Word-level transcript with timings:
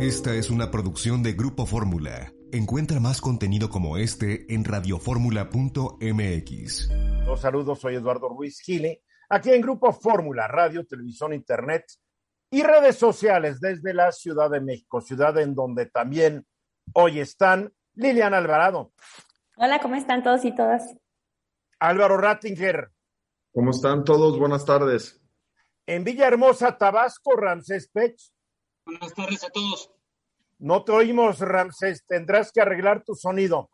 Esta 0.00 0.34
es 0.34 0.48
una 0.48 0.70
producción 0.70 1.22
de 1.22 1.34
Grupo 1.34 1.66
Fórmula. 1.66 2.32
Encuentra 2.52 3.00
más 3.00 3.20
contenido 3.20 3.68
como 3.68 3.98
este 3.98 4.46
en 4.48 4.64
radioformula.mx. 4.64 6.88
Los 7.26 7.40
saludos, 7.42 7.80
soy 7.80 7.96
Eduardo 7.96 8.30
Ruiz 8.30 8.62
Gile, 8.62 9.02
aquí 9.28 9.50
en 9.50 9.60
Grupo 9.60 9.92
Fórmula, 9.92 10.48
radio, 10.48 10.86
televisión, 10.86 11.34
internet 11.34 11.84
y 12.50 12.62
redes 12.62 12.96
sociales 12.96 13.60
desde 13.60 13.92
la 13.92 14.10
Ciudad 14.10 14.48
de 14.48 14.62
México, 14.62 15.02
ciudad 15.02 15.36
en 15.36 15.54
donde 15.54 15.84
también 15.84 16.46
hoy 16.94 17.20
están 17.20 17.70
Liliana 17.92 18.38
Alvarado. 18.38 18.94
Hola, 19.58 19.80
¿cómo 19.80 19.96
están 19.96 20.22
todos 20.22 20.46
y 20.46 20.54
todas? 20.54 20.96
Álvaro 21.78 22.16
Rattinger. 22.16 22.90
¿Cómo 23.52 23.72
están 23.72 24.04
todos? 24.04 24.38
Buenas 24.38 24.64
tardes. 24.64 25.20
En 25.84 26.04
Villahermosa, 26.04 26.78
Tabasco, 26.78 27.36
Ramsés 27.36 27.90
Pech. 27.92 28.18
Buenas 28.90 29.14
tardes 29.14 29.44
a 29.44 29.50
todos. 29.50 29.92
No 30.58 30.82
te 30.82 30.90
oímos, 30.90 31.38
Ramsés. 31.38 32.04
Tendrás 32.06 32.50
que 32.50 32.60
arreglar 32.60 33.04
tu 33.04 33.14
sonido. 33.14 33.70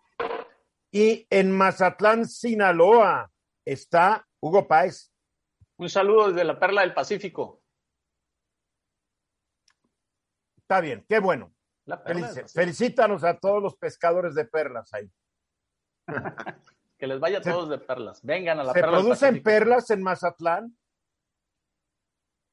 Y 0.91 1.27
en 1.31 1.57
Mazatlán, 1.57 2.27
Sinaloa, 2.27 3.33
está 3.65 4.29
Hugo 4.41 4.69
Páez. 4.69 5.11
Un 5.79 5.89
saludo 5.89 6.29
desde 6.29 6.45
la 6.45 6.59
Perla 6.59 6.83
del 6.83 6.93
Pacífico. 6.93 7.63
Está 10.59 10.83
bien, 10.83 11.03
qué 11.09 11.19
bueno. 11.19 11.55
Felic 12.05 12.49
felicítanos 12.49 13.25
a 13.25 13.39
todos 13.39 13.63
los 13.63 13.75
pescadores 13.77 14.35
de 14.35 14.45
perlas 14.45 14.93
ahí. 14.93 15.11
que 16.99 17.07
les 17.07 17.19
vaya 17.19 17.39
a 17.39 17.41
todos 17.41 17.71
de 17.71 17.79
perlas. 17.79 18.23
Vengan 18.23 18.61
a 18.61 18.65
la 18.65 18.73
¿Se 18.75 18.81
Perla 18.81 18.99
producen 18.99 19.43
perlas 19.43 19.91
en 19.91 20.03
Mazatlán? 20.03 20.77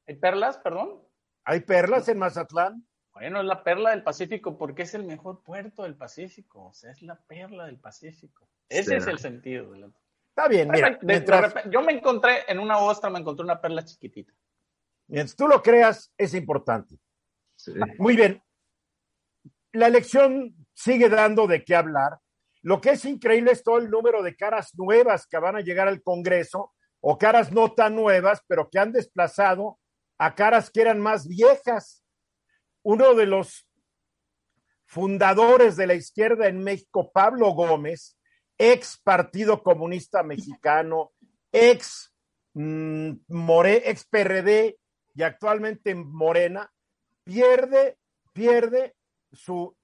¿Hay 0.06 0.16
perlas, 0.16 0.56
perdón? 0.56 1.03
¿Hay 1.44 1.60
perlas 1.60 2.08
en 2.08 2.18
Mazatlán? 2.18 2.86
Bueno, 3.12 3.40
es 3.40 3.46
la 3.46 3.62
perla 3.62 3.90
del 3.90 4.02
Pacífico 4.02 4.58
porque 4.58 4.82
es 4.82 4.94
el 4.94 5.04
mejor 5.04 5.42
puerto 5.42 5.84
del 5.84 5.94
Pacífico. 5.94 6.66
O 6.66 6.72
sea, 6.72 6.90
es 6.90 7.02
la 7.02 7.16
perla 7.16 7.66
del 7.66 7.78
Pacífico. 7.78 8.48
Ese 8.68 8.96
es 8.96 9.06
el 9.06 9.18
sentido. 9.18 9.72
De 9.72 9.78
la... 9.78 9.90
Está 10.28 10.48
bien, 10.48 10.68
mira. 10.68 10.90
De, 10.90 10.98
mientras... 11.02 11.40
de 11.40 11.46
repente, 11.46 11.70
yo 11.70 11.82
me 11.82 11.92
encontré 11.92 12.44
en 12.48 12.58
una 12.58 12.78
ostra, 12.78 13.10
me 13.10 13.20
encontré 13.20 13.44
una 13.44 13.60
perla 13.60 13.84
chiquitita. 13.84 14.32
Mientras 15.06 15.36
tú 15.36 15.46
lo 15.46 15.62
creas, 15.62 16.12
es 16.16 16.34
importante. 16.34 16.96
Sí. 17.56 17.72
Muy 17.98 18.16
bien. 18.16 18.42
La 19.72 19.86
elección 19.86 20.54
sigue 20.72 21.08
dando 21.08 21.46
de 21.46 21.64
qué 21.64 21.76
hablar. 21.76 22.18
Lo 22.62 22.80
que 22.80 22.90
es 22.90 23.04
increíble 23.04 23.52
es 23.52 23.62
todo 23.62 23.78
el 23.78 23.90
número 23.90 24.22
de 24.22 24.34
caras 24.34 24.74
nuevas 24.74 25.26
que 25.26 25.38
van 25.38 25.56
a 25.56 25.60
llegar 25.60 25.86
al 25.86 26.02
Congreso 26.02 26.72
o 27.00 27.18
caras 27.18 27.52
no 27.52 27.74
tan 27.74 27.94
nuevas, 27.94 28.42
pero 28.48 28.70
que 28.70 28.78
han 28.78 28.90
desplazado 28.90 29.78
a 30.18 30.34
caras 30.34 30.70
que 30.70 30.80
eran 30.80 31.00
más 31.00 31.26
viejas. 31.26 32.04
Uno 32.82 33.14
de 33.14 33.26
los 33.26 33.68
fundadores 34.86 35.76
de 35.76 35.86
la 35.86 35.94
izquierda 35.94 36.48
en 36.48 36.62
México, 36.62 37.10
Pablo 37.12 37.50
Gómez, 37.50 38.16
ex 38.58 38.98
Partido 39.02 39.62
Comunista 39.62 40.22
Mexicano, 40.22 41.12
ex, 41.50 42.12
mm, 42.52 43.12
ex 43.66 44.04
PRD 44.04 44.78
y 45.14 45.22
actualmente 45.22 45.94
Morena, 45.94 46.70
pierde, 47.24 47.98
pierde 48.32 48.94
su 49.32 49.76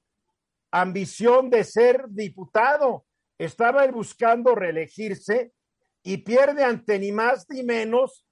ambición 0.71 1.51
de 1.51 1.65
ser 1.65 2.05
diputado. 2.09 3.07
Estaba 3.39 3.87
buscando 3.89 4.55
reelegirse 4.55 5.53
y 6.03 6.19
pierde 6.19 6.65
ante 6.65 6.99
ni 6.99 7.11
más 7.13 7.49
ni 7.49 7.63
menos 7.63 8.27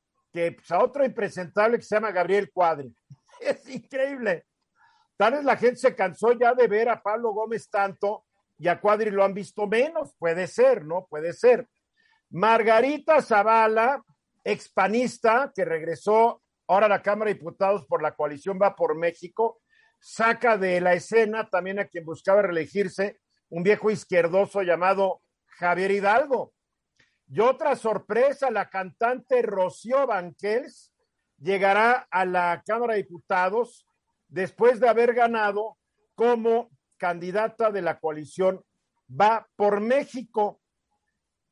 pues, 0.56 0.70
a 0.70 0.83
otro 0.83 1.05
impresentable 1.05 1.78
que 1.78 1.84
se 1.84 1.94
llama 1.94 2.12
Gabriel 2.12 2.50
Cuadri. 2.53 2.94
Es 3.41 3.69
increíble. 3.69 4.47
Tal 5.17 5.34
vez 5.34 5.45
la 5.45 5.56
gente 5.56 5.77
se 5.77 5.95
cansó 5.95 6.33
ya 6.33 6.55
de 6.55 6.67
ver 6.67 6.89
a 6.89 7.00
Pablo 7.00 7.30
Gómez 7.30 7.70
tanto 7.70 8.25
y 8.58 8.69
a 8.69 8.80
Cuadri 8.80 9.11
lo 9.11 9.25
han 9.25 9.34
visto 9.34 9.67
menos. 9.67 10.14
Puede 10.19 10.47
ser, 10.47 10.84
¿no? 10.84 11.06
Puede 11.08 11.33
ser. 11.33 11.69
Margarita 12.30 13.23
Zavala, 13.23 14.02
expanista, 14.45 15.52
que 15.55 15.64
regresó 15.64 16.42
ahora 16.67 16.86
a 16.86 16.91
la 16.91 17.02
Cámara 17.02 17.30
de 17.30 17.35
Diputados 17.35 17.86
por 17.86 18.02
la 18.02 18.14
coalición 18.14 18.58
Va 18.61 18.77
por 18.77 18.96
México, 18.96 19.61
saca 20.01 20.58
de 20.58 20.80
la 20.80 20.95
escena 20.95 21.48
también 21.48 21.79
a 21.79 21.86
quien 21.86 22.05
buscaba 22.05 22.42
reelegirse, 22.42 23.18
un 23.51 23.62
viejo 23.62 23.91
izquierdoso 23.91 24.62
llamado 24.62 25.23
Javier 25.46 25.91
Hidalgo. 25.91 26.52
Y 27.30 27.40
otra 27.40 27.77
sorpresa, 27.77 28.50
la 28.50 28.70
cantante 28.70 29.42
Rocío 29.42 30.06
Banquels 30.06 30.92
llegará 31.39 32.08
a 32.11 32.24
la 32.24 32.62
Cámara 32.66 32.94
de 32.94 33.02
Diputados 33.02 33.86
después 34.28 34.80
de 34.80 34.89
haber 34.89 35.14
ganado 35.14 35.77
como 36.14 36.70
candidata 36.96 37.70
de 37.70 37.83
la 37.83 37.98
coalición 37.98 38.64
Va 39.11 39.48
por 39.56 39.80
México. 39.80 40.61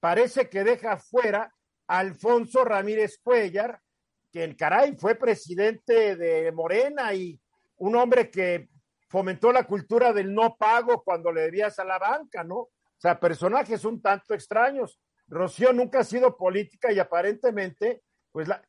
Parece 0.00 0.50
que 0.50 0.62
deja 0.62 0.98
fuera 0.98 1.52
a 1.86 1.98
Alfonso 1.98 2.64
Ramírez 2.64 3.18
Cuellar, 3.22 3.80
que 4.30 4.44
el 4.44 4.56
caray 4.56 4.96
fue 4.96 5.14
presidente 5.14 6.16
de 6.16 6.52
Morena 6.52 7.14
y 7.14 7.40
un 7.78 7.96
hombre 7.96 8.30
que 8.30 8.68
fomentó 9.08 9.52
la 9.52 9.64
cultura 9.64 10.12
del 10.12 10.34
no 10.34 10.56
pago 10.56 11.02
cuando 11.02 11.32
le 11.32 11.42
debías 11.42 11.78
a 11.78 11.84
la 11.84 11.98
banca, 11.98 12.44
¿no? 12.44 12.56
O 12.56 12.98
sea, 12.98 13.18
personajes 13.18 13.84
un 13.84 14.02
tanto 14.02 14.34
extraños. 14.34 15.00
Rocío 15.28 15.72
nunca 15.72 16.00
ha 16.00 16.04
sido 16.04 16.36
política 16.36 16.92
y 16.92 16.98
aparentemente, 16.98 18.02
pues 18.32 18.48
la... 18.48 18.62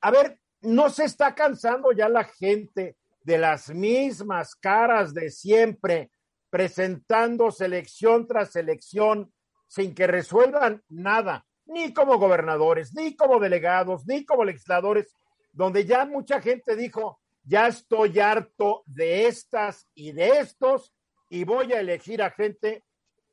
A 0.00 0.10
ver, 0.10 0.38
no 0.60 0.90
se 0.90 1.04
está 1.04 1.34
cansando 1.34 1.92
ya 1.92 2.08
la 2.08 2.24
gente 2.24 2.96
de 3.22 3.38
las 3.38 3.70
mismas 3.70 4.54
caras 4.54 5.12
de 5.12 5.30
siempre, 5.30 6.10
presentando 6.50 7.50
selección 7.50 8.26
tras 8.26 8.52
selección 8.52 9.32
sin 9.66 9.94
que 9.94 10.06
resuelvan 10.06 10.82
nada, 10.88 11.44
ni 11.66 11.92
como 11.92 12.18
gobernadores, 12.18 12.94
ni 12.94 13.16
como 13.16 13.40
delegados, 13.40 14.06
ni 14.06 14.24
como 14.24 14.44
legisladores, 14.44 15.12
donde 15.52 15.84
ya 15.84 16.04
mucha 16.04 16.40
gente 16.40 16.76
dijo, 16.76 17.20
ya 17.42 17.66
estoy 17.66 18.18
harto 18.20 18.82
de 18.86 19.26
estas 19.26 19.88
y 19.94 20.12
de 20.12 20.38
estos 20.38 20.92
y 21.28 21.44
voy 21.44 21.72
a 21.72 21.80
elegir 21.80 22.22
a 22.22 22.30
gente 22.30 22.84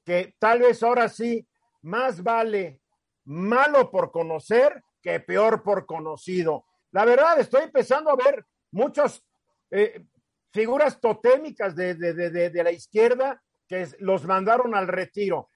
que 0.03 0.35
tal 0.39 0.59
vez 0.59 0.81
ahora 0.83 1.09
sí 1.09 1.47
más 1.83 2.23
vale 2.23 2.81
malo 3.25 3.89
por 3.89 4.11
conocer 4.11 4.83
que 5.01 5.19
peor 5.19 5.63
por 5.63 5.85
conocido. 5.85 6.65
La 6.91 7.05
verdad, 7.05 7.39
estoy 7.39 7.63
empezando 7.63 8.09
a 8.09 8.15
ver 8.15 8.45
muchas 8.71 9.23
eh, 9.71 10.05
figuras 10.51 10.99
totémicas 10.99 11.75
de, 11.75 11.95
de, 11.95 12.13
de, 12.13 12.49
de, 12.49 12.63
la 12.63 12.71
izquierda 12.71 13.41
que 13.67 13.87
los 13.99 14.25
mandaron 14.25 14.75
al 14.75 14.87
retiro, 14.87 15.49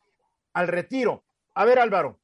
al 0.53 0.67
retiro. 0.67 1.25
A 1.55 1.65
ver, 1.65 1.79
Álvaro. 1.79 2.19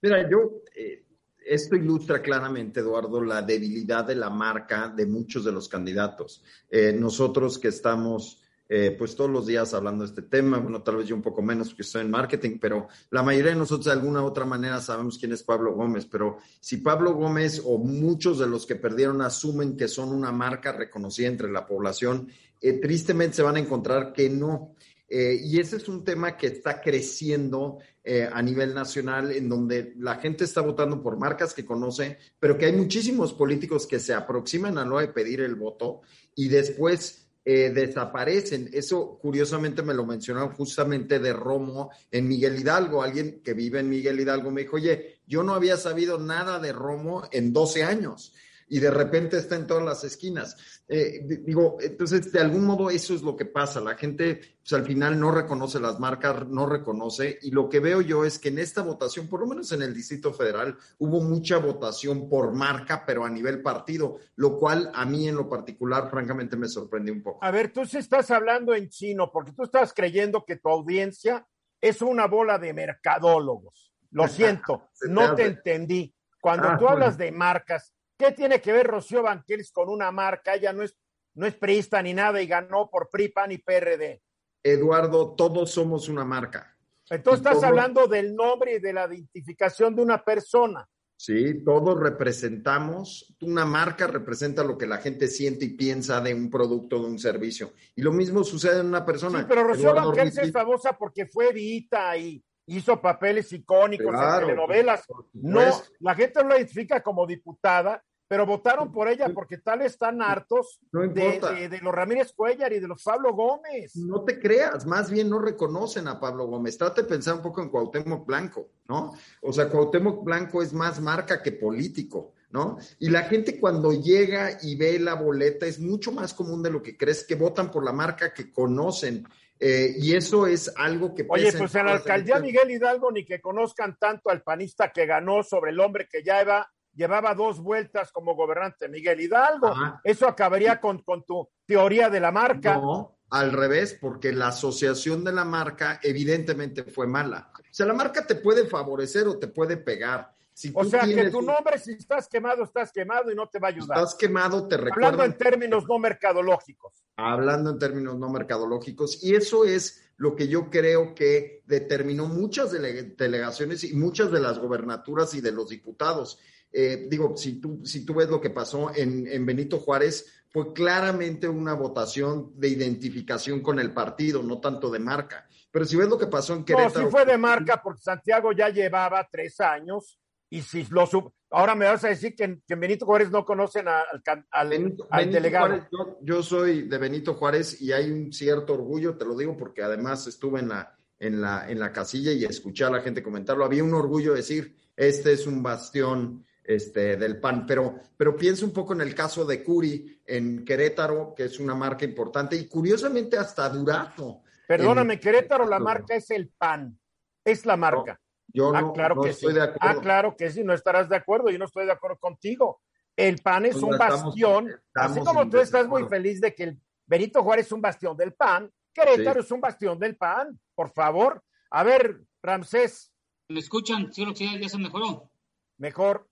Mira, 0.00 0.28
yo, 0.28 0.62
eh, 0.74 1.04
esto 1.38 1.76
ilustra 1.76 2.20
claramente, 2.20 2.80
Eduardo, 2.80 3.22
la 3.22 3.42
debilidad 3.42 4.04
de 4.04 4.16
la 4.16 4.30
marca 4.30 4.88
de 4.88 5.06
muchos 5.06 5.44
de 5.44 5.52
los 5.52 5.68
candidatos. 5.68 6.42
Eh, 6.68 6.92
nosotros 6.92 7.58
que 7.58 7.68
estamos 7.68 8.41
eh, 8.68 8.94
pues 8.98 9.14
todos 9.14 9.30
los 9.30 9.46
días 9.46 9.74
hablando 9.74 10.04
de 10.04 10.10
este 10.10 10.22
tema, 10.22 10.58
bueno, 10.58 10.82
tal 10.82 10.96
vez 10.96 11.06
yo 11.06 11.14
un 11.14 11.22
poco 11.22 11.42
menos 11.42 11.68
porque 11.68 11.82
estoy 11.82 12.02
en 12.02 12.10
marketing, 12.10 12.58
pero 12.60 12.88
la 13.10 13.22
mayoría 13.22 13.52
de 13.52 13.58
nosotros 13.58 13.86
de 13.86 13.92
alguna 13.92 14.22
u 14.22 14.26
otra 14.26 14.44
manera 14.44 14.80
sabemos 14.80 15.18
quién 15.18 15.32
es 15.32 15.42
Pablo 15.42 15.74
Gómez, 15.74 16.06
pero 16.06 16.38
si 16.60 16.78
Pablo 16.78 17.14
Gómez 17.14 17.60
o 17.64 17.78
muchos 17.78 18.38
de 18.38 18.46
los 18.46 18.64
que 18.64 18.76
perdieron 18.76 19.20
asumen 19.20 19.76
que 19.76 19.88
son 19.88 20.10
una 20.10 20.32
marca 20.32 20.72
reconocida 20.72 21.28
entre 21.28 21.50
la 21.50 21.66
población, 21.66 22.28
eh, 22.60 22.74
tristemente 22.74 23.36
se 23.36 23.42
van 23.42 23.56
a 23.56 23.60
encontrar 23.60 24.12
que 24.12 24.30
no. 24.30 24.74
Eh, 25.14 25.38
y 25.44 25.60
ese 25.60 25.76
es 25.76 25.88
un 25.88 26.04
tema 26.04 26.38
que 26.38 26.46
está 26.46 26.80
creciendo 26.80 27.78
eh, 28.02 28.26
a 28.32 28.40
nivel 28.40 28.72
nacional, 28.72 29.30
en 29.32 29.46
donde 29.46 29.92
la 29.98 30.14
gente 30.14 30.44
está 30.44 30.62
votando 30.62 31.02
por 31.02 31.18
marcas 31.18 31.52
que 31.52 31.66
conoce, 31.66 32.16
pero 32.38 32.56
que 32.56 32.64
hay 32.64 32.72
muchísimos 32.72 33.34
políticos 33.34 33.86
que 33.86 33.98
se 33.98 34.14
aproximan 34.14 34.78
a 34.78 34.86
lo 34.86 34.98
de 35.00 35.08
pedir 35.08 35.42
el 35.42 35.54
voto 35.54 36.00
y 36.34 36.48
después 36.48 37.28
eh, 37.44 37.70
desaparecen. 37.74 38.70
Eso 38.72 39.18
curiosamente 39.20 39.82
me 39.82 39.94
lo 39.94 40.06
mencionaron 40.06 40.50
justamente 40.50 41.18
de 41.18 41.32
Romo 41.32 41.90
en 42.10 42.28
Miguel 42.28 42.58
Hidalgo. 42.58 43.02
Alguien 43.02 43.40
que 43.42 43.54
vive 43.54 43.80
en 43.80 43.88
Miguel 43.88 44.20
Hidalgo 44.20 44.50
me 44.50 44.62
dijo, 44.62 44.76
oye, 44.76 45.20
yo 45.26 45.42
no 45.42 45.54
había 45.54 45.76
sabido 45.76 46.18
nada 46.18 46.58
de 46.58 46.72
Romo 46.72 47.28
en 47.32 47.52
12 47.52 47.84
años 47.84 48.34
y 48.72 48.80
de 48.80 48.90
repente 48.90 49.36
está 49.36 49.56
en 49.56 49.66
todas 49.66 49.84
las 49.84 50.02
esquinas. 50.02 50.80
Eh, 50.88 51.20
digo, 51.26 51.76
entonces, 51.78 52.32
de 52.32 52.40
algún 52.40 52.64
modo 52.64 52.88
eso 52.88 53.14
es 53.14 53.20
lo 53.20 53.36
que 53.36 53.44
pasa. 53.44 53.82
La 53.82 53.96
gente, 53.96 54.40
pues 54.62 54.72
al 54.72 54.86
final 54.86 55.20
no 55.20 55.30
reconoce 55.30 55.78
las 55.78 56.00
marcas, 56.00 56.48
no 56.48 56.64
reconoce. 56.64 57.38
Y 57.42 57.50
lo 57.50 57.68
que 57.68 57.80
veo 57.80 58.00
yo 58.00 58.24
es 58.24 58.38
que 58.38 58.48
en 58.48 58.58
esta 58.58 58.80
votación, 58.80 59.28
por 59.28 59.40
lo 59.40 59.46
menos 59.46 59.72
en 59.72 59.82
el 59.82 59.92
Distrito 59.92 60.32
Federal, 60.32 60.78
hubo 60.96 61.20
mucha 61.20 61.58
votación 61.58 62.30
por 62.30 62.54
marca, 62.54 63.04
pero 63.04 63.26
a 63.26 63.28
nivel 63.28 63.60
partido, 63.60 64.16
lo 64.36 64.56
cual 64.58 64.90
a 64.94 65.04
mí 65.04 65.28
en 65.28 65.36
lo 65.36 65.50
particular, 65.50 66.08
francamente, 66.08 66.56
me 66.56 66.66
sorprendió 66.66 67.12
un 67.12 67.22
poco. 67.22 67.44
A 67.44 67.50
ver, 67.50 67.74
tú 67.74 67.84
sí 67.84 67.98
estás 67.98 68.30
hablando 68.30 68.74
en 68.74 68.88
chino, 68.88 69.30
porque 69.30 69.52
tú 69.52 69.64
estás 69.64 69.92
creyendo 69.92 70.46
que 70.46 70.56
tu 70.56 70.70
audiencia 70.70 71.46
es 71.78 72.00
una 72.00 72.26
bola 72.26 72.58
de 72.58 72.72
mercadólogos. 72.72 73.92
Lo 74.12 74.28
siento, 74.28 74.88
no 75.10 75.34
te 75.34 75.44
entendí. 75.44 76.14
Cuando 76.40 76.70
Ah, 76.70 76.78
tú 76.78 76.88
hablas 76.88 77.18
de 77.18 77.30
marcas, 77.30 77.92
¿Qué 78.16 78.32
tiene 78.32 78.60
que 78.60 78.72
ver 78.72 78.86
Rocío 78.86 79.22
Banquels 79.22 79.72
con 79.72 79.88
una 79.88 80.10
marca? 80.10 80.54
Ella 80.54 80.72
no 80.72 80.82
es 80.82 80.96
no 81.34 81.46
es 81.46 81.54
priista 81.54 82.02
ni 82.02 82.14
nada 82.14 82.42
y 82.42 82.46
ganó 82.46 82.90
por 82.90 83.08
PRI, 83.08 83.28
PAN 83.28 83.52
y 83.52 83.58
PRD. 83.58 84.22
Eduardo, 84.62 85.34
todos 85.34 85.70
somos 85.70 86.08
una 86.08 86.24
marca. 86.24 86.76
Entonces 87.10 87.44
estás 87.44 87.62
hablando 87.64 88.06
del 88.06 88.34
nombre 88.34 88.76
y 88.76 88.78
de 88.78 88.92
la 88.92 89.06
identificación 89.06 89.94
de 89.94 90.02
una 90.02 90.22
persona. 90.22 90.88
Sí, 91.16 91.62
todos 91.64 92.00
representamos, 92.00 93.34
una 93.42 93.64
marca 93.64 94.06
representa 94.06 94.64
lo 94.64 94.76
que 94.76 94.86
la 94.86 94.98
gente 94.98 95.28
siente 95.28 95.66
y 95.66 95.76
piensa 95.76 96.20
de 96.20 96.34
un 96.34 96.50
producto, 96.50 96.98
de 97.00 97.06
un 97.06 97.18
servicio. 97.18 97.72
Y 97.94 98.02
lo 98.02 98.12
mismo 98.12 98.42
sucede 98.42 98.80
en 98.80 98.86
una 98.86 99.04
persona. 99.04 99.40
Sí, 99.40 99.46
pero 99.48 99.62
Rocío 99.62 99.94
Banquels 99.94 100.38
es 100.38 100.52
famosa 100.52 100.96
porque 100.98 101.26
fue 101.26 101.52
Vita 101.52 102.16
y 102.16 102.42
hizo 102.66 103.00
papeles 103.00 103.52
icónicos 103.52 104.14
en 104.14 104.40
telenovelas. 104.40 105.04
No, 105.32 105.60
la 106.00 106.14
gente 106.14 106.42
no 106.42 106.50
la 106.50 106.56
identifica 106.58 107.02
como 107.02 107.26
diputada, 107.26 108.02
pero 108.32 108.46
votaron 108.46 108.90
por 108.90 109.08
ella 109.08 109.28
porque 109.34 109.58
tal 109.58 109.82
están 109.82 110.22
hartos 110.22 110.80
de, 110.90 111.68
de, 111.68 111.78
los 111.82 111.94
Ramírez 111.94 112.32
Cuellar 112.32 112.72
y 112.72 112.80
de 112.80 112.88
los 112.88 113.02
Pablo 113.02 113.34
Gómez. 113.34 113.94
No 113.94 114.24
te 114.24 114.40
creas, 114.40 114.86
más 114.86 115.10
bien 115.10 115.28
no 115.28 115.38
reconocen 115.38 116.08
a 116.08 116.18
Pablo 116.18 116.46
Gómez. 116.46 116.78
Trate 116.78 117.02
de 117.02 117.08
pensar 117.08 117.34
un 117.34 117.42
poco 117.42 117.60
en 117.60 117.68
Cuauhtémoc 117.68 118.26
Blanco, 118.26 118.70
¿no? 118.88 119.12
O 119.42 119.52
sea, 119.52 119.68
Cuauhtémoc 119.68 120.24
Blanco 120.24 120.62
es 120.62 120.72
más 120.72 120.98
marca 120.98 121.42
que 121.42 121.52
político. 121.52 122.32
¿No? 122.50 122.76
Y 122.98 123.08
la 123.08 123.22
gente 123.22 123.58
cuando 123.58 123.92
llega 123.92 124.58
y 124.60 124.76
ve 124.76 124.98
la 124.98 125.14
boleta 125.14 125.64
es 125.64 125.80
mucho 125.80 126.12
más 126.12 126.34
común 126.34 126.62
de 126.62 126.68
lo 126.68 126.82
que 126.82 126.98
crees, 126.98 127.24
que 127.24 127.34
votan 127.34 127.70
por 127.70 127.82
la 127.82 127.94
marca 127.94 128.34
que 128.34 128.52
conocen. 128.52 129.26
Eh, 129.64 129.94
y 129.96 130.16
eso 130.16 130.48
es 130.48 130.72
algo 130.76 131.14
que... 131.14 131.24
Oye, 131.28 131.52
pues 131.52 131.72
en 131.76 131.86
la 131.86 131.92
alcaldía 131.92 132.40
Miguel 132.40 132.68
Hidalgo 132.68 133.12
ni 133.12 133.24
que 133.24 133.40
conozcan 133.40 133.96
tanto 133.96 134.28
al 134.28 134.42
panista 134.42 134.90
que 134.90 135.06
ganó 135.06 135.44
sobre 135.44 135.70
el 135.70 135.78
hombre 135.78 136.08
que 136.10 136.24
ya 136.24 136.42
iba 136.42 136.68
llevaba 136.94 137.32
dos 137.34 137.60
vueltas 137.60 138.10
como 138.10 138.34
gobernante 138.34 138.88
Miguel 138.88 139.20
Hidalgo. 139.20 139.72
Eso 140.02 140.26
acabaría 140.26 140.80
con, 140.80 141.02
con, 141.02 141.24
tu 141.24 141.48
teoría 141.64 142.10
de 142.10 142.18
la 142.18 142.32
marca. 142.32 142.74
No, 142.74 143.18
al 143.30 143.52
revés, 143.52 143.96
porque 144.00 144.32
la 144.32 144.48
asociación 144.48 145.22
de 145.22 145.32
la 145.32 145.44
marca 145.44 146.00
evidentemente 146.02 146.82
fue 146.82 147.06
mala. 147.06 147.52
O 147.56 147.62
sea, 147.70 147.86
la 147.86 147.94
marca 147.94 148.26
te 148.26 148.34
puede 148.34 148.66
favorecer 148.66 149.28
o 149.28 149.38
te 149.38 149.46
puede 149.46 149.76
pegar. 149.76 150.34
O 150.74 150.84
sea, 150.84 151.02
que 151.02 151.30
tu 151.30 151.42
nombre, 151.42 151.78
si 151.78 151.92
estás 151.92 152.28
quemado, 152.28 152.64
estás 152.64 152.92
quemado 152.92 153.30
y 153.30 153.34
no 153.34 153.48
te 153.48 153.58
va 153.58 153.68
a 153.68 153.70
ayudar. 153.70 153.98
Estás 153.98 154.14
quemado, 154.14 154.68
te 154.68 154.76
recuerda. 154.76 155.08
Hablando 155.08 155.24
en 155.24 155.38
términos 155.38 155.84
no 155.88 155.98
mercadológicos. 155.98 157.04
Hablando 157.16 157.70
en 157.70 157.78
términos 157.78 158.18
no 158.18 158.28
mercadológicos. 158.28 159.22
Y 159.22 159.34
eso 159.34 159.64
es 159.64 160.12
lo 160.16 160.36
que 160.36 160.48
yo 160.48 160.70
creo 160.70 161.14
que 161.14 161.62
determinó 161.66 162.26
muchas 162.26 162.70
delegaciones 162.70 163.82
y 163.84 163.94
muchas 163.94 164.30
de 164.30 164.40
las 164.40 164.58
gobernaturas 164.58 165.34
y 165.34 165.40
de 165.40 165.52
los 165.52 165.70
diputados. 165.70 166.38
Eh, 166.70 167.06
digo, 167.10 167.36
si 167.36 167.60
tú, 167.60 167.80
si 167.84 168.04
tú 168.04 168.14
ves 168.14 168.28
lo 168.28 168.40
que 168.40 168.50
pasó 168.50 168.92
en, 168.94 169.44
Benito 169.44 169.78
Juárez, 169.78 170.44
fue 170.48 170.72
claramente 170.72 171.48
una 171.48 171.74
votación 171.74 172.52
de 172.56 172.68
identificación 172.68 173.60
con 173.62 173.78
el 173.78 173.92
partido, 173.92 174.42
no 174.42 174.60
tanto 174.60 174.90
de 174.90 174.98
marca. 174.98 175.48
Pero 175.70 175.86
si 175.86 175.96
ves 175.96 176.08
lo 176.08 176.18
que 176.18 176.26
pasó 176.26 176.54
en 176.54 176.64
Querétaro. 176.64 177.00
No, 177.00 177.06
sí 177.06 177.10
fue 177.10 177.24
de 177.24 177.38
marca 177.38 177.82
porque 177.82 178.02
Santiago 178.02 178.52
ya 178.52 178.68
llevaba 178.68 179.26
tres 179.30 179.58
años 179.60 180.18
y 180.52 180.60
si 180.60 180.86
lo 180.90 181.06
sub... 181.06 181.32
Ahora 181.50 181.74
me 181.74 181.86
vas 181.86 182.04
a 182.04 182.08
decir 182.08 182.34
que 182.34 182.44
en, 182.44 182.62
Benito 182.68 183.06
Juárez 183.06 183.30
no 183.30 183.44
conocen 183.44 183.86
al, 183.88 184.04
al, 184.50 185.30
delegado. 185.30 185.88
yo, 186.20 186.42
soy 186.42 186.82
de 186.82 186.98
Benito 186.98 187.34
Juárez 187.34 187.80
y 187.80 187.92
hay 187.92 188.10
un 188.10 188.32
cierto 188.32 188.74
orgullo, 188.74 189.16
te 189.16 189.24
lo 189.24 189.34
digo 189.34 189.56
porque 189.56 189.82
además 189.82 190.26
estuve 190.26 190.60
en 190.60 190.68
la, 190.68 190.94
en 191.18 191.40
la, 191.40 191.70
en 191.70 191.78
la 191.78 191.90
casilla 191.90 192.32
y 192.32 192.44
escuché 192.44 192.84
a 192.84 192.90
la 192.90 193.00
gente 193.00 193.22
comentarlo. 193.22 193.64
Había 193.64 193.82
un 193.82 193.94
orgullo 193.94 194.32
de 194.32 194.38
decir, 194.38 194.76
este 194.94 195.32
es 195.32 195.46
un 195.46 195.62
bastión 195.62 196.44
este, 196.64 197.16
del 197.16 197.40
PAN. 197.40 197.64
Pero, 197.66 197.94
pero 198.16 198.36
pienso 198.36 198.66
un 198.66 198.72
poco 198.72 198.92
en 198.92 199.00
el 199.00 199.14
caso 199.14 199.46
de 199.46 199.62
Curi 199.62 200.20
en 200.26 200.66
Querétaro, 200.66 201.34
que 201.34 201.44
es 201.44 201.58
una 201.58 201.74
marca 201.74 202.04
importante, 202.04 202.56
y 202.56 202.66
curiosamente 202.66 203.38
hasta 203.38 203.70
Durazo. 203.70 204.42
Perdóname, 204.68 205.18
Querétaro, 205.18 205.66
la 205.66 205.78
marca 205.78 206.14
es 206.14 206.30
el 206.30 206.48
PAN, 206.48 206.98
es 207.42 207.64
la 207.64 207.78
marca. 207.78 208.20
Yo 208.52 208.74
ah, 208.74 208.80
no, 208.80 208.92
claro 208.92 209.20
que 209.20 209.30
estoy 209.30 209.54
de 209.54 209.62
acuerdo. 209.62 209.80
Ah, 209.80 210.00
claro 210.00 210.36
que 210.36 210.50
sí, 210.50 210.62
no 210.64 210.72
estarás 210.72 211.08
de 211.08 211.16
acuerdo, 211.16 211.50
yo 211.50 211.58
no 211.58 211.64
estoy 211.64 211.86
de 211.86 211.92
acuerdo 211.92 212.18
contigo. 212.18 212.80
El 213.16 213.38
PAN 213.38 213.66
es 213.66 213.76
un 213.76 213.96
bastión, 213.96 214.70
así 214.94 215.20
como 215.20 215.48
tú 215.48 215.58
estás 215.58 215.86
muy 215.86 216.04
feliz 216.04 216.40
de 216.40 216.54
que 216.54 216.64
el 216.64 216.80
Benito 217.06 217.42
Juárez 217.42 217.66
es 217.66 217.72
un 217.72 217.80
bastión 217.80 218.16
del 218.16 218.32
PAN, 218.32 218.70
Querétaro 218.92 219.40
es 219.40 219.50
un 219.50 219.60
bastión 219.60 219.98
del 219.98 220.16
PAN, 220.16 220.58
por 220.74 220.90
favor. 220.90 221.42
A 221.70 221.82
ver, 221.82 222.22
Ramsés. 222.42 223.12
¿Me 223.48 223.60
escuchan? 223.60 224.12
¿Sí, 224.12 224.24
ya 224.60 224.68
se 224.68 224.78
mejoró? 224.78 225.30
Mejor. 225.78 226.28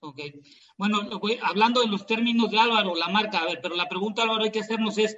Ok. 0.00 0.20
Bueno, 0.76 1.00
hablando 1.42 1.80
de 1.80 1.88
los 1.88 2.06
términos 2.06 2.50
de 2.50 2.58
Álvaro, 2.58 2.94
la 2.94 3.08
marca, 3.08 3.38
a 3.38 3.46
ver, 3.46 3.60
pero 3.62 3.74
la 3.74 3.88
pregunta, 3.88 4.22
Álvaro, 4.22 4.44
hay 4.44 4.50
que 4.50 4.60
hacernos 4.60 4.96
es, 4.98 5.16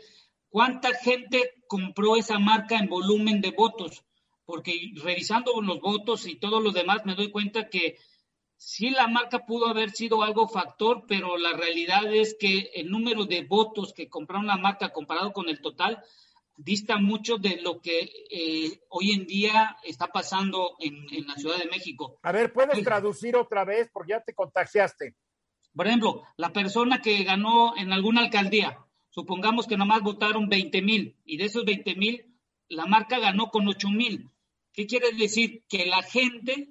¿cuánta 0.49 0.93
gente 0.95 1.55
compró 1.67 2.17
esa 2.17 2.39
marca 2.39 2.77
en 2.77 2.89
volumen 2.89 3.41
de 3.41 3.51
votos? 3.51 4.05
Porque 4.51 4.93
revisando 4.97 5.63
los 5.63 5.81
votos 5.81 6.27
y 6.27 6.35
todo 6.35 6.61
lo 6.61 6.73
demás, 6.73 7.07
me 7.07 7.15
doy 7.15 7.31
cuenta 7.31 7.69
que 7.69 7.99
sí 8.57 8.91
la 8.91 9.07
marca 9.07 9.47
pudo 9.47 9.69
haber 9.69 9.91
sido 9.91 10.25
algo 10.25 10.49
factor, 10.49 11.05
pero 11.07 11.39
la 11.39 11.53
realidad 11.53 12.13
es 12.13 12.37
que 12.39 12.73
el 12.75 12.91
número 12.91 13.27
de 13.27 13.43
votos 13.43 13.93
que 13.95 14.09
compraron 14.09 14.49
la 14.49 14.57
marca 14.57 14.93
comparado 14.93 15.33
con 15.33 15.49
el 15.49 15.61
total 15.61 16.03
dista 16.57 16.99
mucho 16.99 17.39
de 17.39 17.61
lo 17.63 17.81
que 17.81 18.11
eh, 18.31 18.81
hoy 18.89 19.13
en 19.13 19.25
día 19.27 19.77
está 19.85 20.09
pasando 20.09 20.77
en, 20.81 21.27
la 21.27 21.37
Ciudad 21.37 21.59
de 21.59 21.71
México. 21.71 22.19
A 22.23 22.33
ver, 22.33 22.53
¿puedes 22.53 22.83
traducir 22.83 23.37
otra 23.37 23.65
vez? 23.65 23.89
Porque 23.93 24.11
ya 24.11 24.21
te 24.21 24.35
contagiaste. 24.35 25.15
Por 25.75 25.87
ejemplo, 25.87 26.25
la 26.37 26.53
persona 26.53 27.01
que 27.01 27.23
ganó 27.23 27.77
en 27.77 27.93
alguna 27.93 28.23
alcaldía, 28.23 28.79
supongamos 29.11 29.69
que 29.69 29.77
nomás 29.77 30.03
votaron 30.03 30.49
20 30.49 30.83
mil 30.83 31.17
y 31.25 31.37
de 31.37 31.45
esos 31.45 31.65
20 31.65 31.95
mil, 31.95 32.27
la 32.69 32.87
marca 32.87 33.19
ganó 33.19 33.51
con 33.51 33.67
8 33.67 33.89
mil. 33.89 34.29
¿Qué 34.73 34.87
quiere 34.87 35.13
decir? 35.13 35.65
Que 35.69 35.87
la 35.87 36.03
gente 36.03 36.69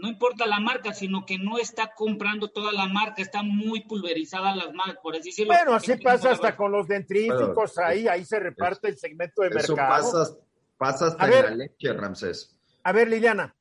no 0.00 0.08
importa 0.08 0.46
la 0.46 0.60
marca, 0.60 0.92
sino 0.92 1.24
que 1.24 1.38
no 1.38 1.58
está 1.58 1.92
comprando 1.94 2.48
toda 2.48 2.72
la 2.72 2.86
marca, 2.86 3.22
está 3.22 3.42
muy 3.42 3.82
pulverizada 3.84 4.54
las 4.54 4.72
marcas, 4.74 4.98
por 5.02 5.16
así 5.16 5.30
decirlo. 5.30 5.54
Bueno, 5.54 5.74
así 5.74 5.96
pasa 5.96 6.32
hasta 6.32 6.54
con 6.54 6.70
los 6.70 6.86
dentríficos, 6.86 7.78
ahí, 7.78 8.06
ahí 8.06 8.24
se 8.24 8.38
reparte 8.38 8.88
el 8.88 8.98
segmento 8.98 9.42
de 9.42 9.48
eso 9.48 9.74
mercado. 9.74 10.12
Pasa, 10.12 10.36
pasa 10.76 11.06
hasta 11.06 11.24
en 11.26 11.44
la 11.44 11.50
leche, 11.50 11.92
Ramsés. 11.92 12.54
A 12.84 12.92
ver, 12.92 13.08
Liliana. 13.08 13.55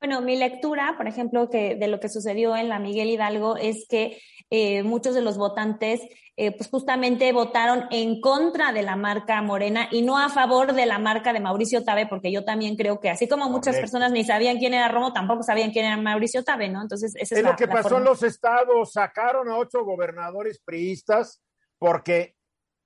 Bueno, 0.00 0.20
mi 0.20 0.36
lectura, 0.36 0.94
por 0.96 1.08
ejemplo, 1.08 1.50
que 1.50 1.74
de 1.74 1.88
lo 1.88 1.98
que 1.98 2.08
sucedió 2.08 2.54
en 2.56 2.68
la 2.68 2.78
Miguel 2.78 3.08
Hidalgo 3.08 3.56
es 3.56 3.86
que 3.88 4.20
eh, 4.50 4.82
muchos 4.84 5.14
de 5.14 5.22
los 5.22 5.36
votantes, 5.36 6.00
eh, 6.36 6.52
pues 6.56 6.70
justamente 6.70 7.32
votaron 7.32 7.86
en 7.90 8.20
contra 8.20 8.72
de 8.72 8.82
la 8.82 8.94
marca 8.94 9.42
Morena 9.42 9.88
y 9.90 10.02
no 10.02 10.16
a 10.16 10.28
favor 10.28 10.72
de 10.72 10.86
la 10.86 11.00
marca 11.00 11.32
de 11.32 11.40
Mauricio 11.40 11.84
Tabe, 11.84 12.06
porque 12.06 12.30
yo 12.30 12.44
también 12.44 12.76
creo 12.76 13.00
que 13.00 13.10
así 13.10 13.28
como 13.28 13.50
muchas 13.50 13.76
personas 13.76 14.12
ni 14.12 14.24
sabían 14.24 14.58
quién 14.58 14.72
era 14.72 14.88
Romo, 14.88 15.12
tampoco 15.12 15.42
sabían 15.42 15.72
quién 15.72 15.86
era 15.86 15.96
Mauricio 15.96 16.44
Tabe, 16.44 16.68
¿no? 16.68 16.80
Entonces, 16.80 17.14
esa 17.16 17.34
es, 17.34 17.40
es 17.40 17.44
lo 17.44 17.56
que 17.56 17.66
pasó 17.66 17.98
en 17.98 18.04
los 18.04 18.22
estados, 18.22 18.92
sacaron 18.92 19.48
a 19.48 19.56
ocho 19.56 19.84
gobernadores 19.84 20.60
priistas 20.64 21.42
porque, 21.76 22.36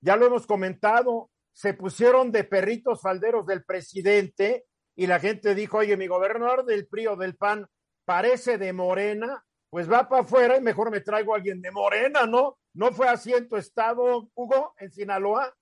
ya 0.01 0.17
lo 0.17 0.27
hemos 0.27 0.47
comentado, 0.47 1.31
se 1.53 1.75
pusieron 1.75 2.33
de 2.33 2.45
perritos 2.45 3.03
falderos 3.03 3.47
del 3.47 3.65
presidente 3.65 4.65
y 4.95 5.07
la 5.07 5.21
gente 5.21 5.55
dijo, 5.55 5.79
oye, 5.79 5.97
mi 5.97 6.07
gobernador 6.07 6.65
del 6.65 6.87
PRI 6.87 7.07
o 7.09 7.17
del 7.17 7.37
PAN 7.37 7.67
parece 8.05 8.59
de 8.59 8.73
Morena, 8.73 9.45
pues 9.71 9.91
va 9.91 10.09
para 10.09 10.23
afuera 10.23 10.57
y 10.57 10.61
mejor 10.61 10.91
me 10.91 11.01
traigo 11.01 11.33
a 11.33 11.37
alguien 11.37 11.63
de 11.63 11.71
Morena, 11.71 12.27
¿no? 12.27 12.59
¿No 12.75 12.93
fue 12.93 13.09
así 13.09 13.33
en 13.33 13.49
tu 13.49 13.57
estado, 13.57 14.29
Hugo, 14.35 14.75
en 14.79 14.91
Sinaloa? 14.91 15.55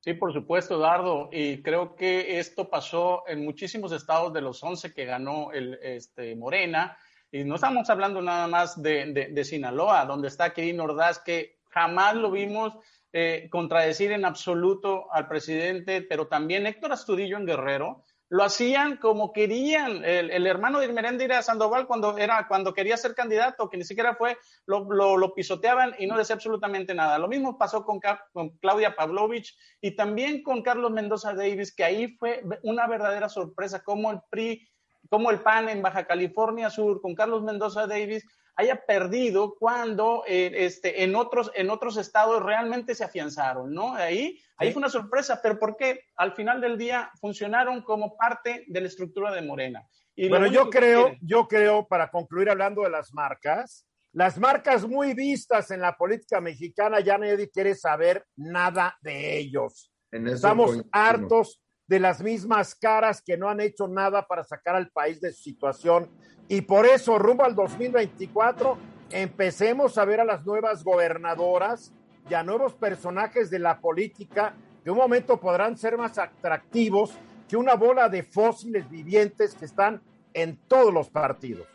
Sí, 0.00 0.14
por 0.14 0.32
supuesto, 0.32 0.78
Dardo, 0.78 1.28
y 1.32 1.62
creo 1.62 1.96
que 1.96 2.38
esto 2.38 2.70
pasó 2.70 3.24
en 3.26 3.44
muchísimos 3.44 3.90
estados 3.90 4.32
de 4.32 4.40
los 4.40 4.62
11 4.62 4.94
que 4.94 5.04
ganó 5.04 5.50
el 5.50 5.78
este, 5.82 6.36
Morena, 6.36 6.96
y 7.32 7.42
no 7.42 7.56
estamos 7.56 7.90
hablando 7.90 8.22
nada 8.22 8.46
más 8.46 8.80
de, 8.80 9.28
de, 9.32 9.44
Sinaloa, 9.44 10.04
donde 10.04 10.28
está 10.28 10.52
Kevin 10.52 10.78
Ordaz, 10.78 11.18
que 11.18 11.58
jamás 11.70 12.14
lo 12.14 12.30
vimos 12.30 12.74
eh, 13.12 13.48
contradecir 13.50 14.12
en 14.12 14.24
absoluto 14.24 15.12
al 15.12 15.26
presidente, 15.26 16.02
pero 16.02 16.28
también 16.28 16.66
Héctor 16.66 16.92
Astudillo 16.92 17.36
en 17.36 17.46
Guerrero, 17.46 18.04
lo 18.28 18.42
hacían 18.44 18.96
como 18.96 19.32
querían. 19.32 20.04
El, 20.04 20.46
hermano 20.46 20.80
de 20.80 20.92
Meréndira 20.92 21.42
Sandoval, 21.42 21.86
cuando, 21.86 22.18
era, 22.18 22.46
cuando 22.48 22.74
quería 22.74 22.96
ser 22.96 23.14
candidato, 23.14 23.68
que 23.68 23.76
ni 23.76 23.84
siquiera 23.84 24.14
fue, 24.16 24.36
lo, 24.66 24.84
lo, 25.16 25.34
pisoteaban 25.34 25.94
y 25.98 26.06
no 26.06 26.18
decía 26.18 26.34
absolutamente 26.34 26.94
nada. 26.94 27.18
Lo 27.18 27.28
mismo 27.28 27.56
pasó 27.58 27.84
con, 27.84 28.00
con, 28.32 28.50
Claudia 28.58 28.96
Pavlovich 28.96 29.56
y 29.80 29.94
también 29.94 30.42
con 30.42 30.62
Carlos 30.62 30.90
Mendoza 30.90 31.34
Davis, 31.34 31.74
que 31.74 31.84
ahí 31.84 32.16
fue 32.18 32.42
una 32.62 32.86
verdadera 32.86 33.28
sorpresa, 33.28 33.82
como 33.82 34.10
el 34.10 34.20
PRI, 34.30 34.68
como 35.08 35.30
el 35.30 35.40
PAN 35.40 35.68
en 35.68 35.82
Baja 35.82 36.06
California 36.06 36.70
Sur, 36.70 37.00
con 37.00 37.14
Carlos 37.14 37.42
Mendoza 37.42 37.86
Davis, 37.86 38.24
haya 38.56 38.86
perdido 38.86 39.54
cuando 39.58 40.24
eh, 40.26 40.50
este, 40.54 41.04
en, 41.04 41.14
otros, 41.14 41.52
en 41.54 41.70
otros 41.70 41.96
estados 41.98 42.42
realmente 42.42 42.94
se 42.94 43.04
afianzaron, 43.04 43.72
¿no? 43.72 43.94
Ahí, 43.94 44.40
ahí 44.56 44.72
fue 44.72 44.80
una 44.80 44.88
sorpresa, 44.88 45.40
pero 45.42 45.58
¿por 45.58 45.76
qué? 45.76 46.00
Al 46.16 46.32
final 46.32 46.60
del 46.60 46.76
día 46.76 47.10
funcionaron 47.20 47.82
como 47.82 48.16
parte 48.16 48.64
de 48.66 48.80
la 48.80 48.86
estructura 48.86 49.32
de 49.32 49.42
Morena. 49.42 49.86
Y 50.14 50.28
bueno, 50.28 50.46
yo 50.46 50.70
creo, 50.70 51.14
yo 51.20 51.46
creo, 51.46 51.86
para 51.86 52.10
concluir 52.10 52.48
hablando 52.48 52.82
de 52.82 52.90
las 52.90 53.12
marcas, 53.12 53.86
Las 54.16 54.38
marcas 54.38 54.88
muy 54.88 55.12
vistas 55.12 55.70
en 55.70 55.82
la 55.82 55.94
política 55.94 56.40
mexicana 56.40 57.00
ya 57.00 57.18
nadie 57.18 57.50
quiere 57.50 57.74
saber 57.74 58.24
nada 58.34 58.96
de 59.02 59.36
ellos. 59.36 59.92
Estamos 60.10 60.82
hartos 60.90 61.60
de 61.86 62.00
las 62.00 62.22
mismas 62.22 62.74
caras 62.74 63.20
que 63.20 63.36
no 63.36 63.50
han 63.50 63.60
hecho 63.60 63.86
nada 63.88 64.26
para 64.26 64.42
sacar 64.42 64.74
al 64.74 64.88
país 64.90 65.20
de 65.20 65.32
su 65.34 65.42
situación. 65.42 66.10
Y 66.48 66.62
por 66.62 66.86
eso, 66.86 67.18
rumbo 67.18 67.44
al 67.44 67.54
2024, 67.54 68.78
empecemos 69.10 69.98
a 69.98 70.06
ver 70.06 70.20
a 70.20 70.24
las 70.24 70.46
nuevas 70.46 70.82
gobernadoras 70.82 71.92
y 72.28 72.34
a 72.34 72.42
nuevos 72.42 72.74
personajes 72.74 73.50
de 73.50 73.58
la 73.58 73.80
política 73.80 74.54
que 74.82 74.90
un 74.90 74.98
momento 74.98 75.38
podrán 75.40 75.76
ser 75.76 75.96
más 75.96 76.18
atractivos 76.18 77.12
que 77.48 77.56
una 77.56 77.74
bola 77.74 78.08
de 78.08 78.22
fósiles 78.22 78.88
vivientes 78.90 79.54
que 79.54 79.64
están 79.64 80.02
en 80.32 80.56
todos 80.68 80.92
los 80.92 81.08
partidos. 81.08 81.66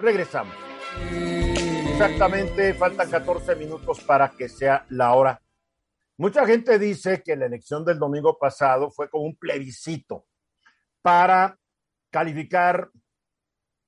Regresamos. 0.00 0.54
Exactamente, 1.90 2.74
faltan 2.74 3.10
14 3.10 3.56
minutos 3.56 4.00
para 4.00 4.30
que 4.30 4.48
sea 4.48 4.86
la 4.90 5.12
hora. 5.14 5.42
Mucha 6.16 6.46
gente 6.46 6.78
dice 6.78 7.22
que 7.22 7.36
la 7.36 7.46
elección 7.46 7.84
del 7.84 7.98
domingo 7.98 8.38
pasado 8.38 8.90
fue 8.90 9.08
como 9.08 9.24
un 9.24 9.36
plebiscito 9.36 10.26
para 11.02 11.58
calificar 12.10 12.90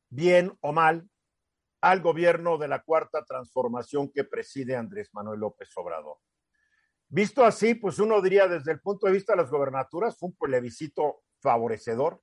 bien 0.09 0.53
o 0.61 0.73
mal 0.73 1.09
al 1.81 2.01
gobierno 2.01 2.59
de 2.59 2.69
la 2.69 2.83
cuarta 2.83 3.25
transformación 3.25 4.11
que 4.13 4.25
preside 4.25 4.77
Andrés 4.77 5.11
Manuel 5.13 5.41
López 5.41 5.71
Obrador. 5.77 6.19
Visto 7.09 7.45
así, 7.45 7.75
pues 7.75 7.99
uno 7.99 8.21
diría 8.23 8.47
desde 8.47 8.73
el 8.73 8.81
punto 8.81 9.07
de 9.07 9.13
vista 9.13 9.33
de 9.33 9.43
las 9.43 9.51
gobernaturas 9.51 10.17
fue 10.19 10.29
un 10.29 10.37
plebiscito 10.37 11.23
favorecedor. 11.41 12.23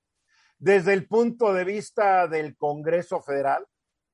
Desde 0.58 0.94
el 0.94 1.08
punto 1.08 1.54
de 1.54 1.64
vista 1.64 2.28
del 2.28 2.56
Congreso 2.56 3.22
Federal, 3.22 3.66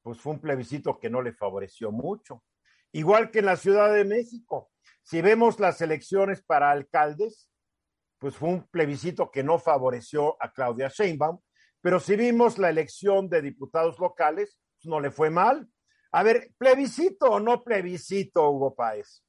pues 0.02 0.20
fue 0.20 0.34
un 0.34 0.42
plebiscito 0.42 1.00
que 1.00 1.10
no 1.10 1.22
le 1.22 1.34
favoreció 1.34 1.92
mucho. 1.92 2.44
Igual 2.92 3.32
que 3.32 3.40
en 3.40 3.46
la 3.46 3.56
Ciudad 3.56 3.94
de 3.94 4.04
México. 4.04 4.72
Si 5.04 5.22
vemos 5.22 5.60
las 5.60 5.82
elecciones 5.82 6.42
para 6.42 6.72
alcaldes, 6.72 7.50
pues 8.18 8.36
fue 8.36 8.50
un 8.50 8.68
plebiscito 8.68 9.30
que 9.32 9.44
no 9.44 9.60
favoreció 9.60 10.38
a 10.42 10.52
Claudia 10.52 10.88
Sheinbaum, 10.88 11.40
pero 11.82 12.00
si 12.00 12.16
vimos 12.16 12.58
la 12.58 12.70
elección 12.70 13.30
de 13.30 13.42
diputados 13.42 14.00
locales, 14.00 14.58
no 14.86 15.00
le 15.00 15.12
fue 15.12 15.30
mal. 15.30 15.68
A 16.12 16.24
ver, 16.24 16.52
plebiscito 16.58 17.26
o 17.26 17.40
no 17.40 17.64
plebiscito, 17.64 18.50
Hugo 18.50 18.76
Páez. 18.76 19.24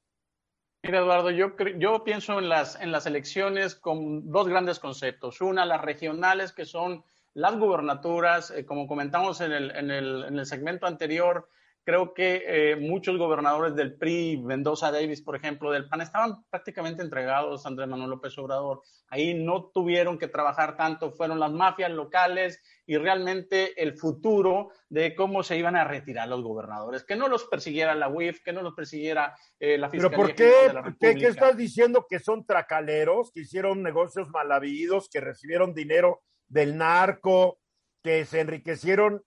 Mira, 0.83 0.99
Eduardo, 0.99 1.31
yo, 1.31 1.55
yo 1.77 2.03
pienso 2.03 2.37
en 2.37 2.47
las, 2.47 2.79
en 2.79 2.91
las 2.91 3.07
elecciones 3.07 3.73
con 3.73 4.29
dos 4.29 4.47
grandes 4.47 4.79
conceptos. 4.79 5.41
Una, 5.41 5.65
las 5.65 5.81
regionales, 5.81 6.53
que 6.53 6.65
son 6.65 7.03
las 7.33 7.57
gubernaturas, 7.57 8.51
eh, 8.51 8.65
como 8.65 8.87
comentamos 8.87 9.41
en 9.41 9.51
el, 9.51 9.71
en, 9.75 9.89
el, 9.89 10.25
en 10.25 10.37
el, 10.37 10.45
segmento 10.45 10.85
anterior, 10.85 11.49
Creo 11.85 12.15
que 12.15 12.43
eh, 12.47 12.75
muchos 12.77 13.15
gobernadores 13.15 13.75
del 13.75 13.95
PRI, 13.95 14.41
Mendoza 14.43 14.91
Davis, 14.91 15.21
por 15.21 15.35
ejemplo, 15.35 15.71
del 15.71 15.87
PAN, 15.87 16.01
estaban 16.01 16.43
prácticamente 16.49 17.03
entregados 17.03 17.63
a 17.63 17.69
Andrés 17.69 17.87
Manuel 17.87 18.09
López 18.09 18.35
Obrador. 18.39 18.81
Ahí 19.09 19.35
no 19.35 19.69
tuvieron 19.71 20.17
que 20.17 20.27
trabajar 20.27 20.77
tanto, 20.77 21.11
fueron 21.11 21.39
las 21.39 21.51
mafias 21.51 21.91
locales 21.91 22.59
y 22.87 22.97
realmente 22.97 23.79
el 23.83 23.93
futuro 23.93 24.71
de 24.89 25.13
cómo 25.13 25.43
se 25.43 25.59
iban 25.59 25.75
a 25.75 25.83
retirar 25.83 26.27
los 26.27 26.41
gobernadores. 26.41 27.03
Que 27.03 27.15
no 27.15 27.27
los 27.27 27.43
persiguiera 27.43 27.93
la 27.93 28.09
UIF, 28.09 28.41
que 28.43 28.51
no 28.51 28.63
los 28.63 28.73
persiguiera 28.73 29.35
eh, 29.59 29.77
la 29.77 29.91
Fiscalía. 29.91 30.17
¿Pero 30.17 30.27
por 30.27 30.35
qué? 30.35 30.53
¿Qué, 30.99 31.13
¿Qué 31.13 31.27
estás 31.27 31.55
diciendo? 31.55 32.07
¿Que 32.09 32.17
son 32.17 32.47
tracaleros, 32.47 33.31
que 33.31 33.41
hicieron 33.41 33.83
negocios 33.83 34.27
mal 34.29 34.51
habidos, 34.51 35.07
que 35.07 35.21
recibieron 35.21 35.75
dinero 35.75 36.23
del 36.47 36.77
narco, 36.77 37.59
que 38.01 38.25
se 38.25 38.39
enriquecieron 38.39 39.21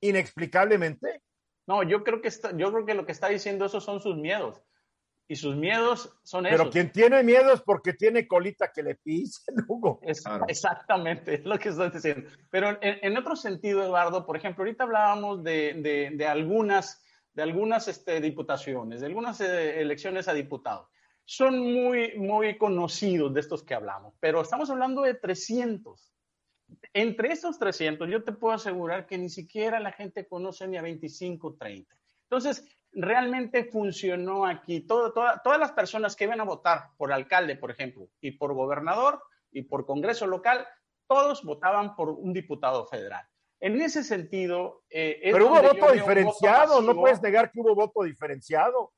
inexplicablemente? 0.00 1.20
No, 1.68 1.82
yo 1.82 2.02
creo 2.02 2.22
que 2.22 2.28
está, 2.28 2.56
yo 2.56 2.72
creo 2.72 2.86
que 2.86 2.94
lo 2.94 3.04
que 3.04 3.12
está 3.12 3.28
diciendo 3.28 3.66
eso 3.66 3.78
son 3.78 4.00
sus 4.00 4.16
miedos. 4.16 4.58
Y 5.30 5.36
sus 5.36 5.54
miedos 5.54 6.18
son 6.22 6.46
esos. 6.46 6.58
Pero 6.58 6.70
quien 6.70 6.90
tiene 6.90 7.22
miedo 7.22 7.52
es 7.52 7.60
porque 7.60 7.92
tiene 7.92 8.26
colita 8.26 8.72
que 8.72 8.82
le 8.82 8.94
pisen, 8.94 9.54
Hugo. 9.68 10.00
Exactamente, 10.02 11.34
es 11.34 11.44
lo 11.44 11.58
que 11.58 11.68
estoy 11.68 11.90
diciendo. 11.90 12.30
Pero 12.48 12.78
en, 12.80 13.14
otro 13.18 13.36
sentido, 13.36 13.84
Eduardo, 13.84 14.24
por 14.24 14.38
ejemplo, 14.38 14.64
ahorita 14.64 14.84
hablábamos 14.84 15.44
de, 15.44 16.14
de, 16.16 16.26
algunas, 16.26 17.04
de 17.34 17.42
algunas 17.42 17.86
este, 17.86 18.18
diputaciones, 18.22 19.00
de 19.00 19.06
algunas 19.06 19.38
eh, 19.42 19.82
elecciones 19.82 20.26
a 20.26 20.32
diputados. 20.32 20.88
Son 21.26 21.58
muy, 21.58 22.16
muy 22.16 22.56
conocidos 22.56 23.34
de 23.34 23.40
estos 23.40 23.62
que 23.62 23.74
hablamos, 23.74 24.14
pero 24.20 24.40
estamos 24.40 24.70
hablando 24.70 25.02
de 25.02 25.12
300 25.12 26.14
entre 26.92 27.32
esos 27.32 27.58
300, 27.58 28.08
yo 28.08 28.24
te 28.24 28.32
puedo 28.32 28.54
asegurar 28.54 29.06
que 29.06 29.18
ni 29.18 29.28
siquiera 29.28 29.80
la 29.80 29.92
gente 29.92 30.26
conoce 30.26 30.66
ni 30.66 30.76
a 30.76 30.82
25, 30.82 31.56
30. 31.56 31.94
Entonces, 32.24 32.64
realmente 32.92 33.64
funcionó 33.64 34.46
aquí. 34.46 34.80
todas 34.80 35.58
las 35.58 35.72
personas 35.72 36.16
que 36.16 36.24
iban 36.24 36.40
a 36.40 36.44
votar 36.44 36.90
por 36.96 37.12
alcalde, 37.12 37.56
por 37.56 37.70
ejemplo, 37.70 38.08
y 38.20 38.32
por 38.32 38.54
gobernador 38.54 39.22
y 39.50 39.62
por 39.62 39.86
Congreso 39.86 40.26
local, 40.26 40.66
todos 41.06 41.42
votaban 41.42 41.96
por 41.96 42.10
un 42.10 42.32
diputado 42.32 42.86
federal. 42.86 43.26
En 43.60 43.80
ese 43.80 44.04
sentido... 44.04 44.84
Eh, 44.90 45.20
Pero 45.32 45.46
hubo 45.46 45.62
voto 45.62 45.92
diferenciado, 45.92 46.80
no 46.80 46.94
puedes 46.94 47.20
negar 47.22 47.50
que 47.50 47.60
hubo 47.60 47.74
voto 47.74 48.02
diferenciado. 48.02 48.92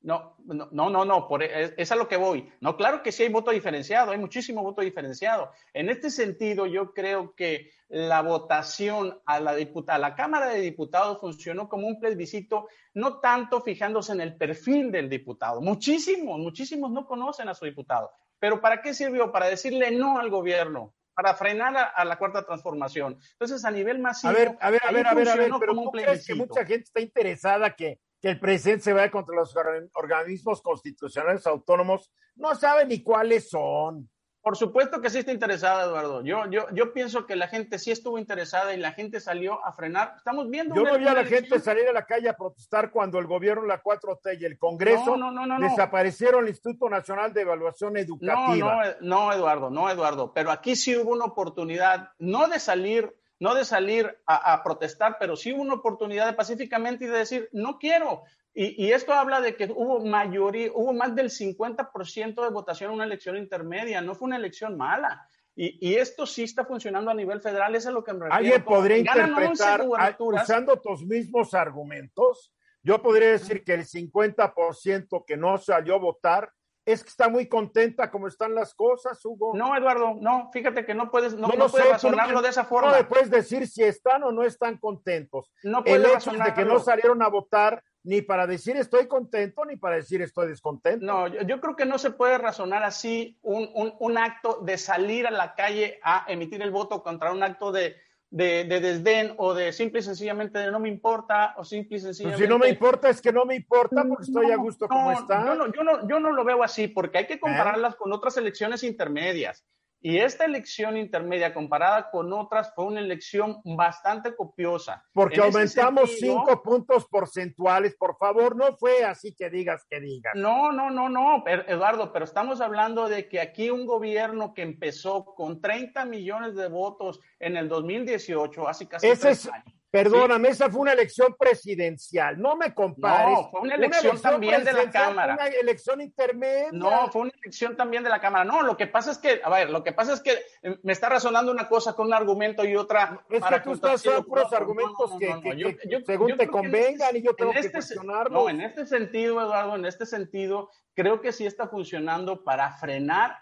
No, 0.00 0.36
no, 0.44 0.90
no, 0.90 1.04
no, 1.04 1.26
por, 1.26 1.42
e, 1.42 1.74
es, 1.76 1.90
a 1.90 1.96
lo 1.96 2.06
que 2.06 2.16
voy. 2.16 2.48
No, 2.60 2.76
claro 2.76 3.02
que 3.02 3.10
sí 3.10 3.24
hay 3.24 3.30
voto 3.30 3.50
diferenciado, 3.50 4.12
hay 4.12 4.18
muchísimo 4.18 4.62
voto 4.62 4.80
diferenciado. 4.80 5.50
En 5.72 5.88
este 5.88 6.10
sentido, 6.10 6.66
yo 6.66 6.94
creo 6.94 7.34
que 7.34 7.72
la 7.88 8.22
votación 8.22 9.20
a 9.26 9.40
la, 9.40 9.56
a 9.88 9.98
la 9.98 10.14
Cámara 10.14 10.46
de 10.50 10.60
Diputados 10.60 11.20
funcionó 11.20 11.68
como 11.68 11.88
un 11.88 11.98
plebiscito, 11.98 12.68
no 12.94 13.18
tanto 13.18 13.60
fijándose 13.60 14.12
en 14.12 14.20
el 14.20 14.36
perfil 14.36 14.92
del 14.92 15.08
diputado. 15.08 15.60
Muchísimos, 15.60 16.38
muchísimos 16.38 16.92
no 16.92 17.04
conocen 17.04 17.48
a 17.48 17.54
su 17.54 17.64
diputado. 17.64 18.12
Pero 18.38 18.60
¿para 18.60 18.80
qué 18.80 18.94
sirvió? 18.94 19.32
Para 19.32 19.48
decirle 19.48 19.90
no 19.90 20.20
al 20.20 20.30
gobierno, 20.30 20.94
para 21.12 21.34
frenar 21.34 21.92
a, 21.92 22.04
la 22.04 22.16
cuarta 22.16 22.46
transformación. 22.46 23.18
Entonces, 23.32 23.64
a 23.64 23.72
nivel 23.72 23.98
masivo. 23.98 24.30
A 24.30 24.36
ver, 24.36 24.58
a 24.60 24.70
ver, 24.70 24.80
a 24.84 24.92
ver, 24.92 25.06
a 25.08 25.14
ver, 25.14 25.28
a 25.28 25.34
ver, 25.34 25.50
pero 25.58 25.74
¿tú 25.74 25.90
crees 25.90 26.24
que 26.24 26.36
mucha 26.36 26.64
gente 26.64 26.84
está 26.84 27.00
interesada 27.00 27.74
que 27.74 27.98
que 28.20 28.30
el 28.30 28.40
presidente 28.40 28.84
se 28.84 28.92
vaya 28.92 29.10
contra 29.10 29.34
los 29.34 29.54
organismos 29.94 30.62
constitucionales 30.62 31.46
autónomos, 31.46 32.12
no 32.36 32.54
sabe 32.54 32.86
ni 32.86 33.02
cuáles 33.02 33.48
son. 33.48 34.08
Por 34.40 34.56
supuesto 34.56 35.00
que 35.00 35.10
sí 35.10 35.18
está 35.18 35.32
interesada, 35.32 35.84
Eduardo. 35.84 36.22
Yo, 36.22 36.48
yo, 36.50 36.68
yo 36.72 36.92
pienso 36.94 37.26
que 37.26 37.36
la 37.36 37.48
gente 37.48 37.78
sí 37.78 37.90
estuvo 37.90 38.18
interesada 38.18 38.72
y 38.72 38.78
la 38.78 38.92
gente 38.92 39.20
salió 39.20 39.62
a 39.62 39.72
frenar. 39.72 40.14
Estamos 40.16 40.48
viendo. 40.48 40.74
Yo 40.74 40.84
no 40.84 40.96
vi 40.96 41.06
a 41.06 41.12
la 41.12 41.24
gente 41.24 41.58
salir 41.60 41.86
a 41.88 41.92
la 41.92 42.06
calle 42.06 42.30
a 42.30 42.36
protestar 42.36 42.90
cuando 42.90 43.18
el 43.18 43.26
gobierno, 43.26 43.66
la 43.66 43.82
4T 43.82 44.40
y 44.40 44.44
el 44.44 44.58
Congreso 44.58 45.16
desaparecieron 45.60 46.44
el 46.44 46.50
Instituto 46.50 46.88
Nacional 46.88 47.34
de 47.34 47.42
Evaluación 47.42 47.96
Educativa. 47.96 48.56
No, 48.56 48.84
no, 49.00 49.26
no, 49.26 49.32
Eduardo, 49.34 49.70
no, 49.70 49.90
Eduardo. 49.90 50.32
Pero 50.32 50.50
aquí 50.50 50.76
sí 50.76 50.96
hubo 50.96 51.12
una 51.12 51.26
oportunidad, 51.26 52.10
no 52.18 52.48
de 52.48 52.58
salir 52.58 53.12
no 53.40 53.54
de 53.54 53.64
salir 53.64 54.18
a, 54.26 54.62
protestar, 54.62 55.16
pero 55.18 55.36
sí 55.36 55.52
una 55.52 55.74
oportunidad 55.74 56.26
de 56.26 56.32
pacíficamente 56.32 57.04
y 57.04 57.08
de 57.08 57.18
decir, 57.18 57.48
no 57.52 57.78
quiero. 57.78 58.24
Y, 58.52 58.90
esto 58.90 59.12
habla 59.12 59.40
de 59.40 59.54
que 59.54 59.66
hubo 59.66 60.00
mayoría, 60.00 60.70
hubo 60.74 60.92
más 60.92 61.14
del 61.14 61.30
50% 61.30 62.42
de 62.42 62.50
votación 62.50 62.90
en 62.90 62.94
una 62.96 63.04
elección 63.04 63.36
intermedia, 63.36 64.00
no 64.00 64.16
fue 64.16 64.26
una 64.26 64.36
elección 64.36 64.76
mala. 64.76 65.28
Y, 65.54 65.94
esto 65.94 66.26
sí 66.26 66.44
está 66.44 66.64
funcionando 66.64 67.10
a 67.10 67.14
nivel 67.14 67.40
federal, 67.40 67.74
eso 67.74 67.88
es 67.88 67.94
lo 67.94 68.02
que 68.02 68.12
me 68.12 68.26
refiero. 68.26 68.34
¿Alguien 68.34 68.64
podría 68.64 68.98
interpretar, 68.98 69.86
usando 70.18 70.80
tus 70.80 71.04
mismos 71.04 71.54
argumentos, 71.54 72.52
yo 72.82 73.00
podría 73.00 73.30
decir 73.30 73.62
que 73.62 73.74
el 73.74 73.84
50% 73.84 75.24
que 75.26 75.36
no 75.36 75.58
salió 75.58 75.94
a 75.94 75.98
votar 75.98 76.52
es 76.92 77.02
que 77.02 77.10
está 77.10 77.28
muy 77.28 77.46
contenta 77.46 78.10
como 78.10 78.28
están 78.28 78.54
las 78.54 78.74
cosas, 78.74 79.22
Hugo. 79.24 79.52
No, 79.54 79.76
Eduardo, 79.76 80.16
no, 80.20 80.50
fíjate 80.52 80.86
que 80.86 80.94
no 80.94 81.10
puedes, 81.10 81.34
no, 81.34 81.48
no, 81.48 81.68
puedes 81.68 81.90
razonarlo 81.90 82.40
de 82.40 82.48
esa 82.48 82.64
forma. 82.64 82.90
No 82.90 82.96
le 82.96 83.04
puedes 83.04 83.30
decir 83.30 83.66
si 83.66 83.82
están 83.84 84.22
o 84.22 84.32
no 84.32 84.42
están 84.42 84.78
contentos. 84.78 85.52
No 85.62 85.82
El 85.84 86.06
hecho 86.06 86.30
de 86.30 86.54
que 86.54 86.64
no 86.64 86.80
salieron 86.80 87.22
a 87.22 87.28
votar 87.28 87.82
ni 88.04 88.22
para 88.22 88.46
decir 88.46 88.76
estoy 88.76 89.06
contento, 89.06 89.66
ni 89.66 89.76
para 89.76 89.96
decir 89.96 90.22
estoy 90.22 90.48
descontento. 90.48 91.04
No, 91.04 91.26
yo, 91.26 91.60
creo 91.60 91.76
que 91.76 91.84
no 91.84 91.98
se 91.98 92.10
puede 92.10 92.38
razonar 92.38 92.82
así 92.82 93.38
un, 93.42 93.68
un, 93.74 93.94
un 93.98 94.16
acto 94.16 94.60
de 94.62 94.78
salir 94.78 95.26
a 95.26 95.30
la 95.30 95.54
calle 95.54 96.00
a 96.02 96.24
emitir 96.28 96.62
el 96.62 96.70
voto 96.70 97.02
contra 97.02 97.32
un 97.32 97.42
acto 97.42 97.70
de, 97.70 97.96
de, 98.30 98.64
desdén 98.64 99.34
o 99.38 99.54
de 99.54 99.72
simple 99.72 100.00
y 100.00 100.02
sencillamente 100.02 100.58
de 100.58 100.70
no 100.70 100.80
me 100.80 100.88
importa 100.88 101.54
o 101.56 101.64
simple 101.64 101.96
y 101.96 102.00
sencillamente. 102.00 102.44
si 102.44 102.48
no 102.48 102.58
me 102.58 102.68
importa 102.68 103.08
es 103.08 103.20
que 103.22 103.32
no 103.32 103.44
me 103.44 103.54
importa 103.54 104.04
porque 104.06 104.24
estoy 104.24 104.50
a 104.50 104.56
gusto 104.56 104.86
como 104.86 105.12
está. 105.12 105.44
Yo 105.44 105.54
no, 105.54 105.72
yo, 105.72 105.82
no, 105.82 106.08
yo 106.08 106.20
no 106.20 106.32
lo 106.32 106.44
veo 106.44 106.62
así 106.62 106.88
porque 106.88 107.18
hay 107.18 107.26
que 107.26 107.40
compararlas 107.40 107.96
con 107.96 108.12
otras 108.12 108.36
elecciones 108.36 108.82
intermedias. 108.82 109.64
Y 110.00 110.18
esta 110.18 110.44
elección 110.44 110.96
intermedia 110.96 111.52
comparada 111.52 112.10
con 112.10 112.32
otras 112.32 112.72
fue 112.74 112.84
una 112.84 113.00
elección 113.00 113.60
bastante 113.64 114.34
copiosa. 114.36 115.04
Porque 115.12 115.40
aumentamos 115.40 116.18
cinco 116.18 116.62
puntos 116.62 117.06
porcentuales, 117.06 117.96
por 117.96 118.16
favor, 118.16 118.56
no 118.56 118.76
fue 118.76 119.04
así 119.04 119.34
que 119.34 119.50
digas 119.50 119.84
que 119.90 120.00
digas. 120.00 120.34
No, 120.36 120.70
no, 120.70 120.90
no, 120.90 121.08
no, 121.08 121.44
Eduardo, 121.46 122.12
pero 122.12 122.24
estamos 122.24 122.60
hablando 122.60 123.08
de 123.08 123.28
que 123.28 123.40
aquí 123.40 123.70
un 123.70 123.86
gobierno 123.86 124.54
que 124.54 124.62
empezó 124.62 125.24
con 125.24 125.60
30 125.60 126.04
millones 126.04 126.54
de 126.54 126.68
votos 126.68 127.20
en 127.40 127.56
el 127.56 127.68
2018, 127.68 128.68
hace 128.68 128.86
casi 128.86 129.08
ese 129.08 129.30
es, 129.30 129.50
Perdóname, 129.90 130.50
esa 130.50 130.68
fue 130.68 130.82
una 130.82 130.92
elección 130.92 131.34
presidencial. 131.38 132.38
No 132.38 132.56
me 132.56 132.74
compares. 132.74 133.38
No, 133.38 133.50
fue 133.50 133.60
una 133.62 133.74
elección, 133.74 134.20
también 134.20 134.62
de 134.62 134.72
la 134.74 134.90
Cámara. 134.90 135.32
Una 135.32 135.46
elección 135.46 136.02
intermedia. 136.02 136.68
No, 136.72 137.10
fue 137.10 137.22
una 137.22 137.32
elección 137.42 137.74
también 137.74 138.02
de 138.02 138.10
la 138.10 138.20
Cámara. 138.20 138.44
No, 138.44 138.62
lo 138.62 138.76
que 138.76 138.86
pasa 138.86 139.12
es 139.12 139.18
que, 139.18 139.40
a 139.42 139.48
ver, 139.48 139.70
lo 139.70 139.82
que 139.82 139.92
pasa 139.92 140.12
es 140.12 140.20
que 140.20 140.32
eh, 140.62 140.78
me 140.82 140.92
está 140.92 141.08
razonando 141.08 141.50
una 141.50 141.68
cosa 141.68 141.94
con 141.94 142.08
un 142.08 142.14
argumento 142.14 142.64
y 142.66 142.76
otra. 142.76 143.24
Es 143.30 143.40
para 143.40 143.62
que 143.62 143.64
tú 143.64 143.72
estás 143.72 144.02
dando 144.02 144.24
puros 144.26 144.52
argumentos 144.52 145.12
que, 145.18 146.02
según 146.04 146.36
te 146.36 146.48
convengan 146.48 147.16
y 147.16 147.22
yo 147.22 147.34
tengo 147.34 147.52
que 147.52 147.60
este 147.60 147.72
cuestionarlos. 147.72 148.42
No, 148.42 148.50
en 148.50 148.60
este 148.60 148.84
sentido, 148.84 149.40
Eduardo, 149.40 149.74
en 149.74 149.86
este 149.86 150.04
sentido, 150.04 150.70
creo 150.94 151.22
que 151.22 151.32
sí 151.32 151.46
está 151.46 151.66
funcionando 151.66 152.44
para 152.44 152.72
frenar 152.72 153.38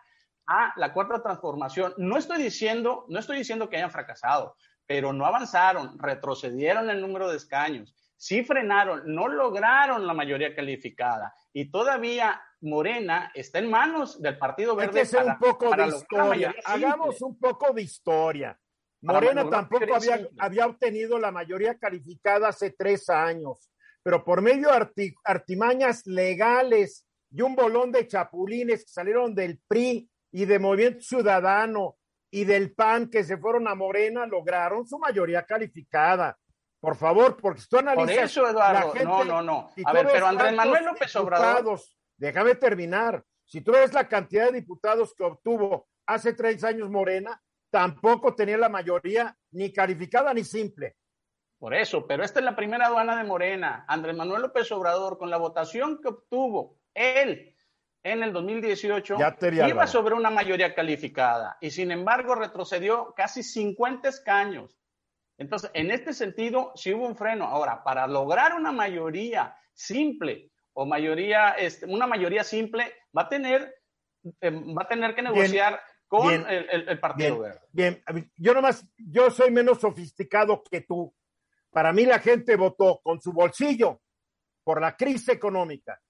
a 0.46 0.72
la 0.76 0.92
cuarta 0.92 1.20
transformación. 1.20 1.92
No 1.96 2.16
estoy 2.16 2.40
diciendo, 2.40 3.04
no 3.08 3.18
estoy 3.18 3.38
diciendo 3.38 3.68
que 3.68 3.78
hayan 3.78 3.90
fracasado 3.90 4.54
pero 4.86 5.12
no 5.12 5.26
avanzaron, 5.26 5.98
retrocedieron 5.98 6.88
el 6.90 7.00
número 7.00 7.28
de 7.28 7.36
escaños, 7.36 7.94
sí 8.16 8.44
frenaron, 8.44 9.02
no 9.06 9.28
lograron 9.28 10.06
la 10.06 10.14
mayoría 10.14 10.54
calificada 10.54 11.34
y 11.52 11.70
todavía 11.70 12.40
Morena 12.60 13.30
está 13.34 13.58
en 13.58 13.70
manos 13.70 14.20
del 14.20 14.38
Partido 14.38 14.74
Verde. 14.74 15.00
Hay 15.00 15.08
que 15.08 15.16
un 15.16 15.38
poco 15.38 15.74
de 15.74 15.86
historia. 15.86 16.54
Hagamos 16.64 17.20
un 17.22 17.38
poco 17.38 17.72
de 17.72 17.82
historia. 17.82 18.58
Morena 19.02 19.48
tampoco 19.48 19.94
había, 19.94 20.26
había, 20.38 20.66
obtenido 20.66 21.18
la 21.18 21.30
mayoría 21.30 21.78
calificada 21.78 22.48
hace 22.48 22.70
tres 22.70 23.08
años, 23.08 23.70
pero 24.02 24.24
por 24.24 24.40
medio 24.40 24.70
de 24.70 25.14
artimañas 25.24 26.06
legales 26.06 27.06
y 27.30 27.42
un 27.42 27.54
bolón 27.54 27.92
de 27.92 28.06
chapulines 28.08 28.84
que 28.84 28.90
salieron 28.90 29.34
del 29.34 29.60
PRI 29.68 30.10
y 30.32 30.44
de 30.44 30.58
Movimiento 30.58 31.00
Ciudadano 31.00 31.96
y 32.30 32.44
del 32.44 32.72
PAN 32.74 33.08
que 33.08 33.24
se 33.24 33.36
fueron 33.36 33.68
a 33.68 33.74
Morena 33.74 34.26
lograron 34.26 34.86
su 34.86 34.98
mayoría 34.98 35.44
calificada. 35.44 36.38
Por 36.80 36.96
favor, 36.96 37.36
porque 37.36 37.62
tú 37.68 37.78
analizas. 37.78 38.16
Por 38.16 38.24
eso, 38.24 38.48
Eduardo, 38.48 38.94
no, 39.02 39.24
no, 39.24 39.42
no. 39.42 39.70
A 39.84 39.92
ver, 39.92 40.06
pero 40.12 40.26
Andrés 40.26 40.54
Manuel 40.54 40.84
López 40.84 41.16
Obrador. 41.16 41.80
Déjame 42.16 42.54
terminar. 42.54 43.24
Si 43.44 43.60
tú 43.60 43.72
ves 43.72 43.92
la 43.92 44.08
cantidad 44.08 44.46
de 44.46 44.60
diputados 44.60 45.14
que 45.14 45.24
obtuvo 45.24 45.88
hace 46.06 46.32
tres 46.32 46.62
años 46.64 46.90
Morena, 46.90 47.40
tampoco 47.70 48.34
tenía 48.34 48.58
la 48.58 48.68
mayoría 48.68 49.36
ni 49.52 49.72
calificada 49.72 50.32
ni 50.34 50.44
simple. 50.44 50.96
Por 51.58 51.74
eso, 51.74 52.06
pero 52.06 52.22
esta 52.22 52.40
es 52.40 52.44
la 52.44 52.54
primera 52.54 52.86
aduana 52.86 53.16
de 53.16 53.24
Morena. 53.24 53.84
Andrés 53.88 54.14
Manuel 54.14 54.42
López 54.42 54.70
Obrador, 54.72 55.16
con 55.16 55.30
la 55.30 55.38
votación 55.38 56.00
que 56.02 56.08
obtuvo, 56.08 56.78
él 56.92 57.55
en 58.12 58.22
el 58.22 58.32
2018 58.32 59.16
iba 59.66 59.86
sobre 59.86 60.14
una 60.14 60.30
mayoría 60.30 60.74
calificada 60.74 61.58
y 61.60 61.70
sin 61.70 61.90
embargo 61.90 62.36
retrocedió 62.36 63.12
casi 63.16 63.42
50 63.42 64.08
escaños. 64.08 64.78
Entonces, 65.38 65.70
en 65.74 65.90
este 65.90 66.14
sentido, 66.14 66.72
sí 66.76 66.94
hubo 66.94 67.06
un 67.06 67.16
freno. 67.16 67.46
Ahora, 67.46 67.82
para 67.82 68.06
lograr 68.06 68.54
una 68.54 68.72
mayoría 68.72 69.56
simple 69.74 70.52
o 70.72 70.86
mayoría, 70.86 71.50
este, 71.50 71.84
una 71.86 72.06
mayoría 72.06 72.44
simple, 72.44 72.94
va 73.16 73.22
a 73.22 73.28
tener, 73.28 73.74
eh, 74.40 74.50
va 74.50 74.82
a 74.82 74.88
tener 74.88 75.14
que 75.14 75.22
negociar 75.22 75.80
con 76.06 76.32
el, 76.48 77.00
Partido 77.00 77.40
Verde. 77.40 77.60
Bien, 77.72 78.02
yo 78.36 78.54
nomás, 78.54 78.86
yo 78.96 79.30
soy 79.30 79.50
menos 79.50 79.80
sofisticado 79.80 80.62
que 80.70 80.82
tú. 80.82 81.12
Para 81.70 81.92
mí 81.92 82.06
la 82.06 82.20
gente 82.20 82.54
votó 82.56 83.00
con 83.02 83.20
su 83.20 83.32
bolsillo 83.32 84.00
por 84.62 84.80
la 84.80 84.96
crisis 84.96 85.28
económica 85.30 86.00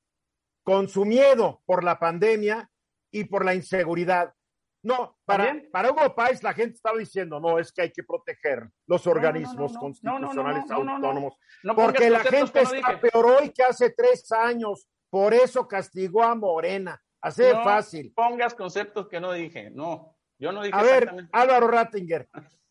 con 0.66 0.88
su 0.88 1.04
miedo 1.04 1.62
por 1.64 1.84
la 1.84 1.96
pandemia 1.96 2.68
y 3.12 3.22
por 3.22 3.44
la 3.44 3.54
inseguridad. 3.54 4.34
No, 4.82 5.16
para, 5.24 5.62
para 5.70 5.92
Hugo 5.92 6.12
Páez 6.12 6.42
la 6.42 6.54
gente 6.54 6.74
estaba 6.74 6.98
diciendo, 6.98 7.38
no, 7.38 7.60
es 7.60 7.70
que 7.72 7.82
hay 7.82 7.92
que 7.92 8.02
proteger 8.02 8.68
los 8.86 9.06
organismos 9.06 9.78
constitucionales 9.78 10.68
autónomos, 10.68 11.38
porque 11.74 12.10
la 12.10 12.18
gente 12.18 12.62
está 12.62 13.00
peor 13.00 13.26
hoy 13.26 13.50
que 13.50 13.62
hace 13.62 13.90
tres 13.90 14.30
años, 14.32 14.88
por 15.08 15.32
eso 15.34 15.68
castigó 15.68 16.24
a 16.24 16.34
Morena. 16.34 17.00
Así 17.20 17.42
de 17.42 17.54
fácil. 17.54 18.12
Pongas 18.14 18.54
conceptos 18.54 19.08
que 19.08 19.20
no 19.20 19.32
dije, 19.32 19.70
no, 19.70 20.16
yo 20.38 20.50
no 20.50 20.62
dije. 20.62 20.76
A 20.76 20.82
ver, 20.82 21.28
Álvaro 21.30 21.68
Rattinger. 21.68 22.28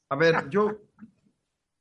A 0.09 0.15
ver, 0.15 0.49
yo 0.49 0.81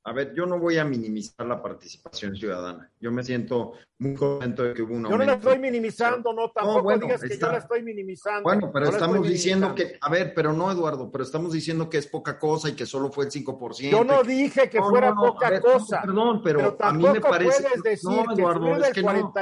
a 0.06 0.12
ver, 0.12 0.34
yo 0.34 0.44
no 0.44 0.58
voy 0.58 0.76
a 0.76 0.84
minimizar 0.84 1.46
la 1.46 1.62
participación 1.62 2.36
ciudadana. 2.36 2.90
Yo 3.00 3.10
me 3.10 3.24
siento 3.24 3.72
muy 3.98 4.14
contento 4.14 4.62
de 4.62 4.74
que 4.74 4.82
hubo 4.82 4.94
un 4.94 5.06
aumento. 5.06 5.12
Yo 5.12 5.18
no 5.18 5.24
la 5.24 5.32
estoy 5.32 5.58
minimizando, 5.58 6.32
no, 6.34 6.50
tampoco 6.50 6.98
digas 6.98 7.22
que 7.22 7.38
yo 7.38 7.50
la 7.50 7.58
estoy 7.58 7.82
minimizando. 7.82 8.42
Bueno, 8.42 8.70
pero 8.70 8.90
estamos 8.90 9.26
diciendo 9.26 9.74
que, 9.74 9.96
a 9.98 10.10
ver, 10.10 10.34
pero 10.34 10.52
no, 10.52 10.70
Eduardo, 10.70 11.10
pero 11.10 11.24
estamos 11.24 11.54
diciendo 11.54 11.88
que 11.88 11.96
es 11.96 12.06
poca 12.06 12.38
cosa 12.38 12.68
y 12.68 12.74
que 12.74 12.84
solo 12.84 13.10
fue 13.10 13.24
el 13.24 13.30
5%. 13.30 13.90
Yo 13.90 14.04
no 14.04 14.22
dije 14.22 14.68
que 14.68 14.78
fuera 14.78 15.14
poca 15.14 15.58
cosa. 15.62 16.02
perdón, 16.02 16.42
pero, 16.44 16.76
a 16.78 16.92
mí 16.92 17.04
me 17.08 17.20
parece. 17.22 17.62
Puedes 17.62 17.82
decir 17.82 18.10
no, 18.10 18.30
Eduardo, 18.30 18.76
es 18.76 18.92
que 18.92 19.02
no. 19.02 19.32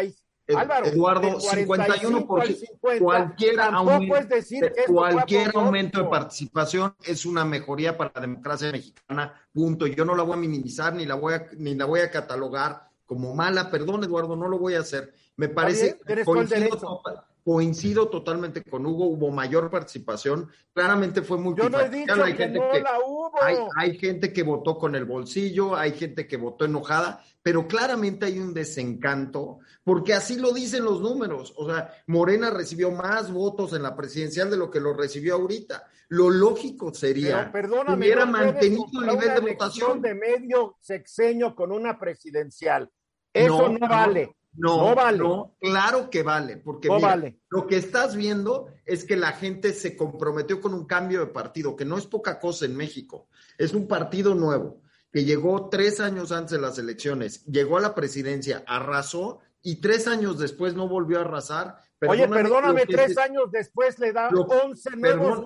Álvaro, 0.49 0.87
Eduardo, 0.87 1.41
51 1.41 2.27
cualquier 3.01 3.61
aumento, 3.61 4.17
es 4.17 4.29
decir 4.29 4.73
cualquier 4.89 5.53
aumento 5.55 6.03
de 6.03 6.09
participación 6.09 6.95
es 7.05 7.25
una 7.25 7.45
mejoría 7.45 7.97
para 7.97 8.11
la 8.15 8.21
democracia 8.23 8.73
mexicana, 8.73 9.41
punto. 9.53 9.87
Yo 9.87 10.05
no 10.05 10.15
la 10.15 10.25
voy 10.25 10.35
a 10.35 10.37
minimizar 10.37 10.95
ni 10.95 11.07
la 11.07 11.15
voy 11.15 11.35
a, 11.35 11.47
ni 11.57 11.75
la 11.75 11.85
voy 11.85 12.01
a 12.01 12.11
catalogar 12.11 12.89
como 13.07 13.35
mala, 13.35 13.71
perdón 13.71 14.05
Eduardo, 14.05 14.37
no 14.37 14.49
lo 14.49 14.59
voy 14.59 14.75
a 14.75 14.81
hacer. 14.81 15.15
Me 15.37 15.49
parece, 15.49 15.99
coincido, 16.25 17.03
coincido, 17.45 18.09
totalmente 18.09 18.63
con 18.63 18.87
Hugo, 18.87 19.07
hubo 19.07 19.31
mayor 19.31 19.71
participación, 19.71 20.49
claramente 20.73 21.23
fue 21.23 21.39
muy 21.39 21.55
Yo 21.57 21.69
no 21.69 21.81
he 21.81 21.89
dicho 21.89 22.15
hay 22.23 22.33
que 22.35 22.45
gente 22.45 22.59
no 22.59 22.73
la 22.73 22.99
hubo. 23.05 23.33
hay 23.77 23.99
gente 23.99 24.33
que 24.33 24.43
votó 24.43 24.79
con 24.79 24.95
el 24.95 25.05
bolsillo, 25.05 25.77
hay 25.77 25.93
gente 25.93 26.27
que 26.27 26.37
votó 26.37 26.65
enojada, 26.65 27.25
pero 27.43 27.67
claramente 27.67 28.27
hay 28.27 28.39
un 28.39 28.55
desencanto, 28.55 29.59
porque 29.83 30.15
así 30.15 30.37
lo 30.37 30.53
dicen 30.53 30.85
los 30.85 31.01
números. 31.01 31.53
O 31.57 31.69
sea, 31.69 31.93
Morena 32.07 32.51
recibió 32.51 32.91
más 32.91 33.33
votos 33.33 33.73
en 33.73 33.83
la 33.83 33.97
presidencial 33.97 34.51
de 34.51 34.57
lo 34.57 34.71
que 34.71 34.81
lo 34.81 34.95
recibió 34.95 35.35
ahorita. 35.35 35.89
Lo 36.09 36.31
lógico 36.31 36.93
sería 36.93 37.51
que 37.51 37.93
hubiera 37.95 38.27
mantenido 38.27 38.85
el 39.01 39.07
nivel 39.07 39.35
de 39.35 39.53
votación. 39.53 40.03
de 40.03 40.15
medio 40.15 40.77
sexenio 40.81 41.55
con 41.55 41.73
una 41.73 41.99
presidencial. 41.99 42.91
Eso 43.33 43.69
no, 43.71 43.89
vale. 43.89 44.37
No, 44.55 44.95
vale. 44.95 45.19
No, 45.19 45.57
claro 45.61 46.11
que 46.11 46.23
vale, 46.23 46.59
porque 46.59 46.89
vale. 46.89 47.41
lo 47.49 47.67
que 47.67 47.77
estás 47.77 48.15
viendo 48.15 48.69
es 48.85 49.05
que 49.05 49.17
la 49.17 49.33
gente 49.33 49.73
se 49.73 49.97
comprometió 49.97 50.61
con 50.61 50.75
un 50.75 50.85
cambio 50.85 51.21
de 51.21 51.27
partido, 51.27 51.75
que 51.75 51.85
no 51.85 51.97
es 51.97 52.07
poca 52.07 52.39
cosa 52.39 52.67
en 52.67 52.77
México, 52.77 53.29
es 53.57 53.73
un 53.73 53.89
partido 53.89 54.35
nuevo 54.35 54.83
que 55.13 55.25
llegó 55.25 55.69
tres 55.69 56.01
años 56.01 56.33
antes 56.33 56.53
de 56.53 56.61
las 56.61 56.79
elecciones, 56.79 57.45
llegó 57.45 57.77
a 57.77 57.83
la 57.83 57.95
presidencia, 57.95 58.65
arrasó 58.67 59.41
y 59.63 59.81
tres 59.81 60.09
años 60.09 60.39
después 60.39 60.75
no 60.75 60.89
volvió 60.89 61.19
a 61.19 61.23
arrasar. 61.23 61.77
Oye, 62.09 62.27
perdóname, 62.27 62.85
tres 62.87 63.17
años 63.19 63.51
después 63.53 63.99
le 63.99 64.13
da 64.13 64.31
lo, 64.31 64.43
11 64.43 64.91
nuevos 64.97 65.45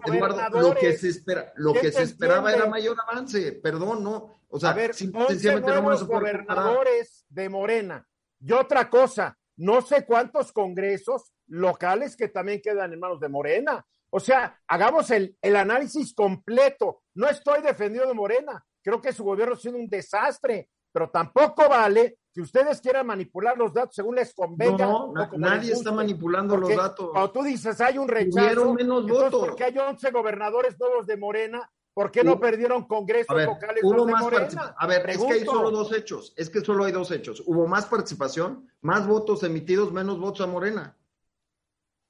lo 0.53 0.75
que 0.75 0.97
se 0.97 1.09
espera, 1.09 1.53
lo 1.57 1.75
que 1.75 1.93
se 1.93 2.03
esperaba 2.03 2.53
era 2.53 2.67
mayor 2.67 2.97
avance, 3.07 3.53
perdón, 3.53 4.03
no, 4.03 4.41
o 4.49 4.59
sea, 4.59 4.71
a 4.71 4.75
ver, 4.75 4.93
11 4.93 5.61
nuevos 5.61 6.05
gobernadores 6.05 7.27
de 7.29 7.49
Morena. 7.49 8.09
Y 8.41 8.53
otra 8.53 8.89
cosa, 8.91 9.37
no 9.57 9.83
sé 9.83 10.05
cuántos 10.05 10.53
congresos 10.53 11.33
locales 11.47 12.17
que 12.17 12.29
también 12.29 12.61
quedan 12.61 12.93
en 12.93 13.01
manos 13.01 13.21
de 13.21 13.29
Morena. 13.29 13.87
O 14.11 14.21
sea, 14.21 14.59
hagamos 14.67 15.11
el, 15.11 15.37
el 15.43 15.57
análisis 15.57 16.15
completo. 16.15 17.03
No 17.15 17.29
estoy 17.29 17.63
defendiendo 17.63 18.09
de 18.09 18.15
Morena, 18.15 18.65
Creo 18.87 19.01
que 19.01 19.13
su 19.13 19.25
gobierno 19.25 19.55
ha 19.55 19.59
sido 19.59 19.77
un 19.77 19.89
desastre, 19.89 20.71
pero 20.93 21.11
tampoco 21.11 21.69
vale 21.69 22.21
que 22.33 22.41
ustedes 22.41 22.81
quieran 22.81 23.05
manipular 23.05 23.59
los 23.59 23.75
datos 23.75 23.97
según 23.97 24.15
les 24.15 24.33
convenga. 24.33 24.87
No, 24.87 25.13
nadie 25.37 25.73
está 25.73 25.91
manipulando 25.91 26.57
los 26.57 26.73
datos. 26.73 27.11
Cuando 27.11 27.33
tú 27.33 27.43
dices 27.43 27.81
hay 27.81 27.99
un 27.99 28.07
rechazo, 28.07 28.75
menos 28.75 29.05
votos. 29.09 29.45
porque 29.49 29.65
hay 29.65 29.77
11 29.77 30.09
gobernadores 30.13 30.79
nuevos 30.79 31.05
de 31.05 31.17
Morena, 31.17 31.69
¿por 31.97 32.11
qué 32.11 32.23
no 32.23 32.39
perdieron 32.39 32.85
congresos 32.87 33.43
locales 33.43 33.83
hubo 33.83 34.07
más 34.07 34.21
Morena? 34.21 34.75
A 34.77 34.87
ver, 34.87 35.09
es 35.09 35.17
que 35.17 35.33
hay 35.33 35.45
solo 35.47 35.71
dos 35.71 35.91
hechos, 35.95 36.35
es 36.37 36.51
que 36.51 36.61
solo 36.61 36.85
hay 36.85 36.93
dos 36.93 37.11
hechos. 37.11 37.43
Hubo 37.47 37.67
más 37.67 37.87
participación, 37.87 38.71
más 38.83 39.07
votos 39.07 39.43
emitidos, 39.43 39.91
menos 39.93 40.21
votos 40.21 40.43
a 40.43 40.47
Morena. 40.47 40.95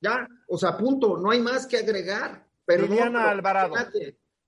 Ya, 0.01 0.27
o 0.49 0.59
sea, 0.59 0.77
punto, 0.77 1.19
no 1.19 1.31
hay 1.31 1.41
más 1.41 1.69
que 1.69 1.77
agregar. 1.77 2.45
Pero 2.65 2.89
Alvarado. 3.17 3.75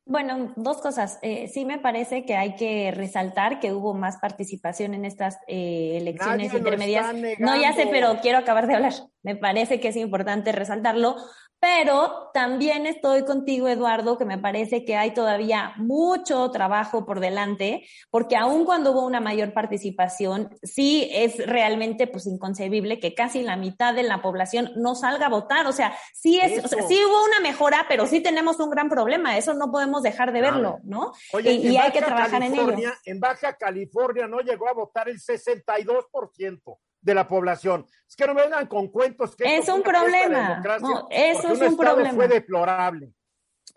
Bueno, 0.05 0.53
dos 0.57 0.79
cosas. 0.79 1.20
Eh, 1.22 1.46
sí 1.46 1.64
me 1.64 1.79
parece 1.79 2.24
que 2.24 2.35
hay 2.35 2.57
que 2.57 2.90
resaltar 2.90 3.61
que 3.61 3.72
hubo 3.72 3.94
más 3.94 4.16
participación 4.16 4.94
en 4.94 5.05
estas 5.05 5.37
eh, 5.46 5.98
elecciones 6.01 6.53
intermedias. 6.53 7.14
No, 7.38 7.55
ya 7.61 7.74
sé, 7.74 7.87
pero 7.92 8.18
quiero 8.22 8.38
acabar 8.38 8.66
de 8.66 8.74
hablar. 8.74 8.94
Me 9.22 9.37
parece 9.37 9.79
que 9.79 9.88
es 9.88 9.96
importante 9.96 10.51
resaltarlo 10.51 11.14
Pero 11.60 12.30
también 12.32 12.86
estoy 12.86 13.24
contigo, 13.24 13.66
Eduardo, 13.66 14.16
que 14.16 14.24
me 14.24 14.38
parece 14.38 14.84
que 14.84 14.96
hay 14.96 15.12
todavía 15.12 15.72
mucho 15.76 16.50
trabajo 16.52 17.04
por 17.04 17.18
delante, 17.18 17.84
porque 18.10 18.36
aun 18.36 18.64
cuando 18.64 18.92
hubo 18.92 19.04
una 19.04 19.20
mayor 19.20 19.52
participación, 19.52 20.56
sí 20.62 21.08
es 21.12 21.44
realmente 21.44 22.06
pues 22.06 22.26
inconcebible 22.26 23.00
que 23.00 23.14
casi 23.14 23.42
la 23.42 23.56
mitad 23.56 23.92
de 23.92 24.04
la 24.04 24.22
población 24.22 24.70
no 24.76 24.94
salga 24.94 25.26
a 25.26 25.30
votar. 25.30 25.66
O 25.66 25.72
sea, 25.72 25.96
sí 26.14 26.38
es, 26.38 26.64
o 26.64 26.68
sea, 26.68 26.82
sí 26.86 26.96
hubo 27.04 27.24
una 27.24 27.40
mejora, 27.40 27.86
pero 27.88 28.06
sí 28.06 28.20
tenemos 28.20 28.60
un 28.60 28.70
gran 28.70 28.88
problema. 28.88 29.36
Eso 29.36 29.54
no 29.54 29.72
podemos 29.72 30.02
dejar 30.02 30.32
de 30.32 30.40
verlo, 30.40 30.78
¿no? 30.84 31.12
Oye, 31.32 31.54
y, 31.54 31.68
y 31.68 31.76
hay 31.76 31.90
que 31.90 32.02
trabajar 32.02 32.42
en 32.42 32.54
ello. 32.54 32.92
En 33.04 33.18
Baja 33.18 33.56
California 33.56 34.28
no 34.28 34.38
llegó 34.40 34.68
a 34.68 34.74
votar 34.74 35.08
el 35.08 35.18
62% 35.18 36.78
de 37.00 37.14
la 37.14 37.28
población. 37.28 37.87
Es 38.08 38.16
que 38.16 38.26
no 38.26 38.34
me 38.34 38.42
vengan 38.42 38.66
con 38.66 38.88
cuentos 38.88 39.37
que 39.37 39.56
es 39.56 39.68
un 39.68 39.82
problema. 39.82 40.61
No, 40.80 41.08
eso 41.11 41.52
es 41.52 41.61
un 41.61 41.76
problema. 41.76 42.12
Fue 42.12 42.28
deplorable. 42.28 43.12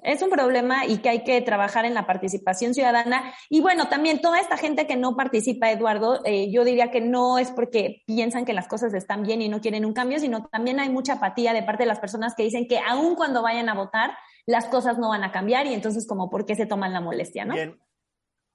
Es 0.04 0.22
un 0.22 0.30
problema 0.30 0.86
y 0.86 0.98
que 0.98 1.10
hay 1.10 1.24
que 1.24 1.42
trabajar 1.42 1.86
en 1.86 1.94
la 1.94 2.08
participación 2.08 2.74
ciudadana. 2.74 3.34
Y 3.50 3.62
bueno, 3.62 3.88
también 3.88 4.20
toda 4.20 4.40
esta 4.40 4.58
gente 4.58 4.88
que 4.88 4.96
no 4.96 5.16
participa, 5.16 5.70
Eduardo, 5.70 6.22
eh, 6.26 6.52
yo 6.52 6.64
diría 6.64 6.90
que 6.90 7.02
no 7.02 7.38
es 7.38 7.52
porque 7.52 8.02
piensan 8.08 8.46
que 8.46 8.54
las 8.54 8.68
cosas 8.68 8.94
están 8.96 9.24
bien 9.24 9.42
y 9.42 9.50
no 9.50 9.62
quieren 9.62 9.86
un 9.86 9.94
cambio, 9.94 10.20
sino 10.20 10.48
también 10.48 10.80
hay 10.80 10.90
mucha 10.90 11.14
apatía 11.14 11.54
de 11.54 11.62
parte 11.62 11.84
de 11.84 11.88
las 11.88 12.00
personas 12.00 12.34
que 12.36 12.44
dicen 12.44 12.68
que 12.68 12.80
aun 12.80 13.16
cuando 13.16 13.44
vayan 13.44 13.70
a 13.70 13.76
votar, 13.76 14.18
las 14.48 14.66
cosas 14.66 14.98
no 14.98 15.10
van 15.10 15.24
a 15.24 15.32
cambiar 15.32 15.68
y 15.68 15.74
entonces 15.74 16.08
como 16.08 16.30
por 16.30 16.46
qué 16.46 16.56
se 16.56 16.66
toman 16.66 16.94
la 16.94 17.02
molestia, 17.02 17.46
¿no? 17.46 17.54
Bien. 17.54 17.80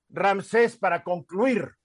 Ramsés, 0.08 0.76
para 0.76 1.04
concluir, 1.04 1.76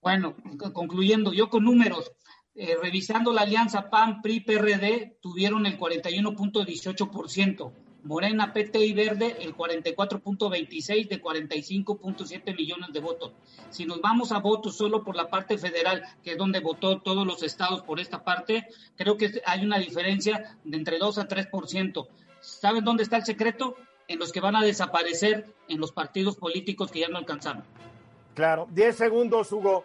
bueno, 0.00 0.36
concluyendo, 0.72 1.32
yo 1.32 1.48
con 1.50 1.64
números, 1.64 2.12
eh, 2.54 2.76
revisando 2.80 3.32
la 3.32 3.42
alianza 3.42 3.90
PAN, 3.90 4.22
PRI, 4.22 4.40
PRD, 4.40 5.18
tuvieron 5.20 5.66
el 5.66 5.78
41.18%, 5.78 7.72
Morena, 8.02 8.52
PT 8.52 8.84
y 8.84 8.92
Verde 8.92 9.36
el 9.40 9.54
44.26 9.56 11.08
de 11.08 11.22
45.7 11.22 12.56
millones 12.56 12.92
de 12.92 13.00
votos. 13.00 13.32
Si 13.68 13.84
nos 13.84 14.00
vamos 14.00 14.32
a 14.32 14.38
votos 14.38 14.76
solo 14.76 15.04
por 15.04 15.16
la 15.16 15.28
parte 15.28 15.58
federal, 15.58 16.02
que 16.22 16.32
es 16.32 16.38
donde 16.38 16.60
votó 16.60 17.00
todos 17.00 17.26
los 17.26 17.42
estados 17.42 17.82
por 17.82 18.00
esta 18.00 18.24
parte, 18.24 18.68
creo 18.96 19.16
que 19.16 19.42
hay 19.44 19.64
una 19.64 19.78
diferencia 19.78 20.58
de 20.64 20.76
entre 20.76 20.98
2 20.98 21.18
a 21.18 21.28
3%. 21.28 22.08
¿Saben 22.40 22.84
dónde 22.84 23.02
está 23.02 23.18
el 23.18 23.24
secreto? 23.24 23.76
En 24.08 24.18
los 24.18 24.32
que 24.32 24.40
van 24.40 24.56
a 24.56 24.64
desaparecer 24.64 25.54
en 25.68 25.78
los 25.78 25.92
partidos 25.92 26.36
políticos 26.36 26.90
que 26.90 27.00
ya 27.00 27.08
no 27.08 27.18
alcanzaron. 27.18 27.64
Claro, 28.34 28.66
10 28.70 28.96
segundos, 28.96 29.52
Hugo. 29.52 29.84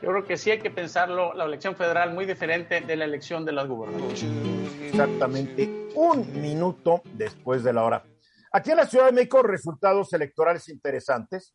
Yo 0.00 0.10
creo 0.10 0.24
que 0.24 0.36
sí 0.36 0.50
hay 0.50 0.60
que 0.60 0.70
pensarlo, 0.70 1.34
la 1.34 1.44
elección 1.44 1.74
federal 1.74 2.14
muy 2.14 2.24
diferente 2.24 2.80
de 2.80 2.96
la 2.96 3.04
elección 3.04 3.44
de 3.44 3.52
las 3.52 3.66
gubernaturas. 3.66 4.24
Exactamente, 4.82 5.88
un 5.96 6.40
minuto 6.40 7.02
después 7.14 7.64
de 7.64 7.72
la 7.72 7.84
hora. 7.84 8.04
Aquí 8.52 8.70
en 8.70 8.76
la 8.76 8.86
Ciudad 8.86 9.06
de 9.06 9.12
México, 9.12 9.42
resultados 9.42 10.12
electorales 10.12 10.68
interesantes. 10.68 11.54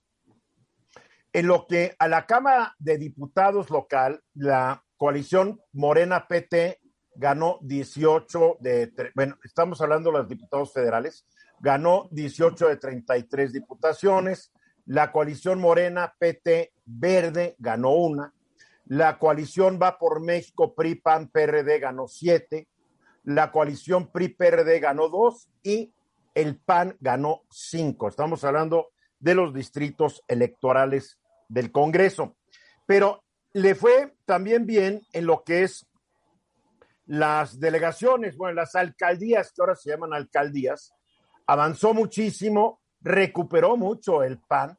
En 1.31 1.47
lo 1.47 1.65
que 1.65 1.95
a 1.97 2.07
la 2.07 2.25
Cámara 2.25 2.75
de 2.77 2.97
Diputados 2.97 3.69
local, 3.71 4.21
la 4.35 4.83
coalición 4.97 5.59
Morena 5.71 6.27
PT 6.27 6.79
ganó 7.15 7.59
18 7.61 8.57
de, 8.59 8.91
bueno, 9.15 9.37
estamos 9.43 9.81
hablando 9.81 10.11
de 10.11 10.17
los 10.19 10.27
diputados 10.27 10.73
federales, 10.73 11.25
ganó 11.59 12.07
18 12.11 12.67
de 12.67 12.77
33 12.77 13.53
diputaciones. 13.53 14.51
La 14.85 15.11
coalición 15.11 15.59
Morena, 15.59 16.15
PT, 16.17 16.73
Verde 16.85 17.55
ganó 17.59 17.91
una. 17.91 18.33
La 18.85 19.17
coalición 19.17 19.79
Va 19.81 19.97
por 19.97 20.21
México, 20.21 20.75
PRI, 20.75 20.95
PAN, 20.95 21.29
PRD 21.29 21.79
ganó 21.79 22.07
siete. 22.07 22.67
La 23.23 23.51
coalición 23.51 24.11
PRI, 24.11 24.29
PRD 24.29 24.79
ganó 24.79 25.07
dos 25.07 25.49
y 25.63 25.93
el 26.35 26.57
PAN 26.57 26.97
ganó 26.99 27.43
cinco. 27.49 28.09
Estamos 28.09 28.43
hablando 28.43 28.89
de 29.19 29.35
los 29.35 29.53
distritos 29.53 30.21
electorales 30.27 31.17
del 31.47 31.71
Congreso. 31.71 32.35
Pero 32.85 33.23
le 33.53 33.75
fue 33.75 34.13
también 34.25 34.65
bien 34.65 35.01
en 35.13 35.25
lo 35.25 35.43
que 35.43 35.63
es 35.63 35.87
las 37.05 37.59
delegaciones, 37.59 38.35
bueno, 38.35 38.55
las 38.55 38.75
alcaldías, 38.75 39.51
que 39.51 39.61
ahora 39.61 39.75
se 39.75 39.89
llaman 39.89 40.13
alcaldías, 40.13 40.93
avanzó 41.47 41.93
muchísimo 41.93 42.81
recuperó 43.03 43.77
mucho 43.77 44.23
el 44.23 44.39
PAN 44.39 44.77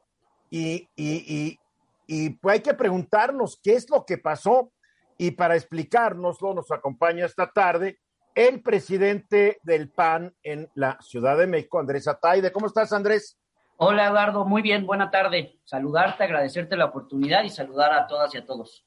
y, 0.51 0.89
y, 0.97 1.59
y, 2.07 2.31
pues 2.31 2.55
hay 2.55 2.61
que 2.61 2.75
preguntarnos 2.75 3.61
qué 3.63 3.75
es 3.75 3.89
lo 3.91 4.05
que 4.05 4.19
pasó. 4.19 4.73
Y 5.17 5.33
para 5.33 5.55
explicárnoslo 5.55 6.55
nos 6.55 6.73
acompaña 6.73 7.25
esta 7.25 7.51
tarde 7.51 7.99
el 8.35 8.63
presidente 8.63 9.61
del 9.63 9.91
PAN 9.91 10.35
en 10.43 10.69
la 10.75 10.99
Ciudad 11.01 11.39
de 11.39 11.47
México, 11.47 11.79
Andrés 11.79 12.09
Ataide. 12.09 12.51
¿Cómo 12.51 12.67
estás, 12.67 12.93
Andrés? 12.93 13.39
Hola, 13.77 14.09
Eduardo. 14.09 14.45
Muy 14.45 14.63
bien, 14.63 14.87
buena 14.87 15.11
tarde. 15.11 15.59
Saludarte, 15.65 16.25
agradecerte 16.25 16.77
la 16.77 16.87
oportunidad 16.87 17.45
y 17.45 17.51
saludar 17.51 17.93
a 17.93 18.07
todas 18.07 18.35
y 18.35 18.39
a 18.39 18.45
todos. 18.45 18.85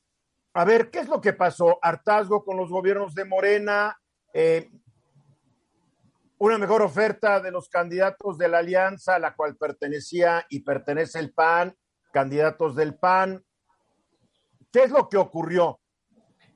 A 0.53 0.65
ver, 0.65 0.89
¿qué 0.89 0.99
es 0.99 1.07
lo 1.07 1.21
que 1.21 1.33
pasó? 1.33 1.79
Hartazgo 1.81 2.43
con 2.43 2.57
los 2.57 2.69
gobiernos 2.69 3.13
de 3.13 3.25
Morena, 3.25 3.97
eh, 4.33 4.69
una 6.39 6.57
mejor 6.57 6.81
oferta 6.81 7.39
de 7.39 7.51
los 7.51 7.69
candidatos 7.69 8.37
de 8.37 8.47
la 8.47 8.59
alianza 8.59 9.15
a 9.15 9.19
la 9.19 9.35
cual 9.35 9.55
pertenecía 9.57 10.45
y 10.49 10.61
pertenece 10.61 11.19
el 11.19 11.33
PAN, 11.33 11.75
candidatos 12.11 12.75
del 12.75 12.95
PAN. 12.95 13.43
¿Qué 14.71 14.83
es 14.83 14.91
lo 14.91 15.09
que 15.09 15.17
ocurrió? 15.17 15.79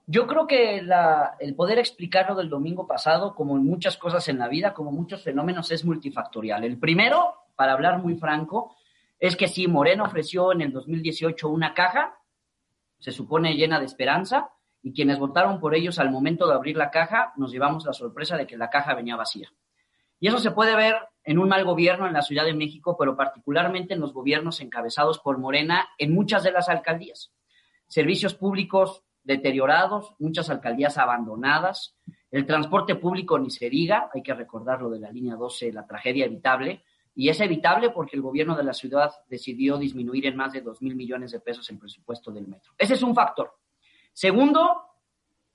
Yo 0.06 0.28
creo 0.28 0.46
que 0.46 0.82
la, 0.82 1.36
el 1.39 1.56
poder 1.56 1.80
explicarlo 1.80 2.36
del 2.36 2.50
domingo 2.50 2.86
pasado, 2.86 3.34
como 3.34 3.56
en 3.56 3.63
muchas 3.63 3.98
cosas 3.98 4.28
en 4.28 4.39
la 4.39 4.48
vida, 4.48 4.74
como 4.74 4.91
muchos 4.91 5.24
fenómenos, 5.24 5.72
es 5.72 5.86
multifactorial. 5.86 6.63
El 6.63 6.78
primero, 6.78 7.36
para 7.56 7.74
hablar 7.74 8.00
muy 8.00 8.15
franco, 8.17 8.76
es 9.20 9.36
que 9.36 9.48
sí, 9.48 9.67
Moreno 9.67 10.04
ofreció 10.04 10.52
en 10.52 10.62
el 10.62 10.74
2018 10.74 11.48
una 11.48 11.74
caja, 11.74 12.17
se 13.00 13.12
supone 13.12 13.56
llena 13.56 13.80
de 13.80 13.86
esperanza, 13.86 14.52
y 14.84 14.94
quienes 14.94 15.20
votaron 15.20 15.60
por 15.60 15.76
ellos 15.76 16.00
al 16.00 16.12
momento 16.12 16.48
de 16.48 16.56
abrir 16.56 16.76
la 16.76 16.89
caja, 16.89 17.34
nos 17.38 17.52
llevamos 17.52 17.86
la 17.86 17.94
sorpresa 17.94 18.36
de 18.36 18.48
que 18.48 18.58
la 18.58 18.70
caja 18.70 18.96
venía 18.96 19.15
vacía. 19.15 19.50
Y 20.21 20.27
eso 20.27 20.38
se 20.38 20.51
puede 20.51 20.75
ver 20.75 20.95
en 21.23 21.39
un 21.39 21.49
mal 21.49 21.65
gobierno 21.65 22.05
en 22.05 22.13
la 22.13 22.21
Ciudad 22.21 22.45
de 22.45 22.53
México, 22.53 22.95
pero 22.97 23.17
particularmente 23.17 23.95
en 23.95 23.99
los 23.99 24.13
gobiernos 24.13 24.62
encabezados 24.62 25.17
por 25.17 25.39
Morena 25.39 25.89
en 25.97 26.13
muchas 26.13 26.43
de 26.43 26.51
las 26.51 26.69
alcaldías. 26.69 27.34
Servicios 27.88 28.36
públicos 28.36 29.03
deteriorados, 29.23 30.13
muchas 30.19 30.51
alcaldías 30.51 30.99
abandonadas, 30.99 31.97
el 32.29 32.45
transporte 32.45 32.95
público 32.95 33.39
ni 33.39 33.49
se 33.49 33.67
diga, 33.67 34.12
hay 34.13 34.21
que 34.21 34.36
recordar 34.36 34.79
lo 34.84 34.91
de 34.91 34.99
la 34.99 35.12
línea 35.12 35.36
12, 35.36 35.73
la 35.73 35.88
tragedia 35.88 36.25
evitable, 36.25 36.84
y 37.15 37.29
es 37.29 37.41
evitable 37.41 37.89
porque 37.89 38.15
el 38.15 38.21
gobierno 38.21 38.55
de 38.55 38.63
la 38.63 38.73
ciudad 38.73 39.12
decidió 39.27 39.79
disminuir 39.79 40.27
en 40.27 40.36
más 40.36 40.53
de 40.53 40.62
2 40.62 40.84
mil 40.84 40.95
millones 40.95 41.31
de 41.31 41.39
pesos 41.39 41.67
el 41.71 41.79
presupuesto 41.79 42.31
del 42.31 42.47
metro. 42.47 42.73
Ese 42.77 42.93
es 42.93 43.01
un 43.01 43.15
factor. 43.15 43.55
Segundo, 44.13 44.84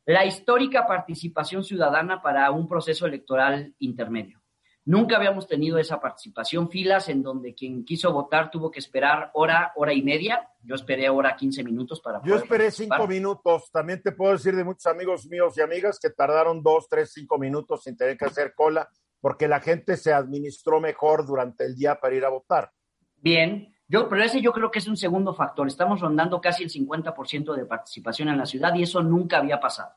la 0.06 0.26
histórica 0.26 0.88
participación 0.88 1.62
ciudadana 1.62 2.20
para 2.20 2.50
un 2.50 2.66
proceso 2.66 3.06
electoral 3.06 3.72
intermedio. 3.78 4.40
Nunca 4.86 5.16
habíamos 5.16 5.48
tenido 5.48 5.78
esa 5.78 6.00
participación, 6.00 6.70
filas 6.70 7.08
en 7.08 7.20
donde 7.20 7.54
quien 7.54 7.84
quiso 7.84 8.12
votar 8.12 8.52
tuvo 8.52 8.70
que 8.70 8.78
esperar 8.78 9.32
hora, 9.34 9.72
hora 9.74 9.92
y 9.92 10.00
media. 10.00 10.48
Yo 10.62 10.76
esperé 10.76 11.10
hora 11.10 11.34
15 11.34 11.64
minutos 11.64 12.00
para 12.00 12.22
Yo 12.22 12.36
esperé 12.36 12.70
cinco 12.70 13.08
minutos. 13.08 13.68
También 13.72 14.00
te 14.00 14.12
puedo 14.12 14.32
decir 14.32 14.54
de 14.54 14.62
muchos 14.62 14.86
amigos 14.86 15.26
míos 15.26 15.58
y 15.58 15.60
amigas 15.60 15.98
que 16.00 16.10
tardaron 16.10 16.62
dos, 16.62 16.88
tres, 16.88 17.10
cinco 17.12 17.36
minutos 17.36 17.82
sin 17.82 17.96
tener 17.96 18.16
que 18.16 18.26
hacer 18.26 18.54
cola 18.54 18.88
porque 19.20 19.48
la 19.48 19.58
gente 19.58 19.96
se 19.96 20.12
administró 20.12 20.80
mejor 20.80 21.26
durante 21.26 21.64
el 21.64 21.74
día 21.74 21.98
para 21.98 22.14
ir 22.14 22.24
a 22.24 22.28
votar. 22.28 22.70
Bien, 23.16 23.74
yo, 23.88 24.08
pero 24.08 24.22
ese 24.22 24.40
yo 24.40 24.52
creo 24.52 24.70
que 24.70 24.78
es 24.78 24.86
un 24.86 24.96
segundo 24.96 25.34
factor. 25.34 25.66
Estamos 25.66 26.00
rondando 26.00 26.40
casi 26.40 26.62
el 26.62 26.70
50% 26.70 27.56
de 27.56 27.64
participación 27.64 28.28
en 28.28 28.38
la 28.38 28.46
ciudad 28.46 28.72
y 28.76 28.84
eso 28.84 29.02
nunca 29.02 29.38
había 29.38 29.58
pasado. 29.58 29.94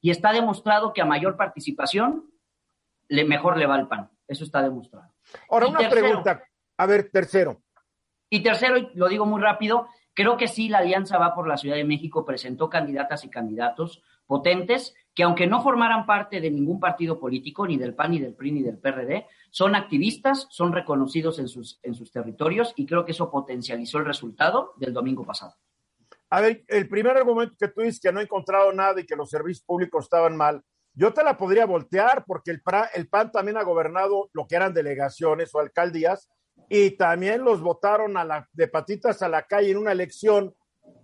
Y 0.00 0.10
está 0.10 0.32
demostrado 0.32 0.92
que 0.92 1.00
a 1.00 1.04
mayor 1.04 1.36
participación, 1.36 2.28
le, 3.12 3.24
mejor 3.24 3.58
le 3.58 3.66
va 3.66 3.78
el 3.78 3.88
pan. 3.88 4.10
Eso 4.26 4.44
está 4.44 4.62
demostrado. 4.62 5.12
Ahora, 5.50 5.66
una 5.66 5.88
pregunta. 5.90 6.42
A 6.78 6.86
ver, 6.86 7.10
tercero. 7.10 7.62
Y 8.30 8.42
tercero, 8.42 8.78
y 8.78 8.90
lo 8.94 9.08
digo 9.08 9.26
muy 9.26 9.40
rápido, 9.40 9.86
creo 10.14 10.38
que 10.38 10.48
sí, 10.48 10.68
la 10.68 10.78
Alianza 10.78 11.18
va 11.18 11.34
por 11.34 11.46
la 11.46 11.58
Ciudad 11.58 11.76
de 11.76 11.84
México, 11.84 12.24
presentó 12.24 12.70
candidatas 12.70 13.24
y 13.24 13.28
candidatos 13.30 14.02
potentes 14.26 14.94
que 15.14 15.24
aunque 15.24 15.46
no 15.46 15.62
formaran 15.62 16.06
parte 16.06 16.40
de 16.40 16.50
ningún 16.50 16.80
partido 16.80 17.20
político, 17.20 17.66
ni 17.66 17.76
del 17.76 17.94
PAN, 17.94 18.12
ni 18.12 18.18
del 18.18 18.34
PRI, 18.34 18.52
ni 18.52 18.62
del 18.62 18.78
PRD, 18.78 19.26
son 19.50 19.74
activistas, 19.74 20.46
son 20.48 20.72
reconocidos 20.72 21.38
en 21.38 21.48
sus, 21.48 21.78
en 21.82 21.94
sus 21.94 22.10
territorios 22.10 22.72
y 22.76 22.86
creo 22.86 23.04
que 23.04 23.12
eso 23.12 23.30
potencializó 23.30 23.98
el 23.98 24.06
resultado 24.06 24.72
del 24.78 24.94
domingo 24.94 25.26
pasado. 25.26 25.54
A 26.30 26.40
ver, 26.40 26.64
el 26.68 26.88
primer 26.88 27.14
argumento 27.14 27.54
que 27.58 27.68
tú 27.68 27.82
dices 27.82 28.00
que 28.00 28.10
no 28.10 28.20
he 28.20 28.22
encontrado 28.22 28.72
nada 28.72 28.98
y 28.98 29.04
que 29.04 29.16
los 29.16 29.28
servicios 29.28 29.66
públicos 29.66 30.04
estaban 30.04 30.34
mal, 30.34 30.64
yo 30.94 31.12
te 31.12 31.24
la 31.24 31.36
podría 31.36 31.66
voltear 31.66 32.24
porque 32.26 32.50
el, 32.50 32.62
el 32.94 33.08
PAN 33.08 33.32
también 33.32 33.56
ha 33.56 33.62
gobernado 33.62 34.30
lo 34.32 34.46
que 34.46 34.56
eran 34.56 34.74
delegaciones 34.74 35.54
o 35.54 35.60
alcaldías 35.60 36.28
y 36.68 36.92
también 36.92 37.42
los 37.42 37.60
votaron 37.60 38.16
a 38.16 38.24
la, 38.24 38.48
de 38.52 38.68
patitas 38.68 39.22
a 39.22 39.28
la 39.28 39.42
calle 39.42 39.70
en 39.70 39.78
una 39.78 39.92
elección. 39.92 40.54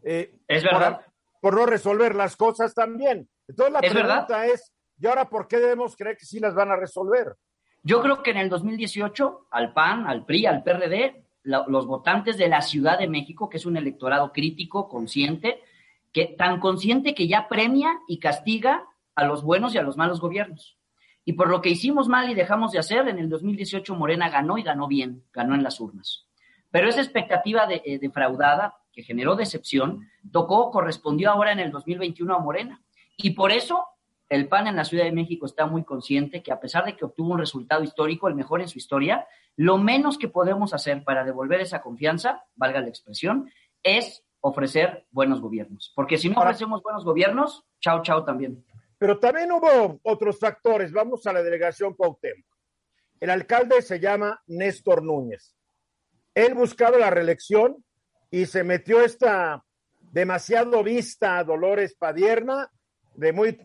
Eh, 0.03 0.35
es 0.47 0.63
verdad. 0.63 1.01
Por, 1.41 1.55
no 1.55 1.67
resolver 1.67 2.15
las 2.15 2.37
cosas 2.37 2.75
también. 2.75 3.29
Entonces 3.47 3.73
la 3.73 3.81
pregunta 3.81 4.47
es, 4.47 4.73
¿Y 5.01 5.07
ahora 5.07 5.29
por 5.29 5.47
qué 5.47 5.59
debemos 5.59 5.97
creer 5.97 6.17
que 6.17 6.27
sí 6.27 6.41
las 6.41 6.55
van 6.55 6.71
a 6.71 6.77
resolver? 6.77 7.35
Yo 7.83 8.03
creo 8.03 8.23
que 8.23 8.33
en 8.33 8.39
el 8.39 8.49
2018 8.49 9.47
al 9.51 9.73
PAN, 9.73 10.07
al 10.07 10.25
PRI, 10.25 10.47
al 10.47 10.63
PRD, 10.63 11.25
los 11.45 11.87
votantes 11.87 12.37
de 12.37 12.49
la 12.49 12.61
Ciudad 12.61 12.99
de 12.99 13.09
México, 13.09 13.49
que 13.49 13.57
es 13.57 13.67
un 13.67 13.77
electorado 13.77 14.33
crítico, 14.33 14.89
consciente, 14.89 15.63
que 16.13 16.27
tan 16.27 16.59
consciente 16.61 17.15
que 17.15 17.29
ya 17.29 17.49
premia 17.49 18.01
y 18.09 18.19
castiga 18.19 18.85
a 19.19 19.25
los 19.25 19.43
buenos 19.43 19.75
y 19.75 19.79
a 19.79 19.83
los 19.83 19.97
malos 19.97 20.21
gobiernos. 20.21 20.79
Y 21.25 21.33
por 21.33 21.51
lo 21.51 21.61
que 21.61 21.71
hicimos 21.71 22.07
mal 22.07 22.31
y 22.31 22.35
dejamos 22.35 22.71
de 22.71 22.79
hacer, 22.79 23.09
en 23.09 23.19
el 23.19 23.29
2018 23.29 23.97
Morena 23.97 24.31
ganó 24.31 24.59
y 24.59 24.63
ganó 24.63 24.87
bien, 24.87 25.25
ganó 25.33 25.57
en 25.57 25.65
las 25.65 25.81
urnas. 25.81 26.29
Pero 26.71 26.89
esa 26.89 27.01
expectativa 27.01 27.67
de, 27.67 27.83
eh, 27.85 27.99
defraudada 27.99 28.77
que 28.93 29.03
generó 29.03 29.35
decepción, 29.35 30.07
tocó, 30.31 30.71
correspondió 30.71 31.33
ahora 31.33 31.51
en 31.51 31.59
el 31.59 31.73
2021 31.73 32.33
a 32.33 32.39
Morena. 32.39 32.81
Y 33.17 33.31
por 33.31 33.51
eso 33.51 33.89
el 34.29 34.47
PAN 34.47 34.69
en 34.69 34.77
la 34.77 34.85
Ciudad 34.85 35.05
de 35.05 35.11
México 35.11 35.47
está 35.47 35.67
muy 35.67 35.83
consciente 35.83 36.41
que 36.41 36.53
a 36.53 36.61
pesar 36.61 36.85
de 36.85 36.95
que 36.95 37.05
obtuvo 37.05 37.33
un 37.33 37.41
resultado 37.41 37.83
histórico, 37.83 38.29
el 38.29 38.37
mejor 38.37 38.61
en 38.61 38.69
su 38.69 38.79
historia, 38.79 39.27
lo 39.57 39.79
menos 39.79 40.17
que 40.17 40.29
podemos 40.29 40.75
hacer 40.75 41.03
para 41.03 41.25
devolver 41.25 41.61
esa 41.61 41.83
confianza, 41.83 42.45
valga 42.55 42.81
la 42.81 42.89
expresión, 42.89 43.51
es 43.83 44.23
ofrecer 44.41 45.09
buenos 45.11 45.41
gobiernos. 45.41 45.93
Porque 45.97 46.19
si 46.19 46.29
no 46.29 46.39
ofrecemos 46.39 46.85
buenos 46.85 47.05
gobiernos, 47.05 47.65
chao, 47.81 48.01
chao 48.03 48.23
también. 48.23 48.65
Pero 48.99 49.19
también 49.19 49.51
hubo 49.53 50.01
otros 50.03 50.39
factores. 50.39 50.93
Vamos 50.93 51.27
a 51.27 51.33
la 51.33 51.43
delegación 51.43 51.95
Cuauhtémoc. 51.95 52.47
El 53.21 53.31
alcalde 53.31 53.83
se 53.83 53.99
llama 53.99 54.43
Néstor 54.47 55.03
Núñez. 55.03 55.55
Él 56.35 56.55
buscaba 56.55 56.99
la 56.99 57.11
reelección 57.11 57.85
y 58.31 58.47
se 58.47 58.63
metió 58.63 59.03
esta 59.03 59.65
demasiado 60.13 60.83
vista 60.83 61.43
Dolores 61.45 61.95
Padierna, 61.95 62.71
de 63.15 63.33
muy 63.33 63.59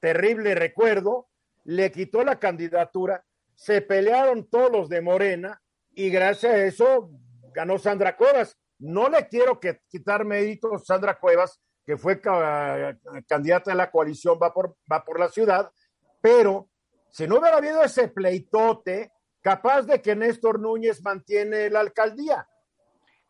terrible 0.00 0.54
recuerdo, 0.54 1.28
le 1.64 1.90
quitó 1.90 2.24
la 2.24 2.38
candidatura, 2.38 3.24
se 3.54 3.82
pelearon 3.82 4.48
todos 4.48 4.70
los 4.70 4.88
de 4.88 5.02
Morena 5.02 5.60
y 5.94 6.10
gracias 6.10 6.52
a 6.52 6.64
eso 6.64 7.10
ganó 7.52 7.78
Sandra 7.78 8.16
Cuevas. 8.16 8.56
No 8.78 9.08
le 9.08 9.26
quiero 9.28 9.58
que, 9.58 9.80
quitar 9.88 10.24
méritos 10.24 10.72
a 10.72 10.84
Sandra 10.84 11.18
Cuevas, 11.18 11.60
que 11.88 11.96
fue 11.96 12.20
candidata 12.20 13.70
de 13.70 13.74
la 13.74 13.90
coalición, 13.90 14.38
va 14.40 14.52
por, 14.52 14.76
va 14.92 15.02
por 15.02 15.18
la 15.18 15.30
ciudad, 15.30 15.72
pero 16.20 16.68
si 17.08 17.26
no 17.26 17.38
hubiera 17.38 17.56
habido 17.56 17.82
ese 17.82 18.08
pleitote, 18.08 19.10
capaz 19.40 19.86
de 19.86 20.02
que 20.02 20.14
Néstor 20.14 20.60
Núñez 20.60 21.02
mantiene 21.02 21.70
la 21.70 21.80
alcaldía. 21.80 22.46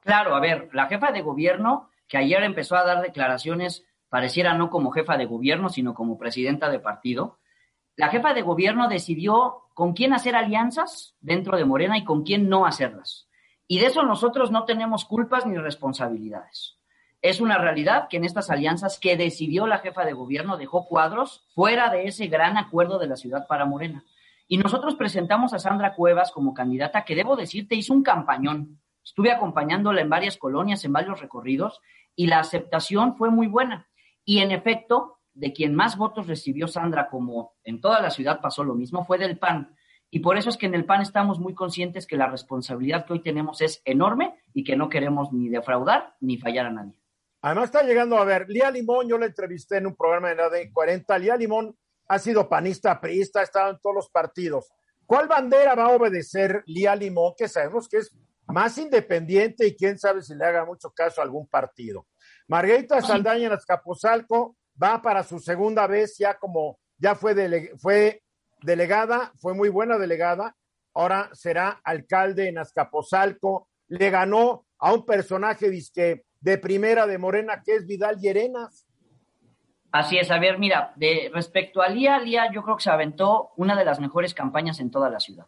Claro, 0.01 0.35
a 0.35 0.41
ver, 0.41 0.71
la 0.73 0.89
jefa 0.89 1.13
de 1.13 1.23
gobierno, 1.23 1.89
que 2.09 2.19
ayer 2.19 2.43
empezó 2.43 2.75
a 2.75 2.85
dar 2.85 3.01
declaraciones 3.01 3.85
pareciera 4.09 4.55
no 4.55 4.71
como 4.71 4.91
jefa 4.91 5.17
de 5.17 5.27
gobierno, 5.27 5.69
sino 5.69 5.95
como 5.95 6.19
presidenta 6.19 6.69
de 6.69 6.81
partido, 6.81 7.39
la 7.95 8.09
jefa 8.09 8.35
de 8.35 8.43
gobierno 8.43 8.89
decidió 8.89 9.69
con 9.73 9.93
quién 9.93 10.13
hacer 10.15 10.35
alianzas 10.35 11.15
dentro 11.21 11.57
de 11.57 11.65
Morena 11.65 11.97
y 11.97 12.03
con 12.03 12.25
quién 12.25 12.49
no 12.49 12.67
hacerlas. 12.67 13.29
Y 13.69 13.79
de 13.79 13.87
eso 13.87 14.03
nosotros 14.03 14.51
no 14.51 14.65
tenemos 14.65 15.05
culpas 15.05 15.47
ni 15.47 15.59
responsabilidades. 15.59 16.78
Es 17.21 17.41
una 17.41 17.59
realidad 17.59 18.07
que 18.09 18.17
en 18.17 18.25
estas 18.25 18.49
alianzas 18.49 19.01
que 19.01 19.17
decidió 19.17 19.67
la 19.67 19.79
jefa 19.79 20.05
de 20.05 20.13
gobierno 20.13 20.57
dejó 20.57 20.87
cuadros 20.87 21.45
fuera 21.53 21.91
de 21.91 22.05
ese 22.05 22.29
gran 22.29 22.57
acuerdo 22.57 22.99
de 23.01 23.09
la 23.09 23.17
ciudad 23.17 23.47
para 23.49 23.65
Morena. 23.65 24.05
Y 24.47 24.59
nosotros 24.59 24.95
presentamos 24.95 25.53
a 25.53 25.59
Sandra 25.59 25.95
Cuevas 25.95 26.31
como 26.31 26.55
candidata 26.55 27.05
que, 27.05 27.17
debo 27.17 27.35
decirte, 27.35 27.75
hizo 27.75 27.93
un 27.93 28.05
campañón. 28.05 28.81
Estuve 29.05 29.33
acompañándola 29.33 30.01
en 30.01 30.09
varias 30.09 30.37
colonias, 30.37 30.85
en 30.85 30.93
varios 30.93 31.21
recorridos, 31.21 31.81
y 32.15 32.29
la 32.29 32.39
aceptación 32.39 33.17
fue 33.17 33.31
muy 33.31 33.49
buena. 33.49 33.89
Y 34.25 34.39
en 34.39 34.53
efecto, 34.53 35.19
de 35.35 35.53
quien 35.53 35.75
más 35.75 35.97
votos 35.97 36.29
recibió 36.29 36.69
Sandra, 36.69 37.09
como 37.09 37.55
en 37.65 37.81
toda 37.81 38.01
la 38.01 38.11
ciudad 38.11 38.41
pasó 38.41 38.65
lo 38.65 38.75
mismo, 38.75 39.05
fue 39.05 39.19
del 39.19 39.39
PAN. 39.39 39.75
Y 40.11 40.21
por 40.21 40.39
eso 40.39 40.49
es 40.51 40.57
que 40.57 40.67
en 40.67 40.75
el 40.75 40.85
PAN 40.85 41.03
estamos 41.03 41.39
muy 41.39 41.55
conscientes 41.55 42.07
que 42.07 42.17
la 42.17 42.29
responsabilidad 42.29 43.05
que 43.05 43.15
hoy 43.15 43.23
tenemos 43.23 43.61
es 43.61 43.83
enorme 43.85 44.35
y 44.55 44.65
que 44.65 44.77
no 44.77 44.89
queremos 44.89 45.33
ni 45.33 45.49
defraudar 45.49 46.15
ni 46.21 46.39
fallar 46.39 46.67
a 46.67 46.71
nadie. 46.71 46.98
Además 47.49 47.71
está 47.71 47.83
llegando 47.83 48.19
a 48.19 48.27
ver, 48.27 48.47
Lía 48.51 48.71
Limón, 48.71 49.09
yo 49.09 49.17
la 49.17 49.25
entrevisté 49.25 49.79
en 49.79 49.87
un 49.87 49.97
programa 49.97 50.29
de 50.29 50.35
la 50.35 50.51
de 50.51 50.71
40, 50.71 51.19
Lía 51.19 51.35
Limón 51.35 51.75
ha 52.07 52.19
sido 52.19 52.47
panista, 52.47 53.01
priista, 53.01 53.41
ha 53.41 53.45
estado 53.45 53.71
en 53.71 53.79
todos 53.81 53.97
los 53.97 54.11
partidos. 54.11 54.71
¿Cuál 55.07 55.29
bandera 55.29 55.75
va 55.75 55.85
a 55.85 55.97
obedecer 55.97 56.63
Lía 56.67 56.95
Limón, 56.95 57.33
que 57.39 57.49
sabemos 57.49 57.89
que 57.89 57.97
es 57.97 58.15
más 58.49 58.77
independiente 58.77 59.67
y 59.67 59.75
quién 59.75 59.99
sabe 59.99 60.21
si 60.21 60.35
le 60.35 60.45
haga 60.45 60.67
mucho 60.67 60.91
caso 60.91 61.23
a 61.23 61.25
algún 61.25 61.47
partido? 61.47 62.07
Margarita 62.49 63.01
Saldaña 63.01 63.47
en 63.47 63.53
Azcapotzalco 63.55 64.55
va 64.81 65.01
para 65.01 65.23
su 65.25 65.39
segunda 65.39 65.87
vez, 65.87 66.19
ya 66.19 66.35
como 66.35 66.79
ya 66.99 67.15
fue, 67.15 67.73
fue 67.79 68.23
delegada, 68.61 69.33
fue 69.41 69.55
muy 69.55 69.71
buena 69.71 69.97
delegada, 69.97 70.55
ahora 70.93 71.31
será 71.33 71.81
alcalde 71.83 72.49
en 72.49 72.59
Azcapotzalco, 72.59 73.71
le 73.87 74.11
ganó 74.11 74.67
a 74.79 74.93
un 74.93 75.07
personaje 75.07 75.71
disque 75.71 76.27
de 76.41 76.59
primera 76.59 77.07
de 77.07 77.19
Morena 77.19 77.63
que 77.65 77.75
es 77.75 77.87
Vidal 77.87 78.19
Llerenas. 78.19 78.87
Así 79.91 80.19
es, 80.19 80.31
a 80.31 80.39
ver, 80.39 80.59
mira, 80.59 80.93
de 80.97 81.31
respecto 81.33 81.81
a 81.81 81.89
Lía, 81.89 82.19
Lía 82.19 82.53
yo 82.53 82.63
creo 82.63 82.77
que 82.77 82.83
se 82.83 82.91
aventó 82.91 83.53
una 83.57 83.75
de 83.75 83.85
las 83.85 84.01
mejores 84.01 84.35
campañas 84.35 84.81
en 84.81 84.91
toda 84.91 85.09
la 85.09 85.19
ciudad. 85.19 85.47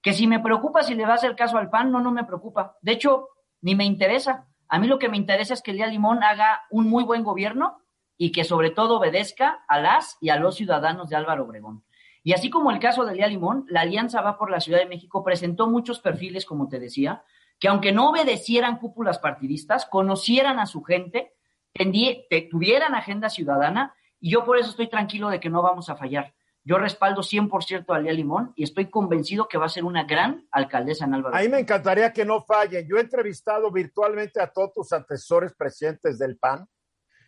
Que 0.00 0.12
si 0.12 0.26
me 0.26 0.38
preocupa 0.38 0.82
si 0.82 0.94
le 0.94 1.06
va 1.06 1.12
a 1.12 1.16
hacer 1.16 1.34
caso 1.34 1.58
al 1.58 1.70
PAN, 1.70 1.90
no, 1.90 2.00
no 2.00 2.12
me 2.12 2.24
preocupa. 2.24 2.76
De 2.82 2.92
hecho, 2.92 3.28
ni 3.62 3.74
me 3.74 3.84
interesa. 3.84 4.46
A 4.68 4.78
mí 4.78 4.86
lo 4.86 4.98
que 4.98 5.08
me 5.08 5.16
interesa 5.16 5.54
es 5.54 5.62
que 5.62 5.72
Lía 5.72 5.86
Limón 5.86 6.22
haga 6.22 6.62
un 6.70 6.88
muy 6.88 7.02
buen 7.04 7.24
gobierno 7.24 7.78
y 8.16 8.30
que 8.30 8.44
sobre 8.44 8.70
todo 8.70 8.98
obedezca 8.98 9.64
a 9.66 9.80
las 9.80 10.18
y 10.20 10.28
a 10.28 10.36
los 10.36 10.56
ciudadanos 10.56 11.08
de 11.08 11.16
Álvaro 11.16 11.44
Obregón. 11.44 11.84
Y 12.22 12.32
así 12.32 12.48
como 12.48 12.70
el 12.70 12.78
caso 12.78 13.04
de 13.04 13.14
Lía 13.14 13.26
Limón, 13.26 13.66
la 13.68 13.80
Alianza 13.80 14.20
Va 14.20 14.38
por 14.38 14.50
la 14.50 14.60
Ciudad 14.60 14.78
de 14.78 14.86
México 14.86 15.24
presentó 15.24 15.66
muchos 15.68 16.00
perfiles, 16.00 16.46
como 16.46 16.68
te 16.68 16.78
decía, 16.78 17.24
que 17.58 17.68
aunque 17.68 17.92
no 17.92 18.10
obedecieran 18.10 18.78
cúpulas 18.78 19.18
partidistas, 19.18 19.86
conocieran 19.86 20.58
a 20.58 20.66
su 20.66 20.82
gente, 20.82 21.32
tuvieran 22.50 22.94
agenda 22.94 23.30
ciudadana, 23.30 23.94
y 24.20 24.30
yo 24.30 24.44
por 24.44 24.58
eso 24.58 24.70
estoy 24.70 24.88
tranquilo 24.88 25.28
de 25.28 25.40
que 25.40 25.50
no 25.50 25.62
vamos 25.62 25.88
a 25.88 25.96
fallar. 25.96 26.34
Yo 26.66 26.78
respaldo 26.78 27.20
100% 27.20 27.84
a 27.94 27.98
Lía 27.98 28.14
Limón 28.14 28.54
y 28.56 28.64
estoy 28.64 28.88
convencido 28.88 29.48
que 29.48 29.58
va 29.58 29.66
a 29.66 29.68
ser 29.68 29.84
una 29.84 30.04
gran 30.04 30.48
alcaldesa 30.50 31.04
en 31.04 31.12
Álvaro. 31.12 31.36
A 31.36 31.40
mí 31.40 31.48
me 31.48 31.58
encantaría 31.58 32.10
que 32.10 32.24
no 32.24 32.42
fallen. 32.42 32.88
Yo 32.88 32.96
he 32.96 33.02
entrevistado 33.02 33.70
virtualmente 33.70 34.40
a 34.40 34.50
todos 34.50 34.72
tus 34.72 34.92
antecesores 34.94 35.52
presidentes 35.52 36.18
del 36.18 36.38
PAN 36.38 36.66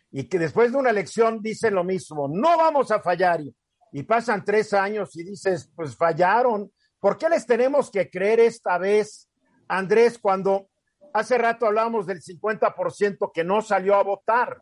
y 0.09 0.23
que 0.23 0.39
después 0.39 0.71
de 0.71 0.79
una 0.79 0.89
elección 0.89 1.39
dicen 1.39 1.75
lo 1.75 1.83
mismo, 1.83 2.27
no 2.27 2.57
vamos 2.57 2.89
a 2.89 2.99
fallar. 2.99 3.41
Y, 3.41 3.55
y 3.91 4.03
pasan 4.03 4.43
tres 4.43 4.73
años 4.73 5.15
y 5.15 5.23
dices, 5.23 5.71
pues 5.75 5.95
fallaron. 5.95 6.71
¿Por 6.99 7.15
qué 7.15 7.29
les 7.29 7.45
tenemos 7.45 7.91
que 7.91 8.09
creer 8.09 8.39
esta 8.39 8.79
vez, 8.79 9.26
Andrés, 9.67 10.17
cuando 10.19 10.69
hace 11.13 11.37
rato 11.37 11.65
hablábamos 11.65 12.05
del 12.05 12.21
50% 12.21 13.31
que 13.33 13.43
no 13.43 13.61
salió 13.61 13.95
a 13.95 14.03
votar? 14.03 14.61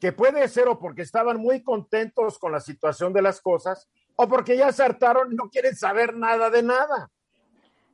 Que 0.00 0.12
puede 0.12 0.48
ser 0.48 0.68
o 0.68 0.78
porque 0.78 1.02
estaban 1.02 1.38
muy 1.38 1.62
contentos 1.62 2.38
con 2.38 2.52
la 2.52 2.60
situación 2.60 3.12
de 3.12 3.22
las 3.22 3.40
cosas 3.40 3.88
o 4.16 4.28
porque 4.28 4.56
ya 4.56 4.70
se 4.72 4.82
hartaron 4.82 5.32
y 5.32 5.36
no 5.36 5.48
quieren 5.50 5.74
saber 5.74 6.16
nada 6.16 6.50
de 6.50 6.62
nada. 6.62 7.10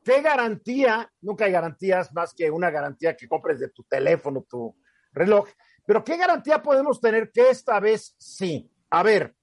¿Qué 0.05 0.23
garantía? 0.23 1.11
Nunca 1.21 1.45
hay 1.45 1.53
garantías 1.53 2.13
más 2.13 2.35
que 2.35 2.51
una 2.51 2.71
garantía 2.71 3.17
que 3.17 3.29
compres 3.29 3.61
de 3.61 3.69
tu 3.69 3.85
teléfono, 3.85 4.47
tu 4.49 4.75
reloj. 5.13 5.49
Pero 5.87 6.05
¿qué 6.05 6.17
garantía 6.17 6.63
podemos 6.63 7.01
tener 7.01 7.31
que 7.31 7.51
esta 7.51 7.79
vez 7.81 8.15
sí? 8.19 8.71
A 8.91 9.03
ver, 9.03 9.35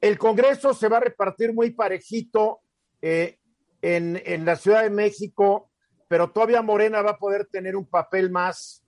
el 0.00 0.18
Congreso 0.18 0.74
se 0.74 0.88
va 0.88 0.96
a 0.96 1.00
repartir 1.00 1.52
muy 1.52 1.70
parejito 1.70 2.60
eh, 3.02 3.38
en, 3.82 4.20
en 4.24 4.44
la 4.44 4.56
Ciudad 4.56 4.82
de 4.82 4.90
México, 4.90 5.69
pero 6.10 6.28
todavía 6.32 6.60
Morena 6.60 7.02
va 7.02 7.12
a 7.12 7.18
poder 7.18 7.46
tener 7.46 7.76
un 7.76 7.86
papel 7.86 8.32
más, 8.32 8.84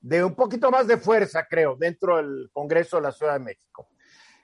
de 0.00 0.24
un 0.24 0.34
poquito 0.34 0.68
más 0.68 0.88
de 0.88 0.96
fuerza, 0.96 1.46
creo, 1.48 1.76
dentro 1.76 2.16
del 2.16 2.50
Congreso 2.52 2.96
de 2.96 3.02
la 3.04 3.12
Ciudad 3.12 3.34
de 3.34 3.44
México. 3.44 3.86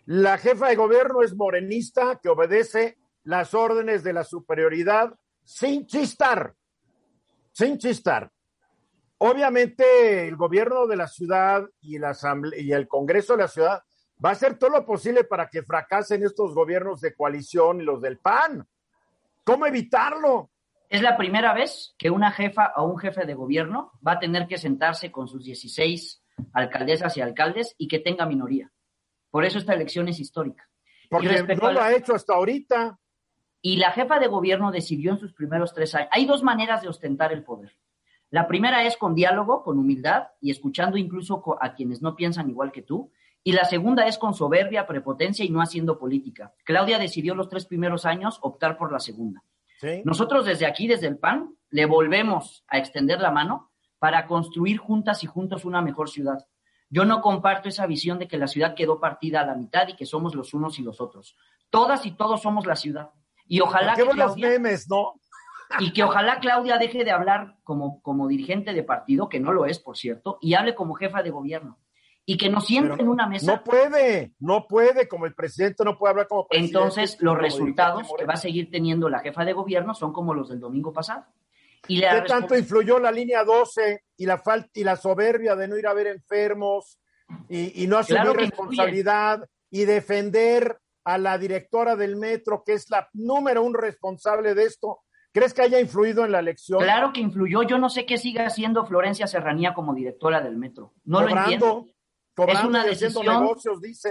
La 0.07 0.39
jefa 0.39 0.69
de 0.69 0.77
gobierno 0.77 1.21
es 1.21 1.35
morenista 1.35 2.21
que 2.23 2.29
obedece 2.29 2.97
las 3.25 3.55
órdenes 3.55 4.05
de 4.05 4.13
la 4.13 4.23
superioridad 4.23 5.13
sin 5.43 5.85
chistar, 5.85 6.55
sin 7.51 7.77
chistar. 7.77 8.31
Obviamente 9.19 10.29
el 10.29 10.37
gobierno 10.37 10.87
de 10.87 10.95
la 10.95 11.09
ciudad 11.09 11.69
y, 11.81 11.97
el 11.97 12.87
Congreso 12.87 13.33
de 13.33 13.43
la 13.43 13.49
ciudad 13.49 13.83
va 14.25 14.29
a 14.29 14.35
hacer 14.35 14.57
todo 14.57 14.71
lo 14.71 14.87
posible 14.87 15.25
para 15.25 15.49
que 15.49 15.65
fracasen 15.65 16.23
estos 16.23 16.55
gobiernos 16.55 17.01
de 17.01 17.17
coalición 17.17 17.81
y 17.81 17.85
los 17.85 18.01
del 18.01 18.19
PAN. 18.21 18.65
¿Cómo 19.43 19.67
evitarlo? 19.67 20.53
Es 20.91 21.03
la 21.03 21.17
primera 21.17 21.55
vez 21.55 21.95
que 21.99 22.11
una 22.11 22.33
jefa 22.33 22.73
o 22.77 22.85
un 22.85 22.99
jefe 22.99 23.25
de 23.25 23.35
gobierno 23.35 23.93
va 24.05 24.13
a 24.13 24.19
tener 24.19 24.49
que 24.49 24.59
sentarse 24.59 25.13
con 25.13 25.29
sus 25.29 25.45
16 25.45 26.21
alcaldesas 26.53 27.17
y 27.17 27.21
alcaldes 27.21 27.77
y 27.79 27.87
que 27.87 28.01
tenga 28.01 28.27
minoría. 28.27 28.73
Por 29.31 29.45
eso 29.45 29.59
esta 29.59 29.73
elección 29.73 30.09
es 30.09 30.19
histórica. 30.19 30.69
Porque 31.09 31.45
no 31.55 31.71
lo 31.71 31.81
ha 31.81 31.95
hecho 31.95 32.13
hasta 32.13 32.35
ahorita. 32.35 32.99
Y 33.63 33.77
la 33.77 33.93
jefa 33.93 34.19
de 34.19 34.27
gobierno 34.27 34.73
decidió 34.73 35.13
en 35.13 35.19
sus 35.19 35.33
primeros 35.33 35.73
tres 35.73 35.95
años. 35.95 36.09
Hay 36.11 36.27
dos 36.27 36.43
maneras 36.43 36.83
de 36.83 36.89
ostentar 36.89 37.33
el 37.33 37.45
poder. 37.45 37.77
La 38.31 38.49
primera 38.49 38.85
es 38.85 38.97
con 38.97 39.15
diálogo, 39.15 39.63
con 39.63 39.79
humildad 39.79 40.29
y 40.41 40.51
escuchando 40.51 40.97
incluso 40.97 41.41
a 41.61 41.75
quienes 41.75 42.03
no 42.03 42.17
piensan 42.17 42.51
igual 42.51 42.73
que 42.73 42.83
tú. 42.83 43.13
Y 43.45 43.53
la 43.53 43.65
segunda 43.65 44.09
es 44.09 44.19
con 44.19 44.35
soberbia, 44.35 44.89
prepotencia 44.89 45.45
y 45.45 45.51
no 45.51 45.63
haciendo 45.63 46.01
política. 46.01 46.53
Claudia 46.65 46.99
decidió 46.99 47.37
los 47.37 47.49
tres 47.49 47.67
primeros 47.67 48.07
años 48.07 48.41
optar 48.43 48.77
por 48.77 48.91
la 48.91 48.99
segunda. 48.99 49.45
Nosotros 50.05 50.45
desde 50.45 50.67
aquí, 50.67 50.87
desde 50.87 51.07
el 51.07 51.19
PAN, 51.19 51.55
le 51.71 51.87
volvemos 51.87 52.65
a 52.69 52.79
extender 52.79 53.21
la 53.21 53.31
mano 53.31 53.71
para 53.99 54.27
construir 54.27 54.79
juntas 54.79 55.23
y 55.25 55.27
juntos 55.27 55.65
una 55.65 55.83
mejor 55.83 56.11
ciudad. 56.11 56.47
Yo 56.89 57.05
no 57.05 57.21
comparto 57.21 57.69
esa 57.69 57.87
visión 57.87 58.19
de 58.19 58.27
que 58.27 58.37
la 58.37 58.49
ciudad 58.49 58.75
quedó 58.75 58.99
partida 58.99 59.41
a 59.41 59.47
la 59.47 59.55
mitad 59.55 59.87
y 59.89 59.95
que 59.95 60.07
somos 60.07 60.35
los 60.35 60.55
unos 60.55 60.79
y 60.79 60.83
los 60.83 61.01
otros. 61.01 61.37
Todas 61.71 62.05
y 62.05 62.13
todos 62.13 62.43
somos 62.43 62.67
la 62.67 62.77
ciudad. 62.77 63.11
Y 63.47 63.61
ojalá 63.61 63.95
que 63.95 64.05
Claudia, 64.05 64.49
memes, 64.49 64.89
¿no? 64.89 65.15
y 65.79 65.93
que 65.93 66.03
ojalá 66.03 66.41
Claudia 66.41 66.79
deje 66.79 67.05
de 67.05 67.13
hablar 67.13 67.57
como, 67.63 68.03
como 68.03 68.27
dirigente 68.27 68.73
de 68.73 68.83
partido, 68.83 69.29
que 69.29 69.39
no 69.39 69.53
lo 69.53 69.67
es, 69.67 69.79
por 69.79 69.97
cierto, 69.97 70.39
y 70.41 70.55
hable 70.55 70.75
como 70.75 70.95
jefa 70.95 71.23
de 71.23 71.31
gobierno 71.31 71.79
y 72.27 72.37
que 72.37 72.49
nos 72.49 72.67
sienten 72.67 73.01
en 73.01 73.09
una 73.09 73.27
mesa. 73.27 73.57
No 73.57 73.65
puede, 73.65 74.33
no 74.39 74.67
puede, 74.69 75.09
como 75.09 75.27
el 75.27 75.35
presidente 75.35 75.85
no 75.85 75.99
puede 75.99 76.11
hablar 76.11 76.29
como 76.29 76.47
presidente. 76.47 76.79
Entonces, 76.79 77.17
los 77.21 77.37
resultados 77.37 78.09
que 78.17 78.25
va 78.25 78.35
a 78.35 78.37
seguir 78.37 78.71
teniendo 78.71 79.09
la 79.09 79.21
jefa 79.21 79.45
de 79.45 79.53
gobierno 79.53 79.95
son 79.95 80.13
como 80.13 80.35
los 80.35 80.49
del 80.49 80.61
domingo 80.61 80.93
pasado. 80.93 81.25
Y 81.89 82.01
¿Qué 82.01 82.23
tanto 82.27 82.57
influyó 82.57 82.99
la 82.99 83.11
línea 83.11 83.43
12 83.43 84.05
y 84.19 84.27
la 84.27 84.39
falta 84.39 84.71
y 84.75 84.85
la 84.85 84.97
soberbia 84.97 85.57
de 85.57 85.67
no 85.67 85.77
ir 85.77 85.87
a 85.87 85.95
ver 85.95 86.09
enfermos 86.09 87.01
y, 87.49 87.87
no 87.87 87.99
asumir 87.99 88.33
responsabilidad 88.33 89.49
y 89.71 89.85
defender 89.85 90.79
a 91.05 91.17
la 91.17 91.39
directora 91.39 91.97
del 91.97 92.17
metro, 92.17 92.63
que 92.65 92.75
es 92.75 92.91
la 92.91 93.09
número 93.15 93.63
un 93.63 93.75
responsable 93.75 94.55
de 94.55 94.65
esto? 94.65 95.01
¿Crees 95.33 95.55
que 95.55 95.63
haya 95.63 95.81
influido 95.81 96.25
en 96.25 96.33
la 96.33 96.41
elección? 96.41 96.81
Claro 96.81 97.13
que 97.13 97.21
influyó. 97.21 97.63
Yo 97.63 97.79
no 97.79 97.89
sé 97.89 98.05
qué 98.05 98.19
siga 98.19 98.47
haciendo 98.47 98.85
Florencia 98.85 99.27
Serranía 99.27 99.75
como 99.75 99.95
directora 99.95 100.41
del 100.41 100.57
metro. 100.57 100.93
No 101.05 101.23
lo 101.23 101.29
entiendo 101.29 101.87
es 102.49 102.65
una 102.65 102.85
decisión, 102.85 103.49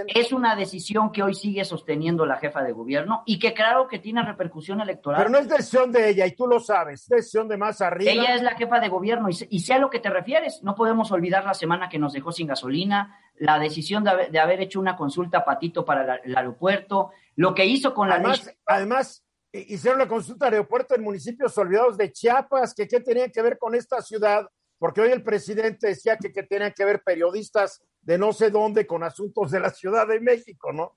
Es 0.08 0.32
una 0.32 0.56
decisión 0.56 1.12
que 1.12 1.22
hoy 1.22 1.34
sigue 1.34 1.64
sosteniendo 1.64 2.26
la 2.26 2.36
jefa 2.36 2.62
de 2.62 2.72
gobierno 2.72 3.22
y 3.26 3.38
que 3.38 3.54
claro 3.54 3.88
que 3.88 3.98
tiene 3.98 4.22
repercusión 4.22 4.80
electoral. 4.80 5.20
Pero 5.20 5.30
no 5.30 5.38
es 5.38 5.48
decisión 5.48 5.92
de 5.92 6.10
ella 6.10 6.26
y 6.26 6.32
tú 6.32 6.46
lo 6.46 6.60
sabes, 6.60 7.02
es 7.02 7.08
decisión 7.08 7.48
de 7.48 7.56
más 7.56 7.80
arriba. 7.80 8.10
Ella 8.10 8.34
es 8.34 8.42
la 8.42 8.54
jefa 8.56 8.80
de 8.80 8.88
gobierno 8.88 9.28
y, 9.28 9.36
y 9.50 9.60
sé 9.60 9.74
a 9.74 9.78
lo 9.78 9.90
que 9.90 10.00
te 10.00 10.10
refieres. 10.10 10.62
No 10.62 10.74
podemos 10.74 11.10
olvidar 11.12 11.44
la 11.44 11.54
semana 11.54 11.88
que 11.88 11.98
nos 11.98 12.12
dejó 12.12 12.32
sin 12.32 12.46
gasolina, 12.46 13.16
la 13.36 13.58
decisión 13.58 14.04
de 14.04 14.38
haber, 14.38 14.60
hecho 14.60 14.80
una 14.80 14.96
consulta 14.96 15.44
patito 15.44 15.84
para 15.84 16.16
el 16.16 16.36
aeropuerto, 16.36 17.10
lo 17.36 17.54
que 17.54 17.64
hizo 17.64 17.94
con 17.94 18.08
la... 18.08 18.16
Además, 18.16 18.54
además 18.66 19.24
hicieron 19.52 19.98
la 19.98 20.08
consulta 20.08 20.46
al 20.46 20.52
aeropuerto 20.52 20.94
en 20.94 21.02
municipios 21.02 21.56
olvidados 21.58 21.96
de 21.96 22.12
Chiapas, 22.12 22.74
que 22.74 22.86
qué 22.86 23.00
tenía 23.00 23.30
que 23.30 23.42
ver 23.42 23.58
con 23.58 23.74
esta 23.74 24.02
ciudad 24.02 24.48
porque 24.80 25.02
hoy 25.02 25.12
el 25.12 25.22
presidente 25.22 25.88
decía 25.88 26.16
que, 26.16 26.32
que 26.32 26.42
tenían 26.42 26.72
que 26.74 26.84
ver 26.86 27.02
periodistas 27.02 27.82
de 28.00 28.16
no 28.16 28.32
sé 28.32 28.50
dónde 28.50 28.86
con 28.86 29.04
asuntos 29.04 29.50
de 29.50 29.60
la 29.60 29.70
Ciudad 29.70 30.08
de 30.08 30.18
México, 30.18 30.72
¿no? 30.72 30.94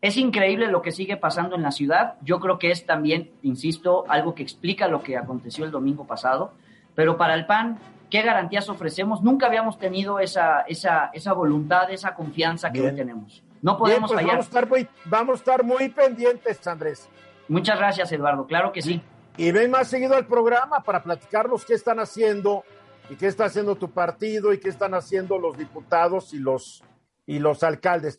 Es 0.00 0.16
increíble 0.16 0.68
lo 0.68 0.82
que 0.82 0.90
sigue 0.90 1.16
pasando 1.16 1.54
en 1.54 1.62
la 1.62 1.70
ciudad. 1.70 2.14
Yo 2.22 2.38
creo 2.40 2.58
que 2.58 2.70
es 2.70 2.86
también, 2.86 3.30
insisto, 3.42 4.04
algo 4.08 4.34
que 4.34 4.42
explica 4.42 4.88
lo 4.88 5.02
que 5.02 5.16
aconteció 5.16 5.64
el 5.64 5.70
domingo 5.70 6.06
pasado. 6.06 6.52
Pero 6.94 7.16
para 7.16 7.34
el 7.34 7.46
PAN, 7.46 7.78
¿qué 8.10 8.22
garantías 8.22 8.68
ofrecemos? 8.68 9.22
Nunca 9.22 9.46
habíamos 9.46 9.78
tenido 9.78 10.18
esa, 10.18 10.62
esa, 10.62 11.10
esa 11.12 11.32
voluntad, 11.32 11.90
esa 11.90 12.14
confianza 12.14 12.72
que 12.72 12.82
hoy 12.82 12.94
tenemos. 12.94 13.42
No 13.62 13.76
podemos 13.76 14.10
pues 14.10 14.20
fallar. 14.20 14.36
Vamos 14.36 14.46
a, 14.46 14.48
estar 14.48 14.68
muy, 14.68 14.88
vamos 15.06 15.32
a 15.34 15.38
estar 15.38 15.64
muy 15.64 15.88
pendientes, 15.88 16.66
Andrés. 16.66 17.08
Muchas 17.48 17.78
gracias, 17.78 18.12
Eduardo. 18.12 18.46
Claro 18.46 18.72
que 18.72 18.82
sí. 18.82 19.02
Y 19.36 19.50
ven 19.50 19.70
más 19.70 19.88
seguido 19.88 20.14
al 20.14 20.26
programa 20.26 20.80
para 20.80 21.02
platicarnos 21.02 21.64
qué 21.64 21.74
están 21.74 21.98
haciendo 21.98 22.64
y 23.08 23.16
qué 23.16 23.26
está 23.26 23.46
haciendo 23.46 23.76
tu 23.76 23.90
partido 23.90 24.52
y 24.52 24.58
qué 24.58 24.68
están 24.68 24.94
haciendo 24.94 25.38
los 25.38 25.56
diputados 25.56 26.34
y 26.34 26.38
los 26.38 26.82
y 27.26 27.38
los 27.38 27.62
alcaldes. 27.62 28.16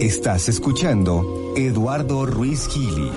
Estás 0.00 0.48
escuchando 0.48 1.54
Eduardo 1.56 2.26
Ruiz 2.26 2.68
Gili. 2.68 3.10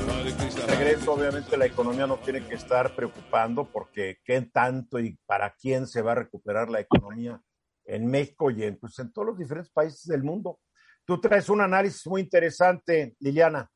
Regreso, 0.67 1.13
obviamente 1.13 1.57
la 1.57 1.65
economía 1.65 2.07
no 2.07 2.17
tiene 2.17 2.47
que 2.47 2.55
estar 2.55 2.95
preocupando 2.95 3.69
porque 3.69 4.19
qué 4.23 4.41
tanto 4.41 4.99
y 4.99 5.17
para 5.25 5.53
quién 5.53 5.85
se 5.85 6.01
va 6.01 6.13
a 6.13 6.15
recuperar 6.15 6.69
la 6.69 6.79
economía 6.79 7.41
en 7.85 8.07
México 8.07 8.49
y 8.49 8.63
en, 8.63 8.77
pues, 8.77 8.97
en 8.99 9.11
todos 9.11 9.27
los 9.27 9.37
diferentes 9.37 9.71
países 9.71 10.05
del 10.05 10.23
mundo. 10.23 10.59
Tú 11.05 11.19
traes 11.19 11.49
un 11.49 11.61
análisis 11.61 12.07
muy 12.07 12.21
interesante, 12.21 13.15
Liliana. 13.19 13.69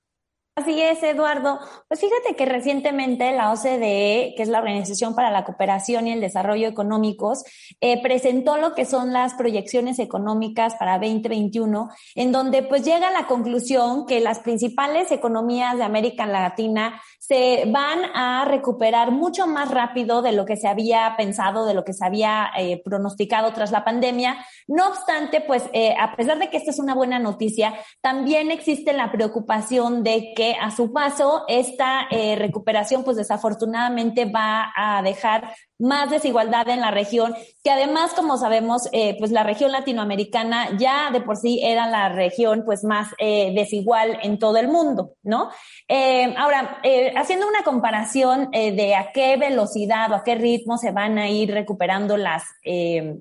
Así 0.57 0.81
es, 0.81 1.03
Eduardo. 1.03 1.59
Pues 1.89 1.99
fíjate 1.99 2.37
que 2.37 2.45
recientemente 2.45 3.29
la 3.33 3.51
OCDE, 3.51 4.35
que 4.37 4.41
es 4.41 4.47
la 4.47 4.59
Organización 4.59 5.13
para 5.13 5.29
la 5.29 5.43
Cooperación 5.43 6.07
y 6.07 6.13
el 6.13 6.21
Desarrollo 6.21 6.69
Económicos, 6.69 7.43
eh, 7.81 8.01
presentó 8.01 8.55
lo 8.55 8.73
que 8.73 8.85
son 8.85 9.11
las 9.11 9.33
proyecciones 9.33 9.99
económicas 9.99 10.75
para 10.75 10.97
2021, 10.97 11.89
en 12.15 12.31
donde 12.31 12.63
pues 12.63 12.85
llega 12.85 13.11
la 13.11 13.27
conclusión 13.27 14.05
que 14.05 14.21
las 14.21 14.39
principales 14.39 15.11
economías 15.11 15.75
de 15.75 15.83
América 15.83 16.25
Latina 16.25 17.01
se 17.19 17.65
van 17.67 18.05
a 18.13 18.45
recuperar 18.45 19.11
mucho 19.11 19.47
más 19.47 19.69
rápido 19.71 20.21
de 20.21 20.31
lo 20.31 20.45
que 20.45 20.55
se 20.55 20.69
había 20.69 21.15
pensado, 21.17 21.65
de 21.65 21.73
lo 21.73 21.83
que 21.83 21.91
se 21.91 22.05
había 22.05 22.51
eh, 22.57 22.81
pronosticado 22.81 23.51
tras 23.51 23.71
la 23.71 23.83
pandemia. 23.83 24.37
No 24.67 24.87
obstante, 24.87 25.41
pues 25.41 25.63
eh, 25.73 25.95
a 25.99 26.15
pesar 26.15 26.39
de 26.39 26.49
que 26.49 26.57
esta 26.57 26.71
es 26.71 26.79
una 26.79 26.95
buena 26.95 27.19
noticia, 27.19 27.73
también 27.99 28.51
existe 28.51 28.93
la 28.93 29.11
preocupación 29.11 30.01
de 30.01 30.33
que 30.33 30.44
a 30.53 30.71
su 30.71 30.93
paso 30.93 31.43
esta 31.47 32.07
eh, 32.09 32.35
recuperación 32.35 33.03
pues 33.03 33.17
desafortunadamente 33.17 34.25
va 34.25 34.71
a 34.75 35.01
dejar 35.01 35.55
más 35.77 36.09
desigualdad 36.09 36.69
en 36.69 36.79
la 36.79 36.91
región, 36.91 37.35
que 37.63 37.69
además, 37.69 38.13
como 38.13 38.37
sabemos, 38.37 38.87
eh, 38.91 39.15
pues 39.19 39.31
la 39.31 39.43
región 39.43 39.71
latinoamericana 39.71 40.77
ya 40.77 41.11
de 41.11 41.21
por 41.21 41.37
sí 41.37 41.59
era 41.63 41.87
la 41.87 42.09
región 42.09 42.63
pues 42.65 42.83
más 42.83 43.09
eh, 43.17 43.51
desigual 43.53 44.19
en 44.23 44.39
todo 44.39 44.57
el 44.57 44.69
mundo, 44.69 45.11
¿no? 45.23 45.49
Eh, 45.87 46.33
ahora, 46.37 46.79
haciendo 47.17 47.47
una 47.47 47.63
comparación 47.63 48.49
de 48.51 48.95
a 48.95 49.11
qué 49.11 49.37
velocidad 49.37 50.11
o 50.11 50.15
a 50.15 50.23
qué 50.23 50.35
ritmo 50.35 50.77
se 50.77 50.91
van 50.91 51.17
a 51.17 51.29
ir 51.29 51.51
recuperando 51.51 52.17
las, 52.17 52.43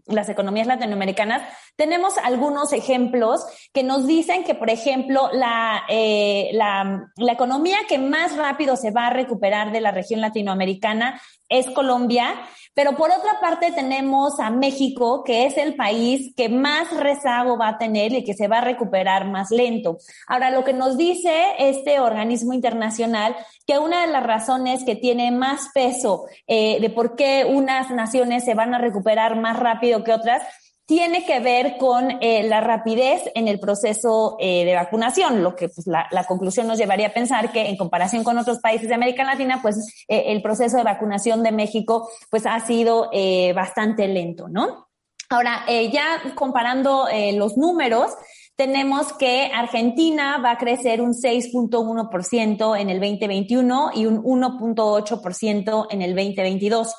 las 0.06 0.28
economías 0.28 0.66
latinoamericanas, 0.66 1.42
tenemos 1.76 2.16
algunos 2.18 2.72
ejemplos 2.72 3.44
que 3.72 3.82
nos 3.82 4.06
dicen 4.06 4.44
que, 4.44 4.54
por 4.54 4.70
ejemplo, 4.70 5.28
la, 5.32 5.82
la, 5.88 7.10
la 7.16 7.32
economía 7.32 7.78
que 7.88 7.98
más 7.98 8.36
rápido 8.36 8.76
se 8.76 8.90
va 8.90 9.08
a 9.08 9.10
recuperar 9.10 9.72
de 9.72 9.80
la 9.80 9.90
región 9.90 10.20
latinoamericana 10.20 11.20
es 11.48 11.70
Colombia, 11.70 12.34
pero 12.74 12.96
por 12.96 13.10
otra 13.10 13.40
parte 13.40 13.70
tenemos 13.70 14.40
a 14.40 14.50
México, 14.50 15.22
que 15.22 15.46
es 15.46 15.56
el 15.56 15.76
país 15.76 16.34
que 16.36 16.48
más 16.48 16.90
rezago 16.90 17.56
va 17.56 17.68
a 17.68 17.78
tener 17.78 18.12
y 18.12 18.24
que 18.24 18.34
se 18.34 18.48
va 18.48 18.58
a 18.58 18.64
recuperar 18.64 19.28
más 19.28 19.50
lento. 19.50 19.98
Ahora, 20.26 20.50
lo 20.50 20.64
que 20.64 20.72
nos 20.72 20.96
dice 20.96 21.32
este 21.58 22.00
organismo 22.00 22.52
internacional, 22.52 23.36
que 23.66 23.78
una 23.78 24.04
de 24.04 24.12
las 24.12 24.24
razones 24.24 24.84
que 24.84 24.96
tiene 24.96 25.30
más 25.30 25.68
peso 25.72 26.26
eh, 26.48 26.78
de 26.80 26.90
por 26.90 27.14
qué 27.14 27.46
unas 27.48 27.90
naciones 27.90 28.44
se 28.44 28.54
van 28.54 28.74
a 28.74 28.78
recuperar 28.78 29.36
más 29.36 29.58
rápido 29.58 30.02
que 30.02 30.12
otras, 30.12 30.42
tiene 30.86 31.24
que 31.24 31.40
ver 31.40 31.76
con 31.78 32.10
eh, 32.20 32.42
la 32.46 32.60
rapidez 32.60 33.22
en 33.34 33.48
el 33.48 33.58
proceso 33.58 34.36
eh, 34.38 34.64
de 34.64 34.74
vacunación, 34.74 35.42
lo 35.42 35.56
que 35.56 35.68
pues, 35.68 35.86
la, 35.86 36.24
conclusión 36.26 36.66
nos 36.66 36.78
llevaría 36.78 37.08
a 37.08 37.14
pensar 37.14 37.52
que 37.52 37.68
en 37.68 37.76
comparación 37.76 38.22
con 38.22 38.36
otros 38.36 38.58
países 38.58 38.88
de 38.88 38.94
América 38.94 39.24
Latina, 39.24 39.60
pues 39.62 40.04
eh, 40.08 40.24
el 40.26 40.42
proceso 40.42 40.76
de 40.76 40.84
vacunación 40.84 41.42
de 41.42 41.52
México 41.52 42.10
pues 42.30 42.44
ha 42.46 42.60
sido 42.60 43.10
bastante 43.54 44.08
lento, 44.08 44.48
¿no? 44.48 44.88
Ahora, 45.30 45.64
ya 45.90 46.22
comparando 46.34 47.06
los 47.34 47.56
números, 47.56 48.12
tenemos 48.56 49.12
que 49.14 49.50
Argentina 49.54 50.38
va 50.38 50.52
a 50.52 50.58
crecer 50.58 51.00
un 51.00 51.12
6.1% 51.12 52.80
en 52.80 52.90
el 52.90 53.00
2021 53.00 53.90
y 53.94 54.06
un 54.06 54.22
1.8% 54.22 55.86
en 55.90 56.02
el 56.02 56.14
2022. 56.14 56.94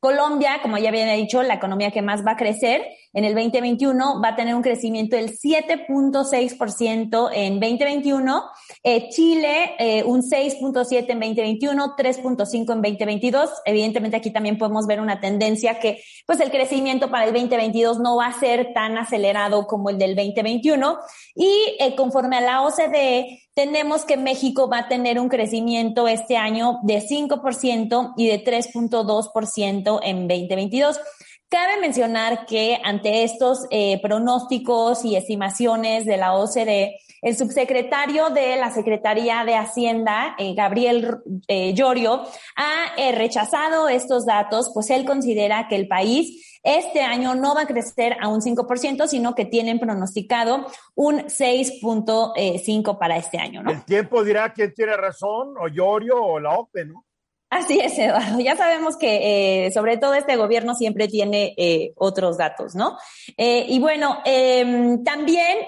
Colombia, 0.00 0.60
como 0.62 0.78
ya 0.78 0.88
había 0.88 1.12
dicho, 1.12 1.42
la 1.42 1.54
economía 1.54 1.90
que 1.90 2.00
más 2.00 2.24
va 2.26 2.32
a 2.32 2.36
crecer 2.36 2.82
en 3.12 3.24
el 3.24 3.34
2021 3.34 4.20
va 4.22 4.28
a 4.28 4.36
tener 4.36 4.54
un 4.54 4.62
crecimiento 4.62 5.16
del 5.16 5.36
7.6% 5.36 7.30
en 7.34 7.60
2021. 7.60 8.44
Eh, 8.82 9.08
Chile, 9.10 9.74
eh, 9.78 10.04
un 10.04 10.22
6.7 10.22 11.10
en 11.10 11.18
2021, 11.18 11.96
3.5 11.96 12.72
en 12.72 12.82
2022. 12.82 13.50
Evidentemente 13.64 14.16
aquí 14.16 14.30
también 14.32 14.56
podemos 14.58 14.86
ver 14.86 15.00
una 15.00 15.20
tendencia 15.20 15.80
que 15.80 16.00
pues 16.26 16.38
el 16.40 16.50
crecimiento 16.50 17.10
para 17.10 17.24
el 17.24 17.32
2022 17.32 17.98
no 17.98 18.16
va 18.16 18.26
a 18.26 18.38
ser 18.38 18.72
tan 18.72 18.96
acelerado 18.96 19.66
como 19.66 19.90
el 19.90 19.98
del 19.98 20.14
2021. 20.14 20.98
Y 21.34 21.76
eh, 21.80 21.94
conforme 21.96 22.36
a 22.36 22.40
la 22.40 22.62
OCDE, 22.62 23.49
tenemos 23.60 24.06
que 24.06 24.16
México 24.16 24.70
va 24.70 24.78
a 24.78 24.88
tener 24.88 25.20
un 25.20 25.28
crecimiento 25.28 26.08
este 26.08 26.38
año 26.38 26.78
de 26.82 27.02
5% 27.06 28.14
y 28.16 28.26
de 28.26 28.42
3.2% 28.42 30.00
en 30.02 30.28
2022. 30.28 30.98
Cabe 31.50 31.78
mencionar 31.78 32.46
que 32.46 32.78
ante 32.82 33.22
estos 33.22 33.66
eh, 33.70 34.00
pronósticos 34.00 35.04
y 35.04 35.14
estimaciones 35.14 36.06
de 36.06 36.16
la 36.16 36.32
OCDE, 36.38 36.96
el 37.22 37.36
subsecretario 37.36 38.30
de 38.30 38.56
la 38.56 38.70
Secretaría 38.70 39.44
de 39.44 39.56
Hacienda, 39.56 40.34
eh, 40.38 40.54
Gabriel 40.54 41.18
eh, 41.48 41.74
Llorio, 41.74 42.22
ha 42.56 42.94
eh, 42.96 43.12
rechazado 43.12 43.88
estos 43.88 44.26
datos, 44.26 44.70
pues 44.72 44.90
él 44.90 45.04
considera 45.04 45.68
que 45.68 45.76
el 45.76 45.88
país 45.88 46.58
este 46.62 47.00
año 47.00 47.34
no 47.34 47.54
va 47.54 47.62
a 47.62 47.66
crecer 47.66 48.16
a 48.20 48.28
un 48.28 48.40
5%, 48.40 49.06
sino 49.06 49.34
que 49.34 49.46
tienen 49.46 49.78
pronosticado 49.78 50.66
un 50.94 51.20
6.5 51.20 52.98
para 52.98 53.16
este 53.16 53.38
año, 53.38 53.62
¿no? 53.62 53.70
El 53.70 53.84
tiempo 53.84 54.22
dirá 54.22 54.52
quién 54.52 54.74
tiene 54.74 54.96
razón, 54.96 55.54
o 55.58 55.68
Llorio 55.68 56.22
o 56.22 56.38
la 56.38 56.52
OPE, 56.52 56.84
¿no? 56.84 57.06
Así 57.50 57.80
es, 57.80 57.98
Eduardo. 57.98 58.38
Ya 58.38 58.56
sabemos 58.56 58.96
que 58.96 59.66
eh, 59.66 59.72
sobre 59.72 59.96
todo 59.96 60.14
este 60.14 60.36
gobierno 60.36 60.76
siempre 60.76 61.08
tiene 61.08 61.52
eh, 61.56 61.92
otros 61.96 62.38
datos, 62.38 62.76
¿no? 62.76 62.96
Eh, 63.36 63.66
y 63.68 63.80
bueno, 63.80 64.18
em, 64.24 65.02
también, 65.02 65.58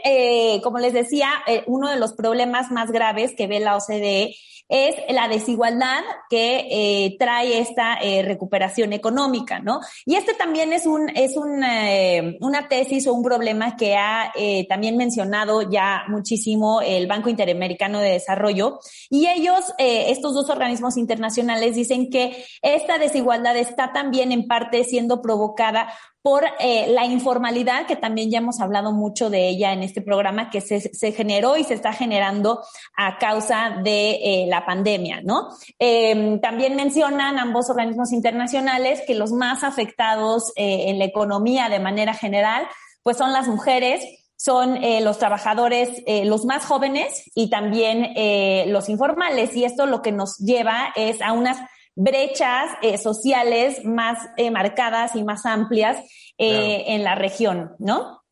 como 0.62 0.78
les 0.78 0.93
decía, 0.93 1.28
uno 1.66 1.91
de 1.91 1.97
los 1.97 2.12
problemas 2.12 2.70
más 2.70 2.93
graves 2.93 3.35
que 3.37 3.49
ve 3.49 3.59
la 3.59 3.76
OCDE 3.76 4.33
es 4.73 4.95
la 5.11 5.29
desigualdad 5.29 6.01
que 6.31 6.66
eh, 6.70 7.16
trae 7.18 7.59
esta 7.59 7.99
eh, 8.01 8.23
recuperación 8.23 8.95
económica, 8.95 9.59
¿no? 9.59 9.81
Y 10.07 10.14
este 10.14 10.33
también 10.33 10.73
es 10.73 10.87
un 10.87 11.11
es 11.11 11.37
un, 11.37 11.62
eh, 11.62 12.39
una 12.41 12.68
tesis 12.68 13.07
o 13.07 13.12
un 13.12 13.23
problema 13.23 13.77
que 13.77 13.97
ha 13.97 14.33
también 14.68 14.97
mencionado 14.97 15.70
ya 15.70 16.05
muchísimo 16.09 16.81
el 16.81 17.07
Banco 17.07 17.29
Interamericano 17.29 18.01
de 18.01 18.12
Desarrollo 18.12 18.79
y 19.11 19.27
ellos 19.27 19.75
estos 19.79 20.33
dos 20.33 20.49
organismos 20.49 20.97
internacionales 20.97 21.75
dicen 21.75 22.09
que 22.09 22.45
esta 22.62 22.99
desigualdad 22.99 23.57
está 23.57 23.93
también 23.93 24.33
en 24.33 24.47
parte 24.47 24.85
siendo 24.85 25.20
provocada 25.20 25.93
por 26.23 26.45
eh, 26.61 26.87
la 26.89 27.05
informalidad, 27.05 27.87
que 27.87 27.97
también 27.97 28.31
ya 28.31 28.39
hemos 28.39 28.61
hablado 28.61 28.93
mucho 28.93 29.29
de 29.29 29.49
ella 29.49 29.73
en 29.73 29.83
este 29.83 30.03
programa, 30.03 30.51
que 30.51 30.61
se, 30.61 30.81
se 30.81 31.12
generó 31.12 31.57
y 31.57 31.64
se 31.64 31.75
está 31.75 31.93
generando 31.93 32.62
a 32.97 33.18
causa 33.18 33.81
de 33.83 34.11
eh, 34.23 34.47
la 34.49 34.64
pandemia, 34.64 35.20
¿no? 35.23 35.49
Eh, 35.79 36.39
también 36.41 36.77
mencionan 36.77 37.39
ambos 37.39 37.68
organismos 37.70 38.12
internacionales 38.12 39.03
que 39.07 39.16
los 39.16 39.33
más 39.33 39.64
afectados 39.64 40.53
eh, 40.57 40.91
en 40.91 40.99
la 40.99 41.05
economía 41.05 41.68
de 41.68 41.81
manera 41.81 42.14
general, 42.14 42.68
pues 43.03 43.16
son 43.16 43.33
las 43.33 43.49
mujeres, 43.49 44.05
son 44.43 44.77
eh, 44.83 45.01
los 45.01 45.18
trabajadores, 45.18 46.03
eh, 46.05 46.25
los 46.25 46.45
más 46.45 46.64
jóvenes 46.64 47.31
y 47.33 47.49
también 47.49 48.12
eh, 48.16 48.64
los 48.66 48.89
informales. 48.89 49.55
Y 49.55 49.64
esto 49.64 49.87
lo 49.87 50.03
que 50.03 50.11
nos 50.11 50.39
lleva 50.39 50.93
es 50.97 51.23
a 51.23 51.33
unas 51.33 51.59
brechas 51.95 52.70
eh, 52.82 52.99
sociales 52.99 53.84
más 53.84 54.18
eh, 54.36 54.51
marcadas 54.51 55.14
y 55.16 55.24
más 55.24 55.47
amplias 55.47 55.99
eh, 56.38 56.84
en 56.88 57.05
la 57.05 57.14
región, 57.14 57.74
¿no? 57.78 58.22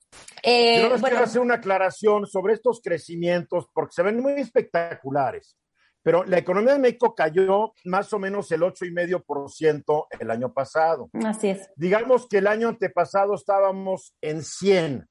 Yo 0.42 0.88
les 0.88 1.02
quiero 1.02 1.22
hacer 1.22 1.40
una 1.42 1.56
aclaración 1.56 2.26
sobre 2.26 2.54
estos 2.54 2.80
crecimientos 2.82 3.66
porque 3.74 3.92
se 3.92 4.02
ven 4.02 4.20
muy 4.20 4.32
espectaculares, 4.34 5.58
pero 6.02 6.24
la 6.24 6.38
economía 6.38 6.72
de 6.72 6.78
México 6.78 7.14
cayó 7.14 7.74
más 7.84 8.11
o 8.14 8.18
menos 8.18 8.50
el 8.50 8.62
8,5% 8.62 10.06
el 10.18 10.30
año 10.30 10.52
pasado. 10.52 11.11
Así 11.26 11.50
es. 11.50 11.68
Digamos 11.76 12.26
que 12.26 12.38
el 12.38 12.46
año 12.46 12.68
antepasado 12.68 13.34
estábamos 13.34 14.14
en 14.22 14.42
100. 14.42 15.06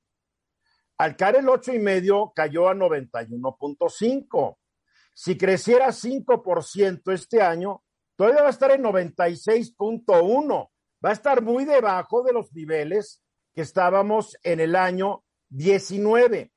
Al 0.98 1.16
caer 1.16 1.38
el 1.38 1.46
8,5 1.46 2.34
cayó 2.36 2.68
a 2.68 2.74
91.5. 2.74 4.58
Si 5.14 5.38
creciera 5.38 5.90
5% 5.90 7.14
este 7.14 7.42
año, 7.42 7.84
todavía 8.20 8.42
va 8.42 8.48
a 8.48 8.52
estar 8.52 8.72
en 8.72 8.84
96.1. 8.84 10.70
Va 11.04 11.10
a 11.10 11.14
estar 11.14 11.42
muy 11.42 11.64
debajo 11.64 12.22
de 12.22 12.34
los 12.34 12.52
niveles 12.52 13.24
que 13.56 13.62
estábamos 13.62 14.38
en 14.44 14.60
el 14.60 14.76
año 14.76 15.24
19. 15.48 16.52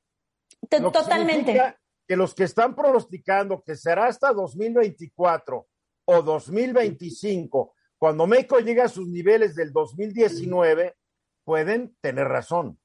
Totalmente. 0.69 1.53
Que, 1.53 1.75
que 2.05 2.17
los 2.17 2.35
que 2.35 2.43
están 2.43 2.75
pronosticando 2.75 3.63
que 3.63 3.77
será 3.77 4.07
hasta 4.07 4.33
2024 4.33 5.65
o 6.03 6.21
2025, 6.21 7.73
cuando 7.97 8.27
México 8.27 8.59
llegue 8.59 8.81
a 8.81 8.89
sus 8.89 9.07
niveles 9.07 9.55
del 9.55 9.71
2019, 9.71 10.97
pueden 11.45 11.95
tener 12.01 12.27
razón. 12.27 12.77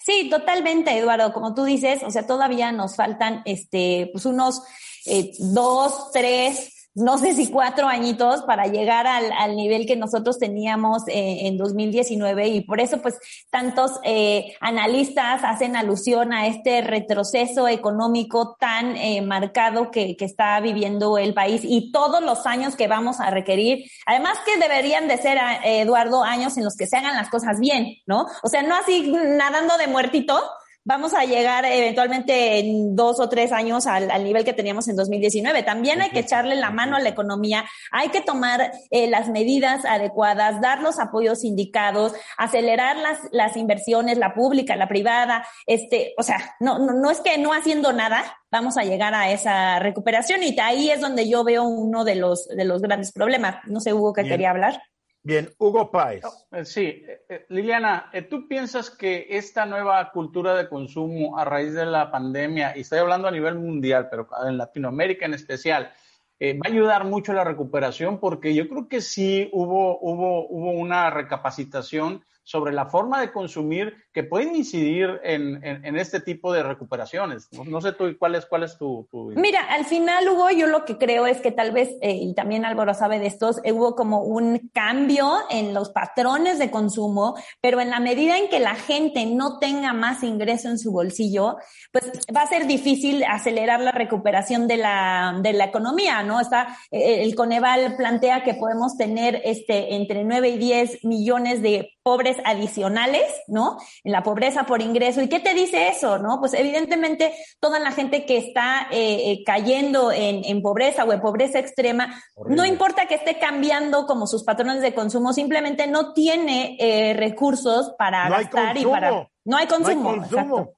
Sí, 0.00 0.28
totalmente, 0.28 0.98
Eduardo. 0.98 1.32
Como 1.32 1.54
tú 1.54 1.62
dices, 1.62 2.02
o 2.02 2.10
sea, 2.10 2.26
todavía 2.26 2.72
nos 2.72 2.96
faltan 2.96 3.42
este, 3.44 4.10
pues 4.12 4.26
unos 4.26 4.64
eh, 5.06 5.30
dos, 5.38 6.10
tres 6.10 6.75
no 6.96 7.18
sé 7.18 7.34
si 7.34 7.50
cuatro 7.50 7.86
añitos 7.86 8.42
para 8.42 8.66
llegar 8.66 9.06
al, 9.06 9.30
al 9.32 9.54
nivel 9.54 9.86
que 9.86 9.96
nosotros 9.96 10.38
teníamos 10.38 11.06
eh, 11.08 11.46
en 11.46 11.58
2019 11.58 12.48
y 12.48 12.60
por 12.62 12.80
eso 12.80 13.02
pues 13.02 13.18
tantos 13.50 13.92
eh, 14.02 14.56
analistas 14.60 15.44
hacen 15.44 15.76
alusión 15.76 16.32
a 16.32 16.46
este 16.46 16.80
retroceso 16.80 17.68
económico 17.68 18.56
tan 18.58 18.96
eh, 18.96 19.20
marcado 19.20 19.90
que, 19.90 20.16
que, 20.16 20.24
está 20.24 20.58
viviendo 20.60 21.18
el 21.18 21.34
país 21.34 21.60
y 21.64 21.92
todos 21.92 22.22
los 22.22 22.46
años 22.46 22.76
que 22.76 22.88
vamos 22.88 23.20
a 23.20 23.30
requerir. 23.30 23.84
Además 24.06 24.38
que 24.44 24.58
deberían 24.58 25.06
de 25.06 25.18
ser, 25.18 25.36
eh, 25.36 25.82
Eduardo, 25.82 26.22
años 26.22 26.56
en 26.56 26.64
los 26.64 26.76
que 26.76 26.86
se 26.86 26.96
hagan 26.96 27.14
las 27.14 27.28
cosas 27.28 27.60
bien, 27.60 27.98
¿no? 28.06 28.26
O 28.42 28.48
sea, 28.48 28.62
no 28.62 28.74
así 28.74 29.12
nadando 29.12 29.76
de 29.76 29.86
muertito, 29.86 30.40
vamos 30.86 31.14
a 31.14 31.24
llegar 31.24 31.64
eventualmente 31.64 32.60
en 32.60 32.94
dos 32.94 33.18
o 33.18 33.28
tres 33.28 33.50
años 33.50 33.88
al, 33.88 34.08
al 34.08 34.22
nivel 34.22 34.44
que 34.44 34.52
teníamos 34.52 34.86
en 34.86 34.94
2019. 34.94 35.64
También 35.64 36.00
hay 36.00 36.10
que 36.10 36.20
echarle 36.20 36.54
la 36.54 36.70
mano 36.70 36.96
a 36.96 37.00
la 37.00 37.08
economía, 37.08 37.64
hay 37.90 38.08
que 38.10 38.20
tomar 38.20 38.70
eh, 38.90 39.08
las 39.08 39.28
medidas 39.28 39.84
adecuadas, 39.84 40.60
dar 40.60 40.80
los 40.80 41.00
apoyos 41.00 41.42
indicados, 41.42 42.12
acelerar 42.38 42.96
las, 42.98 43.18
las 43.32 43.56
inversiones, 43.56 44.16
la 44.16 44.32
pública, 44.32 44.76
la 44.76 44.86
privada, 44.86 45.44
este, 45.66 46.14
o 46.18 46.22
sea, 46.22 46.54
no, 46.60 46.78
no, 46.78 46.92
no 46.92 47.10
es 47.10 47.20
que 47.20 47.36
no 47.36 47.52
haciendo 47.52 47.92
nada, 47.92 48.38
vamos 48.52 48.76
a 48.76 48.84
llegar 48.84 49.12
a 49.12 49.32
esa 49.32 49.80
recuperación 49.80 50.44
y 50.44 50.56
ahí 50.60 50.90
es 50.90 51.00
donde 51.00 51.28
yo 51.28 51.42
veo 51.42 51.64
uno 51.64 52.04
de 52.04 52.14
los, 52.14 52.46
de 52.46 52.64
los 52.64 52.80
grandes 52.80 53.10
problemas. 53.10 53.56
No 53.66 53.80
sé, 53.80 53.92
Hugo, 53.92 54.12
¿qué 54.12 54.22
Bien. 54.22 54.34
quería 54.34 54.50
hablar? 54.50 54.80
Bien, 55.26 55.52
Hugo 55.58 55.90
Páez. 55.90 56.22
Sí, 56.62 57.02
eh, 57.28 57.46
Liliana, 57.48 58.10
eh, 58.12 58.22
¿tú 58.22 58.46
piensas 58.46 58.90
que 58.90 59.26
esta 59.28 59.66
nueva 59.66 60.12
cultura 60.12 60.54
de 60.54 60.68
consumo 60.68 61.36
a 61.36 61.44
raíz 61.44 61.74
de 61.74 61.84
la 61.84 62.12
pandemia, 62.12 62.76
y 62.76 62.82
estoy 62.82 63.00
hablando 63.00 63.26
a 63.26 63.32
nivel 63.32 63.56
mundial, 63.56 64.06
pero 64.08 64.28
en 64.46 64.56
Latinoamérica 64.56 65.26
en 65.26 65.34
especial, 65.34 65.92
eh, 66.38 66.52
va 66.54 66.68
a 66.68 66.72
ayudar 66.72 67.06
mucho 67.06 67.32
a 67.32 67.34
la 67.34 67.42
recuperación? 67.42 68.20
Porque 68.20 68.54
yo 68.54 68.68
creo 68.68 68.86
que 68.86 69.00
sí 69.00 69.50
hubo, 69.52 69.98
hubo, 69.98 70.46
hubo 70.46 70.70
una 70.70 71.10
recapacitación 71.10 72.24
sobre 72.46 72.72
la 72.72 72.86
forma 72.86 73.20
de 73.20 73.32
consumir 73.32 73.92
que 74.12 74.22
pueden 74.22 74.54
incidir 74.54 75.20
en, 75.24 75.62
en, 75.64 75.96
este 75.96 76.20
tipo 76.20 76.52
de 76.52 76.62
recuperaciones. 76.62 77.48
No, 77.50 77.80
sé 77.80 77.92
tú 77.92 78.16
cuál 78.20 78.36
es, 78.36 78.46
cuál 78.46 78.62
es 78.62 78.78
tu, 78.78 79.08
tu... 79.10 79.32
Mira, 79.34 79.62
al 79.68 79.84
final, 79.84 80.28
Hugo, 80.28 80.50
yo 80.50 80.68
lo 80.68 80.84
que 80.84 80.96
creo 80.96 81.26
es 81.26 81.40
que 81.40 81.50
tal 81.50 81.72
vez, 81.72 81.90
eh, 82.00 82.14
y 82.14 82.34
también 82.34 82.64
Álvaro 82.64 82.94
sabe 82.94 83.18
de 83.18 83.26
estos, 83.26 83.60
eh, 83.64 83.72
hubo 83.72 83.96
como 83.96 84.22
un 84.22 84.70
cambio 84.72 85.38
en 85.50 85.74
los 85.74 85.90
patrones 85.90 86.60
de 86.60 86.70
consumo, 86.70 87.34
pero 87.60 87.80
en 87.80 87.90
la 87.90 87.98
medida 87.98 88.38
en 88.38 88.48
que 88.48 88.60
la 88.60 88.76
gente 88.76 89.26
no 89.26 89.58
tenga 89.58 89.92
más 89.92 90.22
ingreso 90.22 90.68
en 90.68 90.78
su 90.78 90.92
bolsillo, 90.92 91.56
pues 91.90 92.12
va 92.34 92.42
a 92.42 92.46
ser 92.46 92.68
difícil 92.68 93.24
acelerar 93.24 93.80
la 93.80 93.90
recuperación 93.90 94.68
de 94.68 94.76
la, 94.76 95.36
de 95.42 95.52
la 95.52 95.64
economía, 95.64 96.22
¿no? 96.22 96.40
Está, 96.40 96.78
eh, 96.92 97.24
el 97.24 97.34
Coneval 97.34 97.96
plantea 97.96 98.44
que 98.44 98.54
podemos 98.54 98.96
tener 98.96 99.42
este, 99.44 99.96
entre 99.96 100.22
9 100.22 100.48
y 100.50 100.58
10 100.58 101.04
millones 101.04 101.60
de 101.60 101.90
pobres 102.06 102.35
adicionales, 102.44 103.24
¿no? 103.48 103.78
En 104.04 104.12
la 104.12 104.22
pobreza 104.22 104.64
por 104.64 104.82
ingreso. 104.82 105.20
¿Y 105.22 105.28
qué 105.28 105.40
te 105.40 105.54
dice 105.54 105.88
eso, 105.88 106.18
no? 106.18 106.38
Pues 106.40 106.54
evidentemente 106.54 107.32
toda 107.60 107.78
la 107.78 107.92
gente 107.92 108.26
que 108.26 108.36
está 108.38 108.88
eh, 108.90 109.32
eh, 109.32 109.44
cayendo 109.44 110.12
en, 110.12 110.44
en, 110.44 110.62
pobreza 110.62 111.04
o 111.04 111.12
en 111.12 111.20
pobreza 111.20 111.58
extrema, 111.58 112.22
Horrible. 112.34 112.56
no 112.56 112.66
importa 112.66 113.06
que 113.06 113.14
esté 113.14 113.38
cambiando 113.38 114.06
como 114.06 114.26
sus 114.26 114.44
patrones 114.44 114.82
de 114.82 114.94
consumo, 114.94 115.32
simplemente 115.32 115.86
no 115.86 116.12
tiene 116.12 116.76
eh, 116.78 117.14
recursos 117.14 117.94
para 117.98 118.28
no 118.28 118.36
gastar 118.36 118.76
y 118.76 118.84
para... 118.84 119.28
No 119.44 119.56
hay 119.56 119.66
consumo. 119.66 120.02
No 120.02 120.22
hay 120.22 120.28
consumo. 120.28 120.76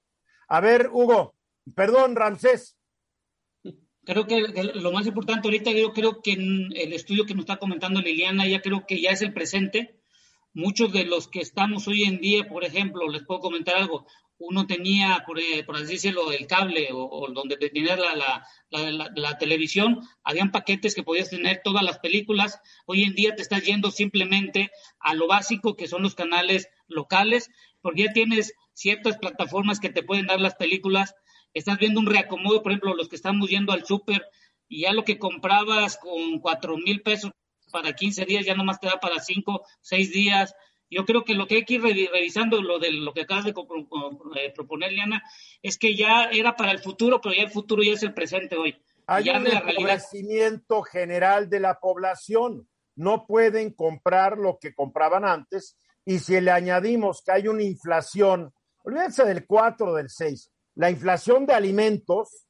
A 0.49 0.61
ver, 0.61 0.91
Hugo, 0.93 1.35
perdón, 1.75 2.17
Ramsés. 2.17 2.77
Creo 4.05 4.27
que 4.27 4.41
lo 4.75 4.91
más 4.91 5.07
importante 5.07 5.47
ahorita, 5.49 5.71
yo 5.73 5.93
creo 5.93 6.23
que 6.23 6.33
en 6.33 6.71
el 6.75 6.95
estudio 6.95 7.27
que 7.27 7.35
nos 7.35 7.43
está 7.43 7.59
comentando 7.59 8.01
Liliana, 8.01 8.47
ya 8.47 8.63
creo 8.63 8.87
que 8.87 9.03
ya 9.03 9.11
es 9.11 9.21
el 9.21 9.35
presente 9.35 9.98
muchos 10.55 10.93
de 10.93 11.05
los 11.05 11.29
que 11.29 11.41
estamos 11.41 11.89
hoy 11.89 12.05
en 12.05 12.21
día, 12.21 12.49
por 12.49 12.65
ejemplo, 12.65 13.09
les 13.09 13.25
puedo 13.25 13.41
comentar 13.41 13.77
algo, 13.77 14.07
uno 14.39 14.67
tenía, 14.67 15.25
por, 15.27 15.41
eh, 15.41 15.67
así 15.75 15.95
decirlo, 15.95 16.31
el 16.31 16.47
cable 16.47 16.89
o, 16.93 17.29
donde 17.33 17.57
tenía 17.57 17.97
la, 17.97 18.15
la, 18.15 18.47
la, 18.71 19.11
la, 19.15 19.39
televisión, 19.39 20.01
habían 20.23 20.53
paquetes 20.53 20.95
que 20.95 21.03
podías 21.03 21.31
tener 21.31 21.61
todas 21.65 21.83
las 21.83 21.99
películas. 21.99 22.61
Hoy 22.87 23.03
en 23.03 23.15
día 23.15 23.35
te 23.35 23.43
estás 23.43 23.65
yendo 23.65 23.91
simplemente 23.91 24.71
a 25.01 25.15
lo 25.15 25.27
básico 25.27 25.75
que 25.75 25.89
son 25.89 26.03
los 26.03 26.15
canales 26.15 26.69
locales, 26.87 27.51
porque 27.81 28.05
ya 28.05 28.13
tienes 28.13 28.53
ciertas 28.75 29.19
plataformas 29.19 29.81
que 29.81 29.91
te 29.91 30.05
pueden 30.05 30.27
dar 30.27 30.41
las 30.41 30.55
películas. 30.55 31.15
Estás 31.53 31.79
viendo 31.79 31.99
un 31.99 32.07
reacomodo, 32.07 32.63
por 32.63 32.71
ejemplo, 32.71 32.95
los 32.95 33.09
que 33.09 33.17
estamos 33.17 33.51
yendo 33.51 33.73
al 33.73 33.85
súper 33.85 34.25
y 34.69 34.83
ya 34.83 34.93
lo 34.93 35.05
que 35.05 35.19
comprabas 35.19 35.97
con 35.97 36.39
cuatro 36.41 36.77
mil 36.77 37.03
pesos 37.03 37.33
para 37.71 37.93
15 37.93 38.25
días, 38.25 38.45
ya 38.45 38.55
nomás 38.55 38.81
te 38.81 38.87
da 38.87 38.99
para 39.01 39.21
5, 39.21 39.65
6 39.81 40.13
días. 40.13 40.55
Yo 40.91 41.05
creo 41.05 41.25
que 41.25 41.35
lo 41.35 41.47
que 41.47 41.57
hay 41.57 41.65
que 41.65 41.75
ir 41.75 41.83
revisando, 41.83 42.63
lo 42.63 42.79
de 42.79 42.93
lo 42.93 43.13
que 43.13 43.23
acabas 43.23 43.45
de 43.45 43.51
eh, 43.51 44.53
proponer, 44.55 44.93
Liana, 44.93 45.23
es 45.63 45.79
que 45.79 45.95
ya 45.95 46.25
era 46.25 46.57
para 46.57 46.73
el 46.73 46.79
futuro, 46.79 47.21
pero 47.21 47.35
ya 47.35 47.43
el 47.43 47.51
futuro 47.51 47.83
ya 47.83 47.93
es 47.93 48.03
el 48.03 48.15
presente 48.15 48.57
hoy. 48.57 48.77
Hay 49.07 49.29
un 49.31 49.47
empobrecimiento 49.47 50.83
general 50.83 51.49
de 51.49 51.61
la 51.61 51.81
población. 51.81 52.69
No 52.95 53.27
pueden 53.27 53.73
comprar 53.73 54.37
lo 54.37 54.59
que 54.59 54.75
compraban 54.75 55.25
antes. 55.25 55.77
Y 56.05 56.19
si 56.19 56.41
le 56.41 56.51
añadimos 56.51 57.23
que 57.23 57.33
hay 57.33 57.49
una 57.49 57.63
inflación, 57.63 58.53
olvídense 58.83 59.25
del 59.25 59.47
4 59.47 59.95
del 59.95 60.11
6, 60.11 60.51
la 60.75 60.91
inflación 60.91 61.47
de 61.47 61.55
alimentos 61.55 62.47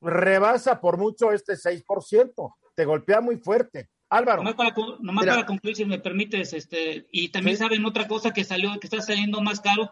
rebasa 0.00 0.80
por 0.80 0.98
mucho 0.98 1.32
este 1.32 1.54
6%. 1.54 2.54
Te 2.74 2.84
golpea 2.84 3.20
muy 3.20 3.36
fuerte. 3.36 3.90
Álvaro. 4.12 4.42
Nomás 4.42 4.54
para, 4.56 4.74
para 4.74 5.46
concluir, 5.46 5.74
si 5.74 5.86
me 5.86 5.98
permites, 5.98 6.52
este, 6.52 7.06
y 7.10 7.30
también 7.30 7.56
saben 7.56 7.84
otra 7.86 8.06
cosa 8.06 8.32
que 8.32 8.44
salió, 8.44 8.78
que 8.78 8.86
está 8.86 9.00
saliendo 9.00 9.40
más 9.40 9.60
caro, 9.60 9.90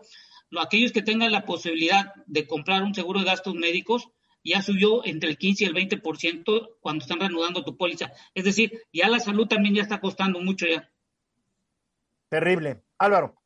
lo, 0.51 0.61
aquellos 0.61 0.93
que 0.93 1.01
tengan 1.01 1.33
la 1.33 1.47
posibilidad 1.47 2.13
de 2.27 2.47
comprar 2.47 2.83
un 2.83 2.95
seguro 2.95 3.21
de 3.21 3.27
gastos 3.27 3.55
médicos, 3.55 4.11
ya 4.45 4.61
subió 4.61 5.05
entre 5.07 5.31
el 5.31 5.39
15 5.39 5.65
y 5.65 5.67
el 5.69 5.75
20% 5.75 6.77
cuando 6.81 7.03
están 7.03 7.21
reanudando 7.21 7.65
tu 7.65 7.79
póliza. 7.79 8.13
Es 8.35 8.45
decir, 8.45 8.83
ya 8.93 9.09
la 9.09 9.21
salud 9.21 9.47
también 9.47 9.75
ya 9.75 9.83
está 9.83 10.01
costando 10.01 10.41
mucho 10.41 10.67
ya. 10.67 10.91
Terrible. 12.29 12.83
Álvaro. 12.99 13.37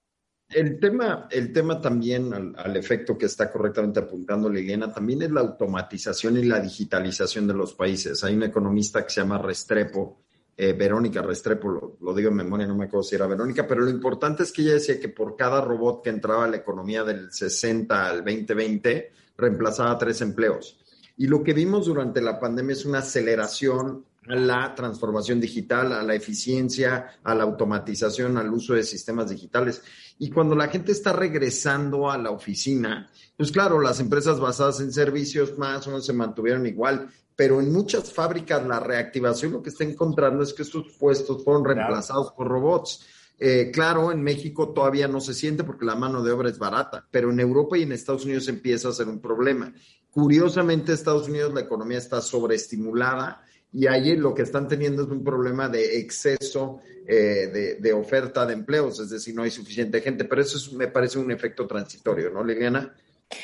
El 0.49 0.79
tema, 0.79 1.29
el 1.31 1.53
tema 1.53 1.81
también, 1.81 2.33
al, 2.57 2.77
efecto 2.77 3.17
que 3.17 3.27
está 3.27 3.51
correctamente 3.51 4.01
apuntando 4.01 4.49
Liliana, 4.49 4.93
también 4.93 5.23
es 5.23 5.31
la 5.31 5.41
automatización 5.41 6.37
y 6.37 6.45
la 6.45 6.61
digitalización 6.61 7.47
de 7.47 7.55
los 7.55 7.75
países. 7.75 8.23
Hay 8.25 8.35
un 8.35 8.43
economista 8.43 9.05
que 9.05 9.11
se 9.11 9.21
llama 9.21 9.39
Restrepo, 9.39 10.24
eh, 10.57 10.73
Verónica 10.73 11.21
Restrepo, 11.21 11.97
lo, 12.01 12.15
digo 12.15 12.31
en 12.31 12.37
memoria, 12.37 12.67
no 12.67 12.77
me 12.77 12.85
acuerdo 12.85 13.03
si 13.03 13.17
era 13.17 13.27
Verónica, 13.27 13.67
pero 13.67 13.81
lo 13.81 13.91
importante 13.91 14.45
es 14.45 14.53
que 14.53 14.63
ella 14.63 14.75
decía 14.75 15.01
que 15.01 15.09
por 15.09 15.37
cada 15.37 15.61
robot 15.61 16.03
que 16.03 16.11
entraba 16.11 16.45
a 16.45 16.49
la 16.49 16.57
economía 16.57 17.03
del 17.03 17.33
60 17.33 18.07
al 18.07 18.19
2020, 18.19 19.13
reemplazaba 19.37 19.99
tres 19.99 20.21
empleos. 20.21 20.79
Y 21.17 21.27
lo 21.27 21.43
que 21.43 21.55
vimos 21.55 21.87
durante 21.87 22.21
la 22.21 22.39
pandemia 22.39 22.73
es 22.73 22.85
una 22.85 22.99
aceleración 22.99 24.05
a 24.29 24.37
la 24.37 24.75
transformación 24.75 25.41
digital, 25.41 25.93
a 25.93 26.03
la 26.03 26.15
eficiencia, 26.15 27.19
a 27.23 27.35
la 27.35 27.45
automatización, 27.45 28.39
al 28.39 28.53
uso 28.53 28.75
de 28.75 28.83
sistemas 28.83 29.31
digitales. 29.31 29.83
Y 30.19 30.31
cuando 30.31 30.55
la 30.55 30.69
gente 30.69 30.93
está 30.93 31.13
regresando 31.13 32.11
a 32.11 32.17
la 32.17 32.31
oficina, 32.31 33.11
pues 33.37 33.53
claro, 33.53 33.81
las 33.81 34.01
empresas 34.01 34.41
basadas 34.41 34.81
en 34.81 34.93
servicios 34.93 35.59
más 35.59 35.87
o 35.87 35.91
menos 35.91 36.07
se 36.07 36.13
mantuvieron 36.13 36.67
igual, 36.67 37.11
pero 37.37 37.61
en 37.61 37.73
muchas 37.73 38.13
fábricas 38.13 38.67
la 38.67 38.81
reactivación 38.81 39.53
lo 39.53 39.63
que 39.63 39.71
está 39.71 39.85
encontrando 39.85 40.43
es 40.43 40.53
que 40.53 40.63
estos 40.63 40.93
puestos 40.99 41.45
fueron 41.45 41.65
reemplazados 41.65 42.33
por 42.33 42.49
robots. 42.49 43.07
Eh, 43.39 43.71
claro, 43.73 44.13
en 44.13 44.23
México 44.23 44.73
todavía 44.73 45.09
no 45.09 45.21
se 45.21 45.35
siente 45.35 45.65
porque 45.65 45.85
la 45.85 45.97
mano 45.97 46.23
de 46.23 46.31
obra 46.31 46.49
es 46.49 46.59
barata, 46.59 47.05
pero 47.11 47.31
en 47.31 47.41
Europa 47.41 47.77
y 47.77 47.83
en 47.83 47.93
Estados 47.93 48.25
Unidos 48.25 48.47
empieza 48.47 48.89
a 48.89 48.93
ser 48.93 49.09
un 49.09 49.21
problema. 49.21 49.73
Curiosamente, 50.11 50.93
en 50.93 50.95
Estados 50.95 51.29
Unidos 51.29 51.53
la 51.53 51.63
economía 51.63 51.99
está 51.99 52.21
sobreestimulada 52.21 53.43
y 53.73 53.89
allí 53.89 54.15
lo 54.15 54.33
que 54.33 54.43
están 54.43 54.69
teniendo 54.69 55.03
es 55.03 55.09
un 55.09 55.25
problema 55.25 55.69
de 55.69 55.99
exceso 55.99 56.79
eh, 57.09 57.77
de, 57.81 57.93
oferta 57.93 58.47
de 58.47 58.55
empleos, 58.55 59.01
es 59.01 59.11
decir, 59.11 59.35
no 59.35 59.43
hay 59.43 59.51
suficiente 59.51 60.01
gente, 60.01 60.25
pero 60.25 60.41
eso 60.41 60.77
me 60.77 60.87
parece 60.87 61.19
un 61.19 61.33
efecto 61.33 61.67
transitorio, 61.67 62.31
¿no, 62.31 62.45
Liliana? 62.45 62.95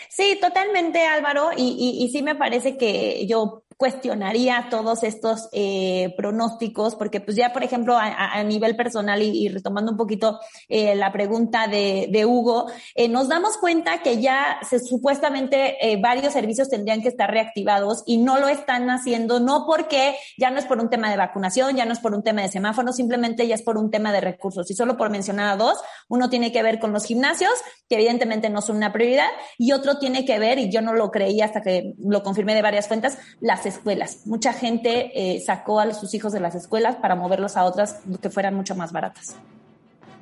Sí, 0.08 0.38
totalmente, 0.40 1.04
Álvaro, 1.04 1.50
y, 1.56 1.98
y 2.00 2.08
sí 2.12 2.22
me 2.22 2.36
parece 2.36 2.78
que 2.78 3.26
yo 3.26 3.64
cuestionaría 3.80 4.66
todos 4.68 5.02
estos 5.04 5.48
eh, 5.52 6.12
pronósticos, 6.14 6.96
porque 6.96 7.22
pues 7.22 7.34
ya, 7.34 7.50
por 7.54 7.64
ejemplo, 7.64 7.96
a, 7.98 8.44
nivel 8.44 8.76
personal 8.76 9.22
y, 9.22 9.48
retomando 9.48 9.92
un 9.92 9.96
poquito 9.96 10.38
eh, 10.68 10.94
la 10.94 11.10
pregunta 11.10 11.66
de, 11.66 12.26
Hugo, 12.26 12.66
eh, 12.94 13.08
nos 13.08 13.28
damos 13.28 13.56
cuenta 13.56 14.02
que 14.02 14.20
ya 14.20 14.58
se, 14.68 14.80
supuestamente 14.80 15.78
varios 16.02 16.34
servicios 16.34 16.68
tendrían 16.68 17.00
que 17.00 17.08
estar 17.08 17.30
reactivados 17.30 18.02
y 18.04 18.18
no 18.18 18.38
lo 18.38 18.48
están 18.48 18.90
haciendo, 18.90 19.40
no 19.40 19.64
porque 19.66 20.14
ya 20.36 20.50
no 20.50 20.58
es 20.58 20.66
por 20.66 20.78
un 20.78 20.90
tema 20.90 21.10
de 21.10 21.16
vacunación, 21.16 21.74
ya 21.74 21.86
no 21.86 21.94
es 21.94 22.00
por 22.00 22.12
un 22.12 22.22
tema 22.22 22.42
de 22.42 22.48
semáforos, 22.48 22.96
simplemente 22.96 23.46
ya 23.46 23.54
es 23.54 23.62
por 23.62 23.78
un 23.78 23.90
tema 23.90 24.12
de 24.12 24.20
recursos. 24.20 24.70
Y 24.70 24.74
solo 24.74 24.98
por 24.98 25.08
mencionar 25.08 25.48
a 25.48 25.56
dos, 25.56 25.78
uno 26.10 26.28
tiene 26.28 26.52
que 26.52 26.62
ver 26.62 26.80
con 26.80 26.92
los 26.92 27.06
gimnasios, 27.06 27.52
que 27.88 27.94
evidentemente 27.94 28.50
no 28.50 28.60
son 28.60 28.76
una 28.76 28.92
prioridad, 28.92 29.30
y 29.56 29.72
otro 29.72 29.98
tiene 29.98 30.26
que 30.26 30.38
ver, 30.38 30.58
y 30.58 30.70
yo 30.70 30.82
no 30.82 30.92
lo 30.92 31.10
creía 31.10 31.46
hasta 31.46 31.62
que 31.62 31.94
lo 31.98 32.22
confirmé 32.22 32.54
de 32.54 32.60
varias 32.60 32.86
fuentes, 32.86 33.16
las 33.40 33.69
escuelas. 33.74 34.26
Mucha 34.26 34.52
gente 34.52 35.10
eh, 35.14 35.40
sacó 35.40 35.80
a 35.80 35.92
sus 35.94 36.14
hijos 36.14 36.32
de 36.32 36.40
las 36.40 36.54
escuelas 36.54 36.96
para 36.96 37.14
moverlos 37.16 37.56
a 37.56 37.64
otras 37.64 38.00
que 38.20 38.30
fueran 38.30 38.54
mucho 38.54 38.74
más 38.74 38.92
baratas. 38.92 39.36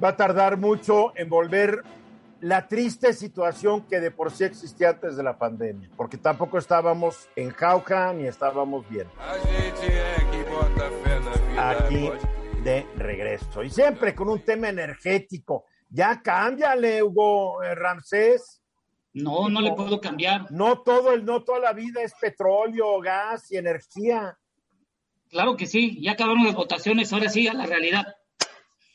Va 0.02 0.10
a 0.10 0.16
tardar 0.16 0.56
mucho 0.56 1.12
en 1.16 1.28
volver 1.28 1.82
la 2.40 2.68
triste 2.68 3.12
situación 3.12 3.82
que 3.82 4.00
de 4.00 4.10
por 4.10 4.30
sí 4.30 4.44
existía 4.44 4.90
antes 4.90 5.16
de 5.16 5.22
la 5.22 5.38
pandemia, 5.38 5.90
porque 5.96 6.16
tampoco 6.16 6.58
estábamos 6.58 7.28
en 7.34 7.50
jauja 7.50 8.12
ni 8.12 8.26
estábamos 8.26 8.88
bien. 8.88 9.08
Aquí 11.56 12.10
de 12.62 12.86
regreso. 12.96 13.62
Y 13.62 13.70
siempre 13.70 14.14
con 14.14 14.28
un 14.28 14.40
tema 14.40 14.68
energético. 14.68 15.64
Ya 15.90 16.20
cámbiale, 16.22 17.02
Hugo 17.02 17.60
Ramsés. 17.74 18.57
No, 19.22 19.48
no 19.48 19.60
le 19.60 19.72
puedo 19.72 20.00
cambiar. 20.00 20.50
No 20.50 20.82
todo 20.82 21.12
el, 21.12 21.24
no 21.24 21.42
toda 21.42 21.58
la 21.58 21.72
vida 21.72 22.02
es 22.02 22.14
petróleo, 22.20 23.00
gas 23.00 23.50
y 23.50 23.56
energía. 23.56 24.38
Claro 25.28 25.56
que 25.56 25.66
sí, 25.66 26.00
ya 26.00 26.12
acabaron 26.12 26.44
las 26.44 26.54
votaciones, 26.54 27.12
ahora 27.12 27.28
sí 27.28 27.48
a 27.48 27.54
la 27.54 27.66
realidad. 27.66 28.06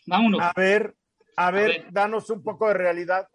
Vámonos. 0.06 0.42
A 0.42 0.54
ver, 0.56 0.96
a 1.36 1.52
ver, 1.52 1.88
danos 1.92 2.30
un 2.30 2.44
poco 2.44 2.68
de 2.68 2.74
realidad. 2.74 3.28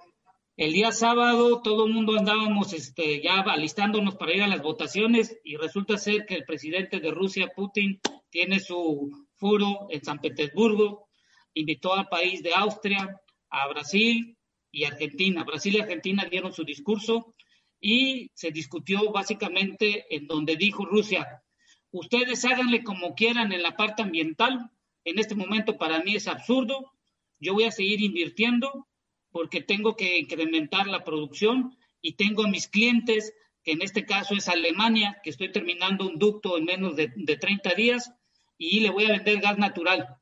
El 0.57 0.73
día 0.73 0.91
sábado 0.91 1.63
todo 1.63 1.87
el 1.87 1.93
mundo 1.93 2.19
andábamos 2.19 2.73
este, 2.73 3.23
ya 3.23 3.41
alistándonos 3.43 4.17
para 4.17 4.35
ir 4.35 4.43
a 4.43 4.49
las 4.49 4.63
votaciones 4.63 5.39
y 5.45 5.57
resulta 5.57 5.97
ser 5.99 6.27
que 6.27 6.35
el 6.35 6.45
presidente 6.45 6.99
de 6.99 7.13
Rusia, 7.13 7.53
Putin, 7.55 8.01
tiene 8.31 8.59
su 8.59 9.27
furo 9.37 9.87
en 9.91 10.03
San 10.05 10.19
Petersburgo, 10.19 11.09
invitó 11.55 11.95
al 11.95 12.09
país 12.09 12.43
de 12.43 12.55
Austria, 12.55 13.21
a 13.51 13.69
Brasil, 13.69 14.38
y 14.79 14.85
Argentina. 14.85 15.43
Brasil 15.43 15.75
y 15.75 15.81
Argentina 15.81 16.25
dieron 16.31 16.53
su 16.53 16.65
discurso 16.65 17.35
y 17.81 18.31
se 18.35 18.53
discutió 18.53 19.11
básicamente 19.11 20.15
en 20.15 20.29
donde 20.29 20.55
dijo 20.57 20.85
Rusia, 20.85 21.43
ustedes 21.91 22.45
háganle 22.45 22.85
como 22.85 23.17
quieran 23.17 23.53
en 23.53 23.63
la 23.63 23.77
parte 23.77 24.03
ambiental, 24.03 24.71
en 25.05 25.19
este 25.19 25.35
momento 25.35 25.77
para 25.79 26.01
mí 26.05 26.15
es 26.15 26.29
absurdo, 26.29 26.93
yo 27.41 27.55
voy 27.55 27.65
a 27.65 27.73
seguir 27.73 28.01
invirtiendo 28.01 28.87
porque 29.31 29.63
tengo 29.63 29.97
que 29.97 30.19
incrementar 30.19 30.87
la 30.87 31.03
producción 31.03 31.77
y 32.01 32.13
tengo 32.13 32.45
a 32.45 32.49
mis 32.49 32.69
clientes, 32.69 33.35
que 33.65 33.73
en 33.73 33.83
este 33.83 34.07
caso 34.07 34.35
es 34.35 34.49
Alemania, 34.49 35.19
que 35.25 35.31
estoy 35.31 35.51
terminando 35.51 36.07
un 36.07 36.19
ducto 36.19 36.57
en 36.57 36.67
menos 36.67 36.95
de, 36.95 37.13
de 37.17 37.37
30 37.37 37.75
días 37.75 38.13
y 38.57 38.81
le 38.81 38.91
voy 38.91 39.07
a 39.07 39.13
vender 39.13 39.41
gas 39.41 39.59
natural. 39.59 40.19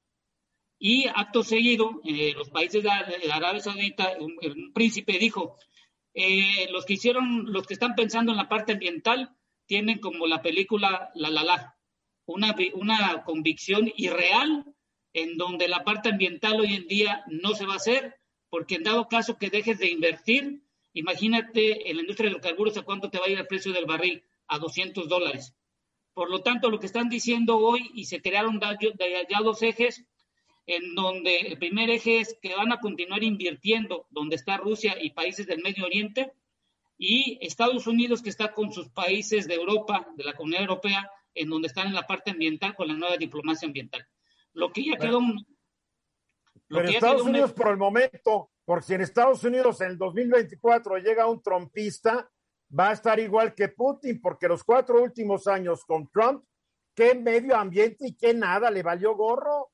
Y 0.79 1.07
acto 1.09 1.43
seguido, 1.43 2.03
eh, 2.05 2.35
los 2.37 2.51
países 2.51 2.83
de, 2.83 2.91
Arabia 2.91 3.61
Saudita, 3.61 4.13
un, 4.21 4.73
príncipe 4.75 5.19
dijo, 5.19 5.57
eh, 6.13 6.69
los 6.71 6.85
que 6.85 6.95
hicieron, 6.95 7.53
los 7.53 7.67
que 7.67 7.75
están 7.75 7.95
pensando 7.95 8.33
en 8.33 8.39
la 8.39 8.49
parte 8.49 8.73
ambiental, 8.73 9.37
tienen 9.67 9.99
como 9.99 10.27
la 10.27 10.43
película 10.43 11.11
La 11.15 11.31
La 11.31 11.77
una, 12.27 12.55
una 12.75 13.25
convicción 13.25 13.91
irreal 13.97 14.65
en 15.13 15.39
donde 15.39 15.69
la 15.69 15.83
parte 15.85 16.11
ambiental 16.11 16.61
hoy 16.61 16.75
en 16.75 16.87
día 16.89 17.25
no 17.29 17.55
se 17.55 17.65
va 17.65 17.75
a 17.75 17.77
hacer, 17.77 18.17
porque 18.51 18.75
en 18.75 18.83
dado 18.83 19.09
caso 19.09 19.39
que 19.39 19.49
dejes 19.49 19.79
de 19.79 19.91
invertir, 19.91 20.63
imagínate 20.93 21.89
en 21.91 21.97
la 21.97 22.03
industria 22.03 22.29
de 22.29 22.35
los 22.35 22.43
carburos 22.43 22.77
a 22.77 22.83
cuánto 22.83 23.09
te 23.09 23.19
va 23.19 23.27
a 23.27 23.31
ir 23.31 23.39
el 23.39 23.47
precio 23.47 23.73
del 23.73 23.87
barril, 23.87 24.23
a 24.47 24.59
200 24.59 25.09
dólares. 25.09 25.55
Por 26.13 26.31
lo 26.31 26.43
tanto, 26.43 26.71
lo 26.71 26.79
que 26.79 26.87
están 26.87 27.09
diciendo 27.09 27.59
hoy, 27.59 27.91
y 27.95 28.07
se 28.07 28.21
crearon 28.21 28.61
ya 28.61 29.41
dos 29.43 29.63
ejes, 29.63 30.05
en 30.67 30.95
donde 30.95 31.39
el 31.39 31.59
primer 31.59 31.91
eje 31.91 32.21
es 32.21 32.37
que 32.43 32.55
van 32.55 32.73
a 32.73 32.81
continuar 32.81 33.23
invirtiendo 33.23 34.07
donde 34.11 34.37
está 34.37 34.57
Rusia 34.57 34.97
y 35.01 35.11
países 35.11 35.47
del 35.47 35.63
Medio 35.63 35.85
Oriente, 35.85 36.33
y 36.99 37.39
Estados 37.41 37.87
Unidos 37.87 38.23
que 38.23 38.31
está 38.31 38.53
con 38.53 38.73
sus 38.73 38.89
países 38.89 39.47
de 39.47 39.55
Europa, 39.55 40.09
de 40.17 40.25
la 40.25 40.35
Comunidad 40.35 40.63
Europea, 40.63 41.11
en 41.35 41.51
donde 41.51 41.69
están 41.69 41.89
en 41.89 41.95
la 41.95 42.07
parte 42.07 42.31
ambiental 42.31 42.75
con 42.75 42.89
la 42.89 42.95
nueva 42.95 43.17
diplomacia 43.17 43.67
ambiental. 43.67 44.07
Lo 44.55 44.73
que 44.73 44.85
ya 44.85 44.97
quedó... 44.97 45.21
pero 46.69 46.89
Estados 46.89 47.23
Unidos 47.23 47.53
por 47.53 47.69
el 47.69 47.77
momento, 47.77 48.51
porque 48.65 48.87
si 48.87 48.95
en 48.95 49.03
Estados 49.03 49.45
Unidos 49.45 49.81
en 49.83 49.91
el 49.91 49.99
2024 49.99 50.97
llega 50.99 51.27
un 51.27 51.43
trompista, 51.43 52.31
va 52.77 52.89
a 52.89 52.93
estar 52.93 53.21
igual 53.21 53.55
que 53.55 53.69
Putin, 53.69 54.21
porque 54.21 54.49
los 54.49 54.65
cuatro 54.65 55.03
últimos 55.03 55.47
años 55.47 55.85
con 55.85 56.09
Trump, 56.09 56.45
qué 56.95 57.15
medio 57.15 57.55
ambiente 57.57 58.09
y 58.09 58.17
qué 58.17 58.33
nada, 58.33 58.71
le 58.71 58.83
valió 58.83 59.15
gorro. 59.15 59.71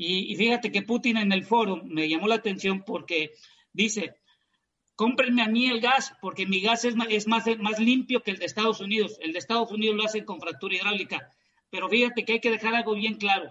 Y, 0.00 0.36
fíjate 0.36 0.70
que 0.70 0.82
Putin 0.82 1.16
en 1.16 1.32
el 1.32 1.44
foro 1.44 1.82
me 1.82 2.08
llamó 2.08 2.28
la 2.28 2.36
atención 2.36 2.84
porque 2.86 3.32
dice, 3.72 4.14
cómprenme 4.94 5.42
a 5.42 5.48
mí 5.48 5.66
el 5.66 5.80
gas, 5.80 6.12
porque 6.22 6.46
mi 6.46 6.60
gas 6.60 6.84
es, 6.84 6.94
más, 7.26 7.44
limpio 7.80 8.22
que 8.22 8.30
el 8.30 8.38
de 8.38 8.46
Estados 8.46 8.80
Unidos. 8.80 9.18
El 9.20 9.32
de 9.32 9.40
Estados 9.40 9.72
Unidos 9.72 9.96
lo 9.96 10.04
hacen 10.04 10.24
con 10.24 10.40
fractura 10.40 10.76
hidráulica. 10.76 11.32
Pero 11.68 11.88
fíjate 11.88 12.24
que 12.24 12.34
hay 12.34 12.40
que 12.40 12.52
dejar 12.52 12.76
algo 12.76 12.94
bien 12.94 13.16
claro. 13.16 13.50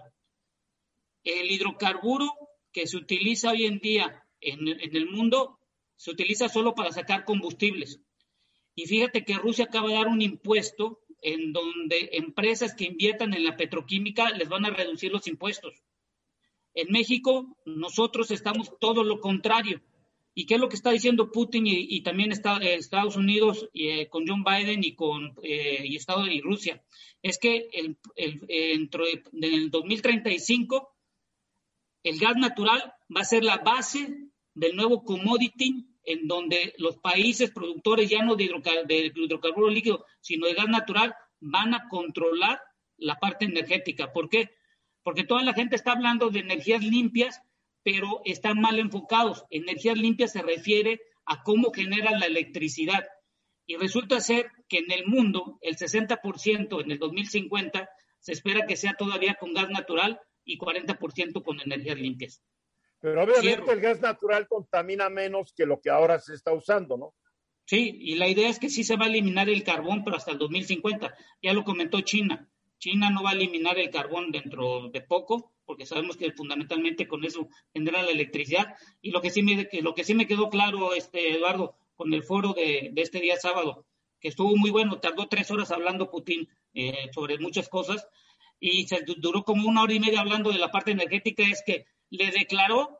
El 1.22 1.50
hidrocarburo 1.50 2.32
que 2.72 2.86
se 2.86 2.96
utiliza 2.96 3.50
hoy 3.50 3.66
en 3.66 3.78
día 3.80 4.24
en 4.40 4.96
el 4.96 5.10
mundo 5.10 5.60
se 5.96 6.12
utiliza 6.12 6.48
solo 6.48 6.74
para 6.74 6.92
sacar 6.92 7.26
combustibles. 7.26 8.00
Y 8.74 8.86
fíjate 8.86 9.22
que 9.22 9.34
Rusia 9.34 9.66
acaba 9.66 9.88
de 9.88 9.96
dar 9.96 10.06
un 10.06 10.22
impuesto 10.22 11.00
en 11.20 11.52
donde 11.52 12.08
empresas 12.12 12.74
que 12.74 12.84
inviertan 12.84 13.34
en 13.34 13.44
la 13.44 13.58
petroquímica 13.58 14.30
les 14.30 14.48
van 14.48 14.64
a 14.64 14.70
reducir 14.70 15.12
los 15.12 15.26
impuestos. 15.26 15.82
En 16.78 16.92
México, 16.92 17.56
nosotros 17.64 18.30
estamos 18.30 18.70
todo 18.78 19.02
lo 19.02 19.20
contrario. 19.20 19.82
¿Y 20.32 20.46
qué 20.46 20.54
es 20.54 20.60
lo 20.60 20.68
que 20.68 20.76
está 20.76 20.92
diciendo 20.92 21.32
Putin 21.32 21.64
y, 21.66 22.00
también 22.02 22.30
eh, 22.30 22.74
Estados 22.74 23.16
Unidos 23.16 23.68
eh, 23.74 24.08
con 24.08 24.24
John 24.28 24.44
Biden 24.44 24.84
y 24.84 24.94
con 24.94 25.34
eh, 25.42 25.82
y 25.84 25.96
Estados 25.96 26.28
y 26.30 26.40
Rusia? 26.40 26.80
Es 27.20 27.38
que 27.38 27.68
el, 27.72 27.98
el, 28.14 28.38
dentro 28.46 29.04
del 29.32 29.72
2035 29.72 30.94
el 32.04 32.18
gas 32.20 32.36
natural 32.36 32.94
va 33.14 33.22
a 33.22 33.24
ser 33.24 33.42
la 33.42 33.56
base 33.56 34.30
del 34.54 34.76
nuevo 34.76 35.02
commodity 35.02 35.84
en 36.04 36.28
donde 36.28 36.74
los 36.78 36.96
países 36.98 37.50
productores 37.50 38.08
ya 38.08 38.22
no 38.22 38.36
de, 38.36 38.44
hidrocarburos 39.16 39.74
líquidos, 39.74 40.02
sino 40.20 40.46
de 40.46 40.54
gas 40.54 40.68
natural, 40.68 41.12
van 41.40 41.74
a 41.74 41.88
controlar 41.88 42.60
la 42.98 43.16
parte 43.18 43.46
energética. 43.46 44.12
¿Por 44.12 44.28
qué? 44.28 44.50
Porque 45.08 45.24
toda 45.24 45.42
la 45.42 45.54
gente 45.54 45.74
está 45.74 45.92
hablando 45.92 46.28
de 46.28 46.40
energías 46.40 46.84
limpias, 46.84 47.40
pero 47.82 48.20
están 48.26 48.60
mal 48.60 48.78
enfocados. 48.78 49.46
Energías 49.48 49.96
limpias 49.96 50.32
se 50.32 50.42
refiere 50.42 51.00
a 51.24 51.42
cómo 51.42 51.72
generan 51.72 52.20
la 52.20 52.26
electricidad. 52.26 53.08
Y 53.64 53.76
resulta 53.78 54.20
ser 54.20 54.50
que 54.68 54.80
en 54.80 54.92
el 54.92 55.06
mundo 55.06 55.56
el 55.62 55.78
60% 55.78 56.84
en 56.84 56.90
el 56.90 56.98
2050 56.98 57.88
se 58.18 58.32
espera 58.32 58.66
que 58.66 58.76
sea 58.76 58.96
todavía 58.98 59.36
con 59.40 59.54
gas 59.54 59.70
natural 59.70 60.20
y 60.44 60.58
40% 60.58 61.42
con 61.42 61.58
energías 61.58 61.96
limpias. 61.96 62.42
Pero 63.00 63.22
obviamente 63.22 63.72
el 63.72 63.80
gas 63.80 64.02
natural 64.02 64.46
contamina 64.46 65.08
menos 65.08 65.54
que 65.56 65.64
lo 65.64 65.80
que 65.80 65.88
ahora 65.88 66.18
se 66.18 66.34
está 66.34 66.52
usando, 66.52 66.98
¿no? 66.98 67.14
Sí, 67.64 67.96
y 67.98 68.16
la 68.16 68.28
idea 68.28 68.50
es 68.50 68.58
que 68.58 68.68
sí 68.68 68.84
se 68.84 68.98
va 68.98 69.06
a 69.06 69.08
eliminar 69.08 69.48
el 69.48 69.64
carbón, 69.64 70.04
pero 70.04 70.18
hasta 70.18 70.32
el 70.32 70.38
2050. 70.38 71.14
Ya 71.40 71.54
lo 71.54 71.64
comentó 71.64 71.98
China. 72.02 72.46
China 72.78 73.10
no 73.10 73.22
va 73.22 73.30
a 73.30 73.34
eliminar 73.34 73.78
el 73.78 73.90
carbón 73.90 74.30
dentro 74.30 74.88
de 74.88 75.00
poco, 75.00 75.52
porque 75.64 75.86
sabemos 75.86 76.16
que 76.16 76.32
fundamentalmente 76.32 77.06
con 77.06 77.24
eso 77.24 77.48
genera 77.72 78.02
la 78.02 78.10
electricidad. 78.10 78.74
Y 79.02 79.10
lo 79.10 79.20
que 79.20 79.30
sí 79.30 79.42
me, 79.42 79.68
lo 79.82 79.94
que 79.94 80.04
sí 80.04 80.14
me 80.14 80.26
quedó 80.26 80.48
claro, 80.48 80.94
este, 80.94 81.34
Eduardo, 81.34 81.76
con 81.94 82.14
el 82.14 82.22
foro 82.22 82.54
de, 82.54 82.92
este 82.96 83.20
día 83.20 83.36
sábado, 83.36 83.84
que 84.20 84.28
estuvo 84.28 84.56
muy 84.56 84.70
bueno, 84.70 85.00
tardó 85.00 85.28
tres 85.28 85.50
horas 85.50 85.70
hablando 85.70 86.10
Putin 86.10 86.48
eh, 86.74 87.10
sobre 87.12 87.38
muchas 87.38 87.68
cosas, 87.68 88.06
y 88.60 88.86
se 88.88 89.02
duró 89.02 89.44
como 89.44 89.68
una 89.68 89.82
hora 89.82 89.94
y 89.94 90.00
media 90.00 90.20
hablando 90.20 90.50
de 90.50 90.58
la 90.58 90.70
parte 90.70 90.92
energética, 90.92 91.44
es 91.44 91.62
que 91.64 91.86
le 92.10 92.30
declaró 92.30 92.98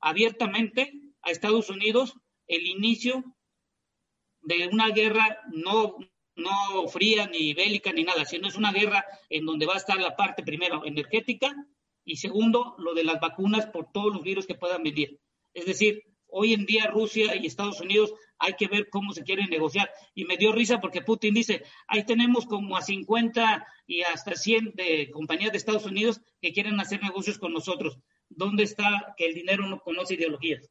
abiertamente 0.00 0.92
a 1.22 1.30
Estados 1.30 1.70
Unidos 1.70 2.14
el 2.46 2.66
inicio 2.66 3.24
de 4.42 4.68
una 4.68 4.90
guerra 4.90 5.40
no, 5.52 5.96
no 6.36 6.88
fría 6.88 7.26
ni 7.26 7.54
bélica 7.54 7.92
ni 7.92 8.04
nada, 8.04 8.24
sino 8.24 8.48
es 8.48 8.56
una 8.56 8.72
guerra 8.72 9.04
en 9.28 9.46
donde 9.46 9.66
va 9.66 9.74
a 9.74 9.78
estar 9.78 9.98
la 9.98 10.16
parte 10.16 10.42
primero 10.42 10.84
energética 10.84 11.54
y 12.04 12.16
segundo 12.16 12.74
lo 12.78 12.94
de 12.94 13.04
las 13.04 13.20
vacunas 13.20 13.66
por 13.66 13.90
todos 13.92 14.12
los 14.12 14.22
virus 14.22 14.46
que 14.46 14.54
puedan 14.54 14.82
venir. 14.82 15.20
Es 15.52 15.66
decir, 15.66 16.02
hoy 16.26 16.52
en 16.52 16.66
día 16.66 16.86
Rusia 16.86 17.36
y 17.36 17.46
Estados 17.46 17.80
Unidos 17.80 18.12
hay 18.38 18.54
que 18.54 18.66
ver 18.66 18.88
cómo 18.90 19.12
se 19.12 19.22
quieren 19.22 19.48
negociar. 19.48 19.90
Y 20.14 20.24
me 20.24 20.36
dio 20.36 20.52
risa 20.52 20.80
porque 20.80 21.02
Putin 21.02 21.34
dice, 21.34 21.62
ahí 21.86 22.04
tenemos 22.04 22.46
como 22.46 22.76
a 22.76 22.82
50 22.82 23.66
y 23.86 24.02
hasta 24.02 24.34
100 24.34 24.72
de 24.74 25.10
compañías 25.12 25.52
de 25.52 25.58
Estados 25.58 25.86
Unidos 25.86 26.20
que 26.40 26.52
quieren 26.52 26.80
hacer 26.80 27.02
negocios 27.02 27.38
con 27.38 27.52
nosotros. 27.52 27.98
¿dónde 28.28 28.64
está 28.64 29.14
que 29.16 29.26
el 29.26 29.34
dinero 29.34 29.66
no 29.66 29.80
conoce 29.80 30.14
ideologías? 30.14 30.68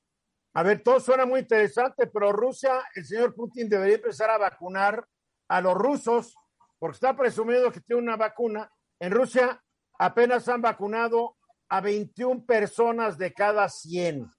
A 0.54 0.64
ver, 0.64 0.84
todo 0.84 1.00
suena 1.00 1.26
muy 1.26 1.40
interesante, 1.40 2.08
pero 2.08 2.32
Rusia, 2.32 2.84
el 2.96 3.06
señor 3.06 3.34
Putin 3.34 3.70
debería 3.70 3.96
empezar 3.96 4.30
a 4.30 4.38
vacunar 4.38 5.08
a 5.48 5.62
los 5.62 5.76
rusos, 5.76 6.36
porque 6.80 6.96
está 6.96 7.16
presumiendo 7.16 7.72
que 7.72 7.82
tiene 7.82 8.02
una 8.02 8.18
vacuna. 8.18 8.72
En 9.00 9.12
Rusia 9.12 9.62
apenas 10.00 10.48
han 10.50 10.62
vacunado 10.62 11.38
a 11.70 11.82
21 11.82 12.46
personas 12.46 13.18
de 13.18 13.34
cada 13.34 13.68
100. 13.70 14.32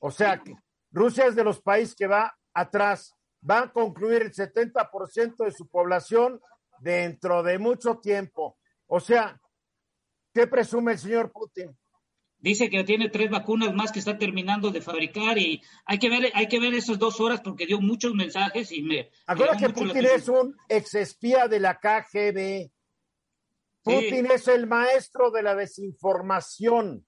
O 0.00 0.10
sea, 0.10 0.38
que 0.42 0.54
Rusia 0.90 1.26
es 1.26 1.34
de 1.34 1.44
los 1.44 1.60
países 1.60 1.94
que 1.94 2.06
va 2.06 2.36
atrás. 2.54 3.14
Va 3.48 3.60
a 3.60 3.72
concluir 3.72 4.22
el 4.22 4.32
70% 4.32 5.44
de 5.44 5.52
su 5.52 5.68
población 5.68 6.40
dentro 6.80 7.42
de 7.42 7.58
mucho 7.58 7.98
tiempo. 7.98 8.58
O 8.86 9.00
sea, 9.00 9.40
¿qué 10.32 10.46
presume 10.46 10.92
el 10.92 10.98
señor 10.98 11.30
Putin? 11.32 11.76
Dice 12.40 12.70
que 12.70 12.84
tiene 12.84 13.08
tres 13.08 13.30
vacunas 13.30 13.74
más 13.74 13.90
que 13.90 13.98
está 13.98 14.16
terminando 14.16 14.70
de 14.70 14.80
fabricar 14.80 15.38
y 15.38 15.60
hay 15.84 15.98
que 15.98 16.08
ver, 16.08 16.30
hay 16.34 16.46
que 16.46 16.60
ver 16.60 16.72
esas 16.72 16.96
dos 16.98 17.20
horas 17.20 17.40
porque 17.40 17.66
dio 17.66 17.80
muchos 17.80 18.14
mensajes 18.14 18.70
y 18.70 18.82
me. 18.82 19.10
Acuérdate 19.26 19.66
que 19.66 19.72
Putin 19.72 20.06
es 20.06 20.28
un 20.28 20.56
exespía 20.68 21.48
de 21.48 21.58
la 21.58 21.80
KGB. 21.80 22.70
Putin 23.82 24.26
es 24.26 24.46
el 24.46 24.68
maestro 24.68 25.32
de 25.32 25.42
la 25.42 25.56
desinformación. 25.56 27.04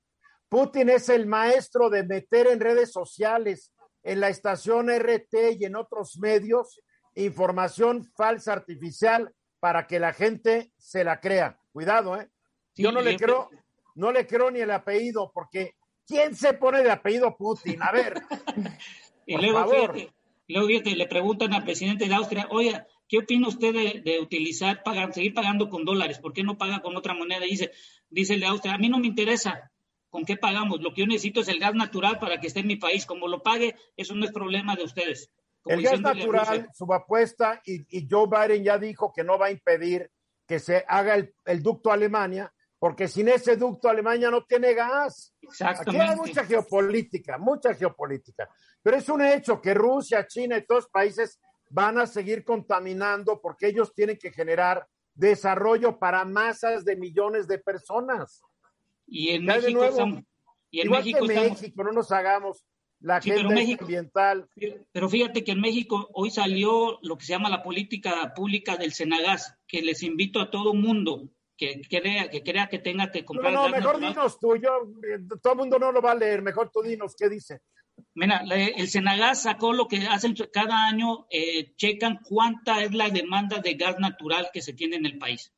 Putin 0.48 0.90
es 0.90 1.08
el 1.08 1.26
maestro 1.26 1.90
de 1.90 2.02
meter 2.02 2.48
en 2.48 2.58
redes 2.58 2.90
sociales, 2.90 3.72
en 4.02 4.18
la 4.18 4.30
estación 4.30 4.90
RT 4.90 5.60
y 5.60 5.64
en 5.64 5.76
otros 5.76 6.18
medios, 6.18 6.80
información 7.14 8.04
falsa 8.16 8.54
artificial 8.54 9.32
para 9.60 9.86
que 9.86 10.00
la 10.00 10.12
gente 10.12 10.72
se 10.76 11.04
la 11.04 11.20
crea. 11.20 11.60
Cuidado, 11.70 12.20
¿eh? 12.20 12.28
Yo 12.74 12.90
no 12.90 13.00
le 13.00 13.16
creo 13.16 13.48
no 13.94 14.12
le 14.12 14.26
creo 14.26 14.50
ni 14.50 14.60
el 14.60 14.70
apellido, 14.70 15.30
porque 15.34 15.74
¿quién 16.06 16.34
se 16.34 16.54
pone 16.54 16.82
de 16.82 16.90
apellido 16.90 17.36
Putin? 17.36 17.82
A 17.82 17.92
ver. 17.92 18.14
y 19.26 19.36
luego, 19.36 19.70
Fíjate, 19.70 20.12
luego 20.48 20.68
le 20.96 21.06
preguntan 21.06 21.54
al 21.54 21.64
presidente 21.64 22.08
de 22.08 22.14
Austria, 22.14 22.48
oye, 22.50 22.84
¿qué 23.08 23.18
opina 23.18 23.48
usted 23.48 24.02
de, 24.02 24.20
utilizar, 24.20 24.82
pagar, 24.82 25.12
seguir 25.12 25.34
pagando 25.34 25.68
con 25.68 25.84
dólares? 25.84 26.18
¿Por 26.18 26.32
qué 26.32 26.42
no 26.42 26.58
paga 26.58 26.80
con 26.80 26.96
otra 26.96 27.14
moneda? 27.14 27.40
dice, 27.40 27.70
dice 28.08 28.34
el 28.34 28.40
de 28.40 28.46
Austria, 28.46 28.74
a 28.74 28.78
mí 28.78 28.88
no 28.88 28.98
me 28.98 29.06
interesa 29.06 29.70
con 30.10 30.24
qué 30.24 30.36
pagamos, 30.36 30.80
lo 30.80 30.92
que 30.92 31.02
yo 31.02 31.06
necesito 31.06 31.40
es 31.40 31.48
el 31.48 31.60
gas 31.60 31.74
natural 31.74 32.18
para 32.18 32.40
que 32.40 32.48
esté 32.48 32.60
en 32.60 32.66
mi 32.66 32.76
país. 32.76 33.06
Como 33.06 33.28
lo 33.28 33.42
pague, 33.42 33.76
eso 33.96 34.14
no 34.14 34.24
es 34.24 34.32
problema 34.32 34.74
de 34.74 34.82
ustedes. 34.82 35.30
el 35.66 35.82
gas 35.82 36.00
natural, 36.00 36.68
su 36.74 36.92
apuesta, 36.92 37.62
y, 37.64 38.08
Joe 38.10 38.26
Biden 38.26 38.64
ya 38.64 38.78
dijo 38.78 39.12
que 39.14 39.22
no 39.22 39.38
va 39.38 39.46
a 39.46 39.50
impedir 39.52 40.10
que 40.48 40.58
se 40.58 40.84
haga 40.88 41.14
el, 41.14 41.32
el 41.44 41.62
ducto 41.62 41.90
a 41.90 41.94
Alemania, 41.94 42.52
porque 42.80 43.08
sin 43.08 43.28
ese 43.28 43.56
ducto 43.56 43.90
Alemania 43.90 44.30
no 44.30 44.42
tiene 44.42 44.72
gas. 44.72 45.34
Aquí 45.60 45.98
hay 45.98 46.16
mucha 46.16 46.46
geopolítica, 46.46 47.36
mucha 47.36 47.74
geopolítica. 47.74 48.48
Pero 48.82 48.96
es 48.96 49.06
un 49.10 49.20
hecho 49.20 49.60
que 49.60 49.74
Rusia, 49.74 50.26
China 50.26 50.56
y 50.56 50.64
todos 50.64 50.84
los 50.84 50.90
países 50.90 51.38
van 51.68 51.98
a 51.98 52.06
seguir 52.06 52.42
contaminando 52.42 53.38
porque 53.42 53.66
ellos 53.66 53.92
tienen 53.94 54.16
que 54.16 54.32
generar 54.32 54.86
desarrollo 55.14 55.98
para 55.98 56.24
masas 56.24 56.86
de 56.86 56.96
millones 56.96 57.46
de 57.46 57.58
personas. 57.58 58.42
Y 59.06 59.28
en 59.28 59.44
México, 59.44 59.84
y 60.70 60.80
en 60.80 60.90
México, 60.90 61.26
México 61.26 61.84
no 61.84 61.92
nos 61.92 62.10
hagamos 62.12 62.64
la 63.00 63.16
agenda 63.16 63.60
ambiental. 63.78 64.48
Pero 64.90 65.10
fíjate 65.10 65.44
que 65.44 65.52
en 65.52 65.60
México 65.60 66.08
hoy 66.14 66.30
salió 66.30 66.98
lo 67.02 67.18
que 67.18 67.26
se 67.26 67.32
llama 67.34 67.50
la 67.50 67.62
política 67.62 68.32
pública 68.34 68.78
del 68.78 68.94
Senagas, 68.94 69.54
que 69.66 69.82
les 69.82 70.02
invito 70.02 70.40
a 70.40 70.50
todo 70.50 70.72
mundo 70.72 71.28
que 71.60 71.82
crea 71.82 72.30
que, 72.30 72.42
crea 72.42 72.68
que 72.68 72.78
tenga 72.78 73.10
que 73.10 73.22
comprar. 73.22 73.52
No, 73.52 73.68
no, 73.68 73.76
mejor 73.76 74.00
dinos 74.00 74.40
tú, 74.40 74.56
yo, 74.56 74.70
eh, 75.06 75.18
todo 75.42 75.52
el 75.52 75.58
mundo 75.58 75.78
no 75.78 75.92
lo 75.92 76.00
va 76.00 76.12
a 76.12 76.14
leer, 76.14 76.40
mejor 76.40 76.70
tú 76.72 76.80
dinos 76.80 77.14
qué 77.14 77.28
dice. 77.28 77.60
Mira, 78.14 78.42
el 78.48 78.88
Senagas 78.88 79.42
sacó 79.42 79.74
lo 79.74 79.86
que 79.86 79.98
hacen 80.06 80.34
cada 80.50 80.86
año, 80.86 81.26
eh, 81.30 81.74
checan 81.76 82.20
cuánta 82.24 82.82
es 82.82 82.94
la 82.94 83.10
demanda 83.10 83.58
de 83.58 83.74
gas 83.74 83.98
natural 83.98 84.48
que 84.54 84.62
se 84.62 84.72
tiene 84.72 84.96
en 84.96 85.04
el 85.04 85.18
país. 85.18 85.52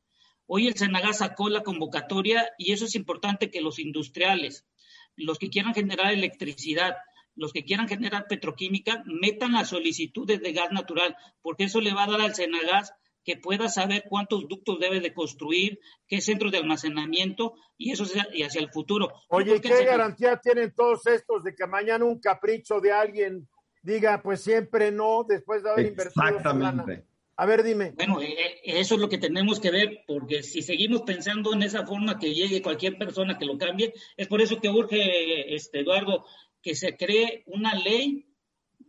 Hoy 0.46 0.66
el 0.66 0.74
Senagas 0.74 1.18
sacó 1.18 1.48
la 1.48 1.62
convocatoria 1.62 2.50
y 2.58 2.72
eso 2.72 2.86
es 2.86 2.96
importante 2.96 3.48
que 3.48 3.60
los 3.60 3.78
industriales, 3.78 4.66
los 5.14 5.38
que 5.38 5.50
quieran 5.50 5.72
generar 5.72 6.12
electricidad, 6.12 6.96
los 7.36 7.52
que 7.52 7.64
quieran 7.64 7.86
generar 7.86 8.26
petroquímica, 8.26 9.04
metan 9.06 9.52
las 9.52 9.68
solicitudes 9.68 10.42
de 10.42 10.52
gas 10.52 10.72
natural, 10.72 11.16
porque 11.42 11.64
eso 11.64 11.80
le 11.80 11.94
va 11.94 12.04
a 12.04 12.10
dar 12.10 12.20
al 12.20 12.34
Senagas 12.34 12.92
que 13.24 13.36
pueda 13.36 13.68
saber 13.68 14.04
cuántos 14.08 14.48
ductos 14.48 14.78
debe 14.80 15.00
de 15.00 15.14
construir, 15.14 15.80
qué 16.08 16.20
centros 16.20 16.52
de 16.52 16.58
almacenamiento 16.58 17.54
y 17.78 17.92
eso 17.92 18.04
y 18.32 18.42
hacia 18.42 18.60
el 18.60 18.70
futuro. 18.70 19.12
Oye, 19.28 19.60
¿qué 19.60 19.84
garantía 19.84 20.38
tienen 20.38 20.72
todos 20.74 21.06
estos 21.06 21.44
de 21.44 21.54
que 21.54 21.66
mañana 21.66 22.04
un 22.04 22.20
capricho 22.20 22.80
de 22.80 22.92
alguien 22.92 23.48
diga, 23.82 24.22
pues 24.22 24.42
siempre 24.42 24.90
no, 24.90 25.24
después 25.28 25.62
de 25.62 25.70
haber 25.70 25.86
invertido? 25.86 26.26
Exactamente. 26.26 27.04
A 27.36 27.46
ver, 27.46 27.62
dime. 27.62 27.92
Bueno, 27.96 28.20
eh, 28.20 28.34
eh, 28.38 28.60
eso 28.64 28.94
es 28.94 29.00
lo 29.00 29.08
que 29.08 29.18
tenemos 29.18 29.58
que 29.58 29.70
ver, 29.70 30.04
porque 30.06 30.42
si 30.42 30.62
seguimos 30.62 31.02
pensando 31.02 31.52
en 31.54 31.62
esa 31.62 31.86
forma 31.86 32.18
que 32.18 32.34
llegue 32.34 32.62
cualquier 32.62 32.98
persona 32.98 33.38
que 33.38 33.46
lo 33.46 33.56
cambie, 33.56 33.94
es 34.16 34.28
por 34.28 34.42
eso 34.42 34.60
que 34.60 34.68
urge, 34.68 35.54
este, 35.54 35.80
Eduardo, 35.80 36.24
que 36.62 36.74
se 36.74 36.96
cree 36.96 37.42
una 37.46 37.74
ley 37.74 38.31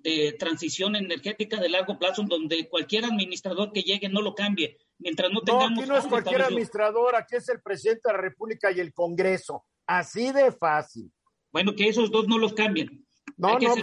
de 0.04 0.36
transición 0.38 0.96
energética 0.96 1.60
de 1.60 1.70
largo 1.70 1.98
plazo, 1.98 2.22
en 2.22 2.28
donde 2.28 2.68
cualquier 2.68 3.06
administrador 3.06 3.72
que 3.72 3.84
llegue 3.84 4.10
no 4.10 4.22
lo 4.22 4.36
cambie. 4.36 4.78
Mientras 5.00 5.32
no 5.32 5.42
tengamos. 5.42 5.72
No, 5.72 5.82
aquí 5.82 5.90
no 5.90 5.98
es 5.98 6.06
cualquier 6.06 6.42
administrador, 6.42 7.16
aquí 7.16 7.38
es 7.38 7.48
el 7.50 7.62
presidente 7.62 8.02
de 8.06 8.14
la 8.14 8.22
República 8.22 8.72
y 8.72 8.80
el 8.80 8.94
Congreso. 8.94 9.66
Así 9.88 10.32
de 10.32 10.52
fácil. 10.52 11.12
Bueno, 11.52 11.74
que 11.76 11.88
esos 11.88 12.12
dos 12.12 12.28
no 12.28 12.38
los 12.38 12.54
cambien. 12.54 13.06
No, 13.38 13.58
no, 13.58 13.74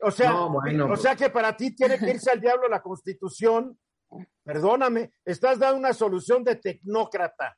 o 0.00 0.10
sea, 0.10 0.34
o 0.42 0.96
sea 0.96 1.16
que 1.16 1.28
para 1.28 1.56
ti 1.56 1.74
tiene 1.74 1.98
que 1.98 2.10
irse 2.10 2.30
al 2.30 2.40
diablo 2.40 2.68
la 2.68 2.80
constitución. 2.80 3.78
Perdóname, 4.42 5.12
estás 5.24 5.58
dando 5.58 5.78
una 5.78 5.92
solución 5.92 6.42
de 6.44 6.56
tecnócrata. 6.56 7.54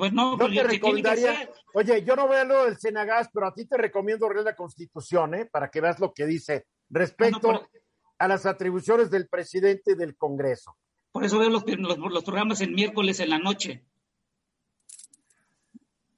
Pues 0.00 0.14
no, 0.14 0.38
yo 0.38 0.48
te 0.48 0.62
recomendaría, 0.62 1.50
oye, 1.74 2.02
yo 2.02 2.16
no 2.16 2.26
veo 2.26 2.42
lo 2.46 2.64
del 2.64 2.78
Senagas, 2.78 3.28
pero 3.34 3.46
a 3.46 3.52
ti 3.52 3.66
te 3.66 3.76
recomiendo 3.76 4.32
leer 4.32 4.46
la 4.46 4.56
Constitución, 4.56 5.34
¿eh? 5.34 5.44
Para 5.44 5.70
que 5.70 5.82
veas 5.82 6.00
lo 6.00 6.14
que 6.14 6.24
dice 6.24 6.64
respecto 6.88 7.68
a 8.16 8.26
las 8.26 8.46
atribuciones 8.46 9.10
del 9.10 9.28
presidente 9.28 9.96
del 9.96 10.16
Congreso. 10.16 10.74
Por 11.12 11.22
eso 11.22 11.38
veo 11.38 11.50
los, 11.50 11.64
los, 11.66 12.24
programas 12.24 12.62
en 12.62 12.72
miércoles 12.72 13.20
en 13.20 13.28
la 13.28 13.38
noche. 13.38 13.84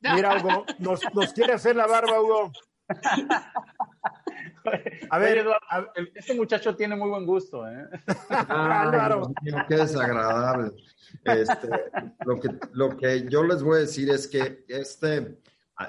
Mira, 0.00 0.36
Hugo, 0.36 0.64
nos, 0.78 1.00
nos 1.12 1.32
quiere 1.32 1.54
hacer 1.54 1.74
la 1.74 1.88
barba, 1.88 2.20
Hugo. 2.20 2.52
A 5.10 5.18
ver, 5.18 5.46
este 6.14 6.34
muchacho 6.34 6.74
tiene 6.76 6.96
muy 6.96 7.08
buen 7.08 7.26
gusto, 7.26 7.68
¿eh? 7.68 7.88
claro. 8.46 9.32
qué 9.68 9.76
desagradable. 9.76 10.72
Este, 11.24 11.68
lo, 12.24 12.40
que, 12.40 12.48
lo 12.72 12.96
que 12.96 13.28
yo 13.28 13.42
les 13.42 13.62
voy 13.62 13.78
a 13.78 13.80
decir 13.80 14.10
es 14.10 14.26
que 14.26 14.64
este, 14.68 15.38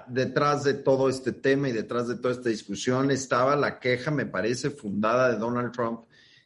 detrás 0.07 0.63
de 0.63 0.73
todo 0.73 1.09
este 1.09 1.31
tema 1.31 1.69
y 1.69 1.71
detrás 1.71 2.07
de 2.07 2.15
toda 2.15 2.33
esta 2.33 2.49
discusión 2.49 3.11
estaba 3.11 3.55
la 3.55 3.79
queja, 3.79 4.11
me 4.11 4.25
parece, 4.25 4.69
fundada 4.69 5.31
de 5.31 5.37
Donald 5.37 5.71
Trump 5.71 6.05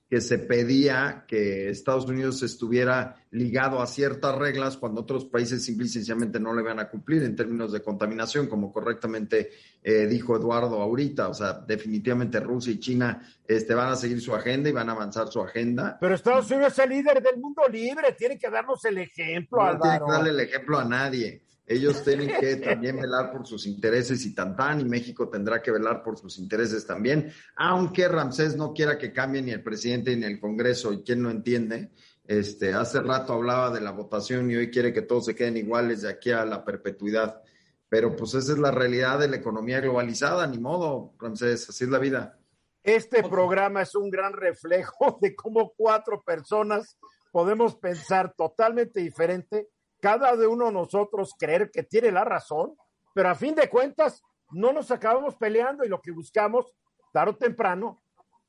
que 0.09 0.21
se 0.21 0.39
pedía 0.39 1.25
que 1.27 1.69
Estados 1.69 2.05
Unidos 2.05 2.41
estuviera 2.41 3.17
ligado 3.31 3.81
a 3.81 3.87
ciertas 3.87 4.35
reglas 4.35 4.77
cuando 4.77 5.01
otros 5.01 5.25
países 5.25 5.65
simple 5.65 5.85
y 5.85 5.89
sencillamente 5.89 6.39
no 6.39 6.53
le 6.53 6.63
van 6.63 6.79
a 6.79 6.89
cumplir 6.89 7.23
en 7.23 7.35
términos 7.35 7.73
de 7.73 7.81
contaminación, 7.81 8.47
como 8.47 8.71
correctamente 8.71 9.51
eh, 9.83 10.07
dijo 10.07 10.37
Eduardo 10.37 10.81
ahorita. 10.81 11.27
O 11.27 11.33
sea, 11.33 11.53
definitivamente 11.53 12.39
Rusia 12.39 12.71
y 12.71 12.79
China 12.79 13.21
este, 13.45 13.75
van 13.75 13.89
a 13.89 13.95
seguir 13.97 14.21
su 14.21 14.33
agenda 14.33 14.69
y 14.69 14.73
van 14.73 14.87
a 14.87 14.93
avanzar 14.93 15.27
su 15.27 15.41
agenda. 15.41 15.97
Pero 15.99 16.15
Estados 16.15 16.49
Unidos 16.51 16.71
es 16.71 16.79
el 16.79 16.89
líder 16.89 17.21
del 17.21 17.37
mundo 17.37 17.63
libre, 17.69 18.13
tiene 18.17 18.39
que 18.39 18.49
darnos 18.49 18.83
el 18.85 18.99
ejemplo. 18.99 19.73
No 19.73 19.79
tiene 19.79 19.99
que 19.99 20.11
darle 20.11 20.29
el 20.29 20.39
ejemplo 20.39 20.79
a 20.79 20.85
nadie. 20.85 21.46
Ellos 21.69 22.01
tienen 22.01 22.31
que 22.39 22.55
también 22.55 22.95
velar 22.95 23.29
por 23.29 23.45
sus 23.45 23.67
intereses 23.67 24.25
y 24.25 24.33
tan 24.33 24.55
y 24.79 24.85
México 24.85 25.27
tendrá 25.27 25.61
que 25.61 25.69
velar 25.69 26.01
por 26.01 26.17
sus 26.17 26.39
intereses 26.39 26.87
también, 26.87 27.29
aunque 27.57 28.07
Ramsés 28.07 28.55
no 28.55 28.73
quiera 28.73 28.97
que 28.97 29.11
cambie 29.11 29.41
ni 29.41 29.51
el 29.51 29.61
presidente 29.61 30.15
ni 30.15 30.23
el 30.23 30.39
Congreso, 30.39 30.93
y 30.93 31.03
quien 31.03 31.21
no 31.21 31.29
entiende, 31.29 31.91
este, 32.25 32.73
hace 32.73 33.01
rato 33.01 33.33
hablaba 33.33 33.69
de 33.69 33.81
la 33.81 33.91
votación 33.91 34.49
y 34.49 34.55
hoy 34.55 34.71
quiere 34.71 34.93
que 34.93 35.01
todos 35.01 35.25
se 35.25 35.35
queden 35.35 35.57
iguales 35.57 36.03
de 36.03 36.09
aquí 36.09 36.31
a 36.31 36.45
la 36.45 36.63
perpetuidad. 36.63 37.41
Pero 37.89 38.15
pues 38.15 38.33
esa 38.33 38.53
es 38.53 38.59
la 38.59 38.71
realidad 38.71 39.19
de 39.19 39.27
la 39.27 39.35
economía 39.35 39.81
globalizada, 39.81 40.47
ni 40.47 40.59
modo, 40.59 41.15
Ramsés, 41.19 41.67
así 41.67 41.83
es 41.83 41.89
la 41.89 41.99
vida. 41.99 42.37
Este 42.81 43.23
programa 43.23 43.81
es 43.81 43.93
un 43.93 44.09
gran 44.09 44.31
reflejo 44.31 45.17
de 45.21 45.35
cómo 45.35 45.73
cuatro 45.75 46.23
personas 46.23 46.97
podemos 47.33 47.75
pensar 47.75 48.33
totalmente 48.37 49.01
diferente 49.01 49.67
cada 49.99 50.35
de 50.35 50.47
uno 50.47 50.67
de 50.67 50.73
nosotros 50.73 51.33
creer 51.37 51.71
que 51.71 51.83
tiene 51.83 52.11
la 52.11 52.23
razón, 52.23 52.75
pero 53.13 53.29
a 53.29 53.35
fin 53.35 53.55
de 53.55 53.69
cuentas 53.69 54.23
no 54.51 54.71
nos 54.71 54.91
acabamos 54.91 55.35
peleando 55.35 55.83
y 55.83 55.89
lo 55.89 56.01
que 56.01 56.11
buscamos, 56.11 56.73
tarde 57.11 57.31
o 57.31 57.35
temprano, 57.35 58.01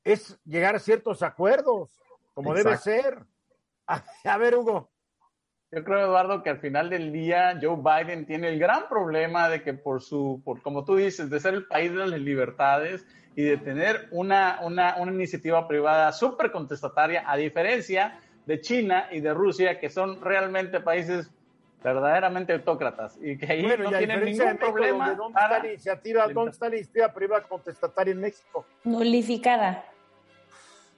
es 0.04 0.38
llegar 0.44 0.76
a 0.76 0.78
ciertos 0.78 1.22
acuerdos, 1.22 1.90
como 2.34 2.54
debe 2.54 2.76
ser. 2.76 3.18
A, 4.24 4.36
ver, 4.36 4.54
Hugo. 4.54 4.90
Yo 5.70 5.82
creo, 5.82 6.00
Eduardo, 6.00 6.42
que 6.42 6.50
al 6.50 6.60
final 6.60 6.90
del 6.90 7.10
día 7.10 7.58
Joe 7.60 7.76
Biden 7.76 8.26
tiene 8.26 8.48
el 8.48 8.58
gran 8.58 8.86
problema 8.86 9.48
de 9.48 9.62
que 9.62 9.72
por 9.72 10.02
su, 10.02 10.42
por 10.44 10.60
como 10.60 10.84
tú 10.84 10.96
dices, 10.96 11.30
de 11.30 11.40
ser 11.40 11.54
el 11.54 11.66
país 11.66 11.90
de 11.90 12.06
las 12.06 12.20
libertades 12.20 13.06
y 13.34 13.44
de 13.44 13.56
tener 13.56 14.08
una, 14.10 14.60
una, 14.62 14.96
una 14.98 15.10
iniciativa 15.10 15.66
privada 15.66 16.12
súper 16.12 16.52
contestataria, 16.52 17.24
a 17.26 17.36
diferencia 17.36 18.20
de 18.44 18.60
China 18.60 19.08
y 19.10 19.20
de 19.20 19.32
Rusia, 19.32 19.78
que 19.80 19.88
son 19.88 20.20
realmente 20.20 20.80
países 20.80 21.30
verdaderamente 21.82 22.52
autócratas 22.52 23.18
y 23.20 23.36
que 23.38 23.46
ahí 23.46 23.62
no 23.62 23.90
tienen 23.90 24.24
ningún 24.24 24.56
problema. 24.56 25.14
¿Dónde 25.14 25.40
está 25.40 25.58
la 25.58 25.66
iniciativa, 25.66 26.28
¿dónde 26.28 26.50
está 26.50 26.68
la 26.68 26.76
iniciativa 26.76 27.12
privada 27.12 27.42
contestataria 27.42 28.12
en 28.12 28.20
México? 28.20 28.66
Nulificada. 28.84 29.84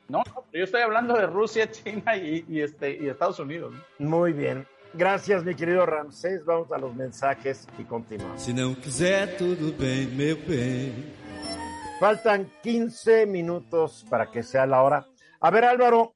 No, 0.08 0.24
yo 0.52 0.64
estoy 0.64 0.82
hablando 0.82 1.14
de 1.14 1.26
Rusia, 1.26 1.70
China 1.70 2.16
y, 2.16 2.60
este, 2.60 2.96
y 2.96 3.08
Estados 3.08 3.38
Unidos. 3.38 3.74
Muy 3.98 4.32
bien. 4.32 4.66
Gracias, 4.92 5.44
mi 5.44 5.54
querido 5.54 5.86
Ramsés. 5.86 6.44
Vamos 6.44 6.72
a 6.72 6.78
los 6.78 6.92
mensajes 6.96 7.68
y 7.78 7.84
continuamos. 7.84 8.42
Si 8.42 8.52
no 8.52 8.74
quiser, 8.74 9.36
todo 9.36 9.72
bien, 9.78 10.16
meu 10.16 10.36
bem. 10.48 11.14
Faltan 12.00 12.50
15 12.62 13.26
minutos 13.26 14.04
para 14.10 14.28
que 14.32 14.42
sea 14.42 14.66
la 14.66 14.82
hora. 14.82 15.06
A 15.38 15.50
ver, 15.50 15.64
Álvaro, 15.64 16.14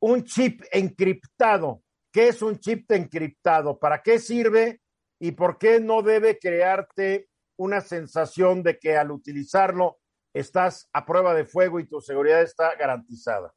un 0.00 0.24
chip 0.24 0.62
encriptado 0.72 1.83
¿Qué 2.14 2.28
es 2.28 2.42
un 2.42 2.60
chip 2.60 2.88
encriptado? 2.92 3.76
¿Para 3.76 4.00
qué 4.00 4.20
sirve? 4.20 4.80
¿Y 5.18 5.32
por 5.32 5.58
qué 5.58 5.80
no 5.80 6.00
debe 6.00 6.38
crearte 6.38 7.28
una 7.56 7.80
sensación 7.80 8.62
de 8.62 8.78
que 8.78 8.96
al 8.96 9.10
utilizarlo 9.10 9.98
estás 10.32 10.88
a 10.92 11.04
prueba 11.04 11.34
de 11.34 11.44
fuego 11.44 11.80
y 11.80 11.88
tu 11.88 12.00
seguridad 12.00 12.40
está 12.40 12.76
garantizada? 12.76 13.52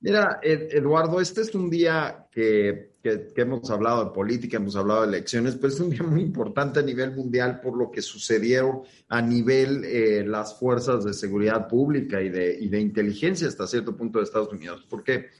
Mira, 0.00 0.38
Eduardo, 0.42 1.18
este 1.18 1.40
es 1.40 1.54
un 1.54 1.70
día 1.70 2.26
que, 2.30 2.90
hemos 3.02 3.70
hablado 3.70 4.04
de 4.04 4.10
política, 4.10 4.58
hemos 4.58 4.76
hablado 4.76 5.02
de 5.02 5.08
elecciones, 5.08 5.54
pero 5.54 5.68
es 5.68 5.80
un 5.80 5.88
día 5.88 6.02
muy 6.02 6.20
importante 6.20 6.80
a 6.80 6.82
nivel 6.82 7.12
mundial 7.12 7.62
por 7.62 7.78
lo 7.78 7.90
que 7.90 8.02
sucedió 8.02 8.82
a 9.08 9.22
nivel 9.22 9.82
eh, 9.86 10.26
las 10.26 10.58
fuerzas 10.58 11.04
de 11.04 11.14
seguridad 11.14 11.68
pública 11.68 12.20
y 12.20 12.28
de, 12.28 12.54
y 12.60 12.68
de 12.68 12.80
inteligencia 12.80 13.48
hasta 13.48 13.66
cierto 13.66 13.96
punto 13.96 14.18
de 14.18 14.24
Estados 14.24 14.52
Unidos. 14.52 14.84
¿Por 14.90 15.02
qué? 15.02 15.30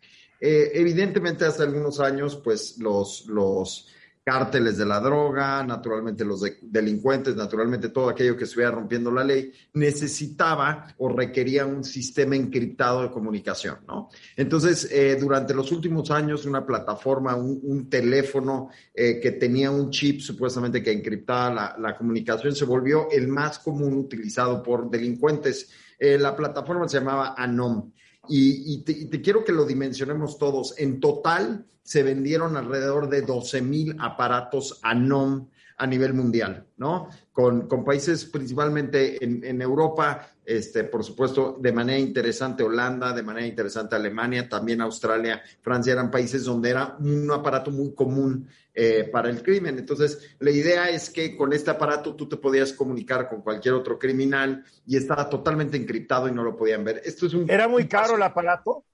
Eh, 0.45 0.73
evidentemente, 0.75 1.45
hace 1.45 1.63
algunos 1.63 2.01
años, 2.01 2.35
pues 2.43 2.77
los, 2.79 3.27
los 3.29 3.87
cárteles 4.25 4.77
de 4.77 4.85
la 4.85 4.99
droga, 4.99 5.63
naturalmente 5.63 6.25
los 6.25 6.43
delincuentes, 6.61 7.37
naturalmente 7.37 7.91
todo 7.91 8.09
aquello 8.09 8.37
que 8.37 8.43
estuviera 8.43 8.73
rompiendo 8.73 9.13
la 9.13 9.23
ley, 9.23 9.53
necesitaba 9.75 10.95
o 10.99 11.11
requería 11.11 11.65
un 11.65 11.85
sistema 11.85 12.35
encriptado 12.35 13.03
de 13.03 13.13
comunicación, 13.13 13.79
¿no? 13.87 14.11
Entonces, 14.37 14.89
eh, 14.91 15.17
durante 15.21 15.55
los 15.55 15.71
últimos 15.71 16.11
años, 16.11 16.45
una 16.45 16.67
plataforma, 16.67 17.37
un, 17.37 17.89
teléfono 17.89 18.71
eh, 18.93 19.21
que 19.21 19.33
tenía 19.33 19.71
un 19.71 19.91
chip 19.91 20.21
supuestamente 20.21 20.83
que 20.83 20.91
encriptaba 20.91 21.55
la, 21.55 21.77
la, 21.79 21.97
comunicación 21.97 22.57
se 22.57 22.65
volvió 22.65 23.09
el 23.13 23.29
más 23.29 23.61
común 23.61 23.95
utilizado 23.95 24.61
por 24.61 24.91
delincuentes. 24.91 25.71
la 26.01 26.35
plataforma 26.35 26.89
se 26.89 26.99
llamaba 26.99 27.37
Anom. 27.39 27.93
Y, 28.29 28.83
te, 28.85 29.21
quiero 29.21 29.45
que 29.45 29.53
lo 29.53 29.65
dimensionemos 29.65 30.39
todos. 30.39 30.75
En 30.79 31.01
total 31.01 31.67
se 31.83 32.03
vendieron 32.03 32.57
alrededor 32.57 33.09
de 33.09 33.23
12 33.23 33.63
mil 33.63 33.97
aparatos 33.99 34.79
ANOM 34.83 35.49
a 35.83 35.87
nivel 35.89 36.15
mundial, 36.15 36.65
¿no? 36.77 37.09
Con, 37.33 37.67
países 37.85 38.25
principalmente 38.27 39.19
en, 39.21 39.61
Europa, 39.61 40.29
este, 40.45 40.85
por 40.85 41.03
supuesto, 41.03 41.57
de 41.59 41.73
manera 41.73 41.99
interesante 41.99 42.63
Holanda, 42.63 43.13
de 43.13 43.25
manera 43.25 43.45
interesante 43.45 43.97
Alemania, 43.97 44.49
también 44.49 44.81
Australia, 44.81 45.43
Francia, 45.61 45.95
eran 45.95 46.09
países 46.09 46.45
donde 46.45 46.71
era 46.71 46.97
un 47.01 47.29
aparato 47.33 47.73
muy 47.73 47.97
común 47.97 48.47
eh, 48.73 49.09
para 49.11 49.29
el 49.29 49.43
crimen. 49.43 49.77
Entonces, 49.77 50.37
la 50.39 50.53
idea 50.53 50.89
es 50.89 51.11
que 51.11 51.37
con 51.37 51.53
este 51.53 51.73
aparato 51.73 52.15
tú 52.15 52.29
te 52.29 52.37
podías 52.37 52.73
comunicar 52.73 53.29
con 53.29 53.43
cualquier 53.43 53.75
otro 53.75 53.99
criminal 53.99 54.65
y 54.87 54.97
estaba 54.97 55.29
totalmente 55.29 55.77
encriptado 55.77 56.29
y 56.29 56.33
no 56.33 56.45
lo 56.45 56.57
podían 56.57 56.85
ver. 56.85 57.03
Esto 57.05 57.27
es 57.27 57.35
un, 57.35 57.51
¿Era 57.51 57.67
muy 57.67 57.89
caro 57.89 58.15
el 58.15 58.23
aparato? 58.23 58.85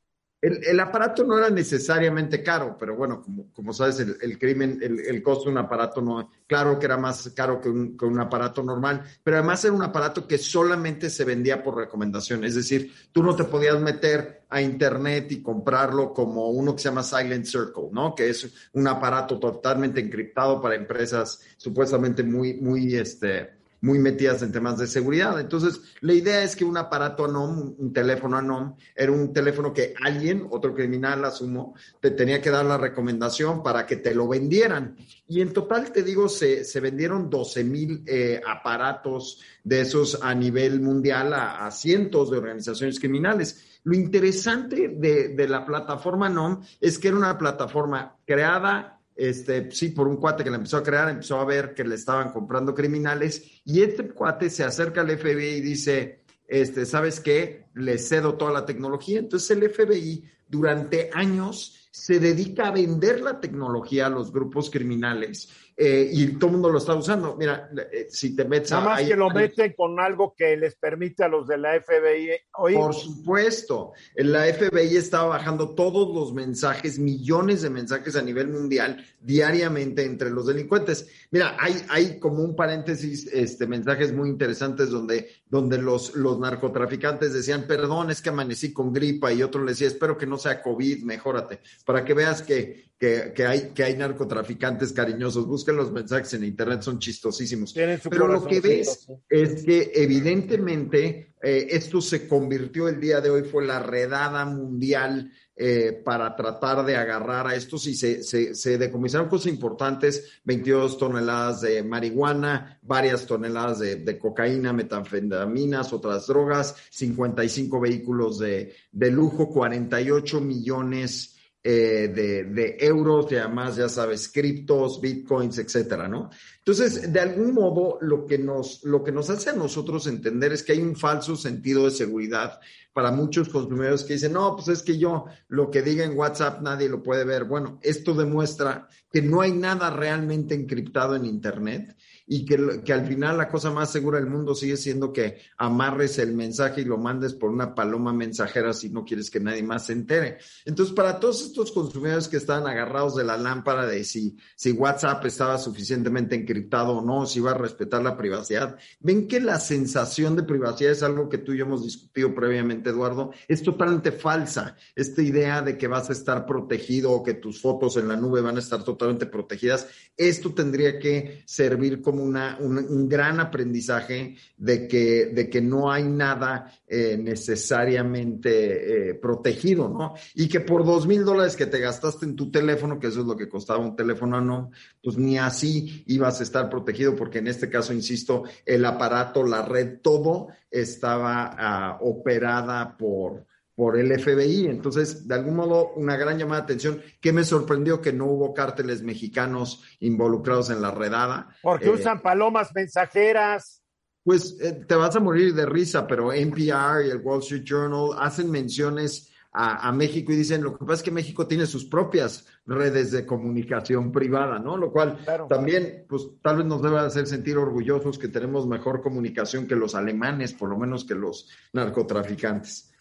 El, 0.40 0.78
aparato 0.78 1.24
no 1.24 1.36
era 1.36 1.50
necesariamente 1.50 2.44
caro, 2.44 2.76
pero 2.78 2.94
bueno, 2.94 3.20
como, 3.20 3.52
como 3.52 3.72
sabes, 3.72 3.98
el, 3.98 4.38
crimen, 4.38 4.78
el, 4.80 5.20
costo 5.20 5.46
de 5.46 5.50
un 5.50 5.58
aparato 5.58 6.00
no, 6.00 6.30
claro 6.46 6.78
que 6.78 6.86
era 6.86 6.96
más 6.96 7.30
caro 7.34 7.60
que 7.60 7.68
un, 7.68 7.96
que 7.96 8.04
un, 8.04 8.20
aparato 8.20 8.62
normal, 8.62 9.02
pero 9.24 9.38
además 9.38 9.64
era 9.64 9.74
un 9.74 9.82
aparato 9.82 10.28
que 10.28 10.38
solamente 10.38 11.10
se 11.10 11.24
vendía 11.24 11.60
por 11.60 11.76
recomendación, 11.76 12.44
es 12.44 12.54
decir, 12.54 12.92
tú 13.10 13.24
no 13.24 13.34
te 13.34 13.44
podías 13.44 13.80
meter 13.80 14.44
a 14.48 14.62
internet 14.62 15.32
y 15.32 15.42
comprarlo 15.42 16.14
como 16.14 16.50
uno 16.50 16.76
que 16.76 16.82
se 16.82 16.88
llama 16.88 17.02
Silent 17.02 17.44
Circle, 17.44 17.88
¿no? 17.90 18.14
Que 18.14 18.30
es 18.30 18.48
un 18.74 18.86
aparato 18.86 19.40
totalmente 19.40 20.00
encriptado 20.00 20.62
para 20.62 20.76
empresas 20.76 21.40
supuestamente 21.56 22.22
muy, 22.22 22.54
muy, 22.54 22.94
este, 22.94 23.57
muy 23.80 23.98
metidas 23.98 24.42
en 24.42 24.52
temas 24.52 24.78
de 24.78 24.86
seguridad. 24.86 25.38
Entonces, 25.38 25.80
la 26.00 26.12
idea 26.12 26.42
es 26.42 26.56
que 26.56 26.64
un 26.64 26.76
aparato 26.76 27.24
ANOM, 27.24 27.74
un 27.78 27.92
teléfono 27.92 28.36
ANOM, 28.36 28.76
era 28.94 29.12
un 29.12 29.32
teléfono 29.32 29.72
que 29.72 29.94
alguien, 30.04 30.46
otro 30.50 30.74
criminal, 30.74 31.24
asumo, 31.24 31.74
te 32.00 32.10
tenía 32.10 32.40
que 32.40 32.50
dar 32.50 32.64
la 32.64 32.78
recomendación 32.78 33.62
para 33.62 33.86
que 33.86 33.96
te 33.96 34.14
lo 34.14 34.26
vendieran. 34.26 34.96
Y 35.28 35.40
en 35.40 35.52
total, 35.52 35.92
te 35.92 36.02
digo, 36.02 36.28
se, 36.28 36.64
se 36.64 36.80
vendieron 36.80 37.30
12 37.30 37.64
mil 37.64 38.02
eh, 38.06 38.40
aparatos 38.46 39.40
de 39.62 39.82
esos 39.82 40.18
a 40.22 40.34
nivel 40.34 40.80
mundial 40.80 41.32
a, 41.34 41.70
cientos 41.70 42.30
de 42.30 42.38
organizaciones 42.38 42.98
criminales. 42.98 43.80
Lo 43.84 43.94
interesante 43.94 44.88
de, 44.88 45.28
de 45.28 45.48
la 45.48 45.64
plataforma 45.64 46.26
ANOM 46.26 46.62
es 46.80 46.98
que 46.98 47.08
era 47.08 47.16
una 47.16 47.38
plataforma 47.38 48.16
creada 48.26 48.97
este, 49.18 49.68
sí, 49.72 49.88
por 49.88 50.06
un 50.06 50.16
cuate 50.16 50.44
que 50.44 50.50
la 50.50 50.58
empezó 50.58 50.76
a 50.76 50.82
crear, 50.84 51.08
empezó 51.08 51.40
a 51.40 51.44
ver 51.44 51.74
que 51.74 51.82
le 51.82 51.96
estaban 51.96 52.30
comprando 52.30 52.72
criminales 52.72 53.60
y 53.64 53.82
este 53.82 54.08
cuate 54.10 54.48
se 54.48 54.62
acerca 54.62 55.00
al 55.00 55.10
FBI 55.10 55.56
y 55.56 55.60
dice, 55.60 56.22
este, 56.46 56.86
¿sabes 56.86 57.18
qué? 57.18 57.66
Le 57.74 57.98
cedo 57.98 58.34
toda 58.34 58.52
la 58.52 58.64
tecnología. 58.64 59.18
Entonces 59.18 59.50
el 59.50 59.68
FBI 59.68 60.24
durante 60.46 61.10
años 61.12 61.88
se 61.90 62.20
dedica 62.20 62.68
a 62.68 62.70
vender 62.70 63.20
la 63.20 63.40
tecnología 63.40 64.06
a 64.06 64.10
los 64.10 64.32
grupos 64.32 64.70
criminales 64.70 65.48
eh, 65.80 66.10
y 66.12 66.26
todo 66.32 66.46
el 66.46 66.52
mundo 66.54 66.70
lo 66.70 66.78
está 66.78 66.96
usando. 66.96 67.36
Mira, 67.36 67.70
eh, 67.92 68.08
si 68.10 68.34
te 68.34 68.44
metes 68.44 68.72
Nada 68.72 68.84
más 68.84 69.02
que 69.02 69.14
lo 69.14 69.30
meten 69.30 69.74
con 69.74 70.00
algo 70.00 70.34
que 70.36 70.56
les 70.56 70.74
permite 70.74 71.22
a 71.22 71.28
los 71.28 71.46
de 71.46 71.56
la 71.56 71.80
FBI 71.80 72.30
oír. 72.54 72.76
Por 72.76 72.92
supuesto, 72.92 73.92
la 74.16 74.46
FBI 74.52 74.96
está 74.96 75.22
bajando 75.22 75.76
todos 75.76 76.12
los 76.12 76.34
mensajes, 76.34 76.98
millones 76.98 77.62
de 77.62 77.70
mensajes 77.70 78.16
a 78.16 78.22
nivel 78.22 78.48
mundial 78.48 79.06
diariamente 79.20 80.04
entre 80.04 80.30
los 80.30 80.48
delincuentes. 80.48 81.06
Mira, 81.30 81.56
hay, 81.60 81.76
hay 81.90 82.18
como 82.18 82.42
un 82.42 82.56
paréntesis, 82.56 83.28
este, 83.32 83.68
mensajes 83.68 84.12
muy 84.12 84.30
interesantes 84.30 84.90
donde, 84.90 85.30
donde 85.50 85.78
los, 85.78 86.14
los 86.14 86.38
narcotraficantes 86.38 87.32
decían, 87.32 87.64
perdón, 87.66 88.10
es 88.10 88.20
que 88.20 88.28
amanecí 88.28 88.72
con 88.72 88.92
gripa 88.92 89.32
y 89.32 89.42
otro 89.42 89.64
le 89.64 89.72
decía, 89.72 89.86
espero 89.86 90.18
que 90.18 90.26
no 90.26 90.36
sea 90.36 90.62
COVID, 90.62 91.04
mejórate, 91.04 91.60
para 91.84 92.04
que 92.04 92.14
veas 92.14 92.42
que, 92.42 92.90
que, 92.98 93.32
que, 93.34 93.46
hay, 93.46 93.70
que 93.74 93.84
hay 93.84 93.96
narcotraficantes 93.96 94.92
cariñosos. 94.92 95.46
Busquen 95.46 95.76
los 95.76 95.90
mensajes 95.92 96.34
en 96.34 96.44
internet, 96.44 96.82
son 96.82 96.98
chistosísimos. 96.98 97.72
Pero 97.72 98.28
lo 98.28 98.44
que 98.44 98.60
ves 98.60 99.08
es 99.28 99.64
que 99.64 99.90
evidentemente 99.94 101.34
eh, 101.42 101.68
esto 101.70 102.00
se 102.00 102.26
convirtió 102.26 102.88
el 102.88 103.00
día 103.00 103.20
de 103.20 103.30
hoy, 103.30 103.42
fue 103.42 103.64
la 103.64 103.78
redada 103.78 104.44
mundial 104.44 105.30
eh, 105.60 105.92
para 106.04 106.36
tratar 106.36 106.84
de 106.86 106.96
agarrar 106.96 107.48
a 107.48 107.54
estos 107.54 107.86
y 107.86 107.94
se, 107.94 108.22
se, 108.22 108.78
decomisaron 108.78 109.28
cosas 109.28 109.52
importantes, 109.52 110.40
22 110.44 110.98
toneladas 110.98 111.62
de 111.62 111.82
marihuana, 111.82 112.78
varias 112.82 113.26
toneladas 113.26 113.80
de, 113.80 114.18
cocaína, 114.18 114.72
metanfetaminas, 114.72 115.92
otras 115.92 116.26
drogas, 116.28 116.76
55 116.90 117.80
vehículos 117.80 118.38
de, 118.38 118.74
de 118.92 119.10
lujo, 119.10 119.48
48 119.48 120.40
millones 120.40 121.36
eh, 121.64 122.12
de, 122.14 122.44
de, 122.44 122.76
euros 122.78 123.30
y 123.32 123.36
además, 123.36 123.74
ya 123.74 123.88
sabes, 123.88 124.28
criptos, 124.28 125.00
bitcoins, 125.00 125.58
etcétera, 125.58 126.06
¿no? 126.06 126.30
Entonces, 126.68 127.10
de 127.10 127.20
algún 127.20 127.54
modo, 127.54 127.96
lo 128.02 128.26
que, 128.26 128.36
nos, 128.36 128.84
lo 128.84 129.02
que 129.02 129.10
nos 129.10 129.30
hace 129.30 129.48
a 129.48 129.54
nosotros 129.54 130.06
entender 130.06 130.52
es 130.52 130.62
que 130.62 130.72
hay 130.72 130.82
un 130.82 130.96
falso 130.96 131.34
sentido 131.34 131.86
de 131.86 131.90
seguridad 131.90 132.60
para 132.98 133.12
muchos 133.12 133.48
consumidores 133.48 134.02
que 134.02 134.14
dicen, 134.14 134.32
no, 134.32 134.56
pues 134.56 134.66
es 134.66 134.82
que 134.82 134.98
yo 134.98 135.26
lo 135.46 135.70
que 135.70 135.82
diga 135.82 136.04
en 136.04 136.18
WhatsApp 136.18 136.62
nadie 136.62 136.88
lo 136.88 137.00
puede 137.00 137.22
ver. 137.22 137.44
Bueno, 137.44 137.78
esto 137.80 138.12
demuestra 138.12 138.88
que 139.12 139.22
no 139.22 139.40
hay 139.40 139.52
nada 139.52 139.88
realmente 139.90 140.56
encriptado 140.56 141.14
en 141.14 141.24
Internet 141.24 141.96
y 142.30 142.44
que, 142.44 142.82
que, 142.84 142.92
al 142.92 143.06
final 143.06 143.38
la 143.38 143.48
cosa 143.48 143.70
más 143.70 143.90
segura 143.90 144.18
del 144.18 144.28
mundo 144.28 144.54
sigue 144.54 144.76
siendo 144.76 145.12
que 145.14 145.38
amarres 145.56 146.18
el 146.18 146.34
mensaje 146.34 146.82
y 146.82 146.84
lo 146.84 146.98
mandes 146.98 147.32
por 147.32 147.50
una 147.50 147.74
paloma 147.74 148.12
mensajera 148.12 148.74
si 148.74 148.90
no 148.90 149.02
quieres 149.02 149.30
que 149.30 149.40
nadie 149.40 149.62
más 149.62 149.86
se 149.86 149.94
entere. 149.94 150.38
Entonces, 150.66 150.94
para 150.94 151.18
todos 151.18 151.40
estos 151.40 151.72
consumidores 151.72 152.28
que 152.28 152.36
estaban 152.36 152.66
agarrados 152.66 153.16
de 153.16 153.24
la 153.24 153.38
lámpara 153.38 153.86
de 153.86 154.04
si, 154.04 154.36
si 154.56 154.72
WhatsApp 154.72 155.24
estaba 155.24 155.56
suficientemente 155.56 156.34
encriptado 156.34 156.98
o 156.98 157.02
no, 157.02 157.24
si 157.24 157.38
iba 157.38 157.52
a 157.52 157.58
respetar 157.58 158.02
la 158.02 158.16
privacidad, 158.16 158.76
ven 159.00 159.26
que 159.26 159.40
la 159.40 159.58
sensación 159.58 160.36
de 160.36 160.42
privacidad 160.42 160.92
es 160.92 161.02
algo 161.02 161.30
que 161.30 161.38
tú 161.38 161.54
y 161.54 161.58
yo 161.58 161.64
hemos 161.64 161.82
discutido 161.82 162.34
previamente, 162.34 162.87
Eduardo, 162.90 163.32
es 163.46 163.62
totalmente 163.62 164.12
falsa. 164.12 164.76
Esta 164.94 165.22
idea 165.22 165.62
de 165.62 165.76
que 165.76 165.86
vas 165.86 166.08
a 166.10 166.12
estar 166.12 166.46
protegido 166.46 167.12
o 167.12 167.22
que 167.22 167.34
tus 167.34 167.60
fotos 167.60 167.96
en 167.96 168.08
la 168.08 168.16
nube 168.16 168.40
van 168.40 168.56
a 168.56 168.60
estar 168.60 168.84
totalmente 168.84 169.26
protegidas, 169.26 169.88
esto 170.16 170.52
tendría 170.52 170.98
que 170.98 171.42
servir 171.46 172.00
como 172.00 172.22
una, 172.22 172.58
un, 172.60 173.08
gran 173.08 173.40
aprendizaje 173.40 174.36
de 174.56 174.88
que, 174.88 175.26
de 175.26 175.48
que 175.48 175.60
no 175.60 175.90
hay 175.90 176.04
nada 176.04 176.72
eh, 176.86 177.16
necesariamente 177.18 179.10
eh, 179.10 179.14
protegido, 179.14 179.88
¿no? 179.88 180.14
Y 180.34 180.48
que 180.48 180.60
por 180.60 180.84
dos 180.84 181.06
mil 181.06 181.24
dólares 181.24 181.56
que 181.56 181.66
te 181.66 181.78
gastaste 181.78 182.26
en 182.26 182.36
tu 182.36 182.50
teléfono, 182.50 182.98
que 182.98 183.08
eso 183.08 183.20
es 183.20 183.26
lo 183.26 183.36
que 183.36 183.48
costaba 183.48 183.78
un 183.78 183.96
teléfono, 183.96 184.40
no, 184.40 184.70
pues 185.02 185.16
ni 185.16 185.38
así 185.38 186.04
ibas 186.06 186.40
a 186.40 186.42
estar 186.42 186.68
protegido, 186.68 187.14
porque 187.14 187.38
en 187.38 187.48
este 187.48 187.68
caso, 187.68 187.92
insisto, 187.92 188.44
el 188.64 188.84
aparato, 188.84 189.44
la 189.44 189.62
red, 189.62 189.98
todo 190.02 190.48
estaba 190.70 191.98
uh, 192.00 192.08
operada 192.08 192.96
por, 192.96 193.46
por 193.74 193.98
el 193.98 194.18
FBI. 194.18 194.66
Entonces, 194.66 195.28
de 195.28 195.34
algún 195.34 195.56
modo, 195.56 195.92
una 195.94 196.16
gran 196.16 196.38
llamada 196.38 196.62
de 196.62 196.64
atención 196.64 197.02
que 197.20 197.32
me 197.32 197.44
sorprendió 197.44 198.00
que 198.00 198.12
no 198.12 198.26
hubo 198.26 198.52
cárteles 198.52 199.02
mexicanos 199.02 199.84
involucrados 200.00 200.70
en 200.70 200.82
la 200.82 200.90
redada. 200.90 201.48
Porque 201.62 201.86
eh, 201.86 201.90
usan 201.90 202.20
palomas 202.20 202.74
mensajeras. 202.74 203.82
Pues 204.24 204.58
eh, 204.60 204.84
te 204.86 204.94
vas 204.94 205.14
a 205.16 205.20
morir 205.20 205.54
de 205.54 205.64
risa, 205.64 206.06
pero 206.06 206.32
NPR 206.32 207.06
y 207.06 207.10
el 207.10 207.20
Wall 207.22 207.40
Street 207.40 207.64
Journal 207.64 208.18
hacen 208.18 208.50
menciones 208.50 209.32
a, 209.60 209.88
a, 209.88 209.92
México 209.92 210.30
y 210.30 210.36
dicen, 210.36 210.62
lo 210.62 210.78
que 210.78 210.84
pasa 210.84 211.00
es 211.00 211.02
que 211.02 211.10
México 211.10 211.48
tiene 211.48 211.66
sus 211.66 211.84
propias 211.84 212.46
redes 212.64 213.10
de 213.10 213.26
comunicación 213.26 214.12
privada, 214.12 214.60
¿no? 214.60 214.76
Lo 214.76 214.92
cual 214.92 215.18
claro. 215.24 215.48
también, 215.48 216.06
pues 216.08 216.28
tal 216.40 216.58
vez 216.58 216.66
nos 216.66 216.80
debe 216.80 217.00
hacer 217.00 217.26
sentir 217.26 217.58
orgullosos 217.58 218.20
que 218.20 218.28
tenemos 218.28 218.68
mejor 218.68 219.02
comunicación 219.02 219.66
que 219.66 219.74
los 219.74 219.96
alemanes, 219.96 220.52
por 220.52 220.68
lo 220.68 220.78
menos 220.78 221.04
que 221.04 221.16
los 221.16 221.50
narcotraficantes. 221.72 222.94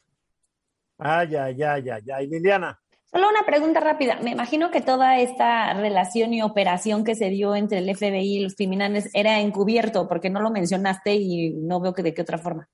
Ay, 0.98 1.36
ay, 1.36 1.62
ay, 1.62 1.90
ay, 1.92 2.04
ay. 2.12 2.28
Liliana. 2.28 2.82
Solo 3.06 3.30
una 3.30 3.46
pregunta 3.46 3.80
rápida. 3.80 4.18
Me 4.24 4.32
imagino 4.32 4.72
que 4.72 4.82
toda 4.82 5.20
esta 5.20 5.76
relación 5.76 6.34
y 6.34 6.42
operación 6.42 7.04
que 7.04 7.14
se 7.14 7.30
dio 7.30 7.56
entre 7.56 7.78
el 7.78 7.96
FBI 7.96 8.38
y 8.38 8.44
los 8.44 8.56
criminales 8.56 9.12
era 9.14 9.42
encubierto, 9.42 10.08
porque 10.08 10.32
no 10.32 10.42
lo 10.42 10.50
mencionaste 10.50 11.14
y 11.14 11.52
no 11.54 11.80
veo 11.80 11.94
que 11.94 12.02
de 12.02 12.16
qué 12.16 12.24
otra 12.24 12.40
forma. 12.40 12.68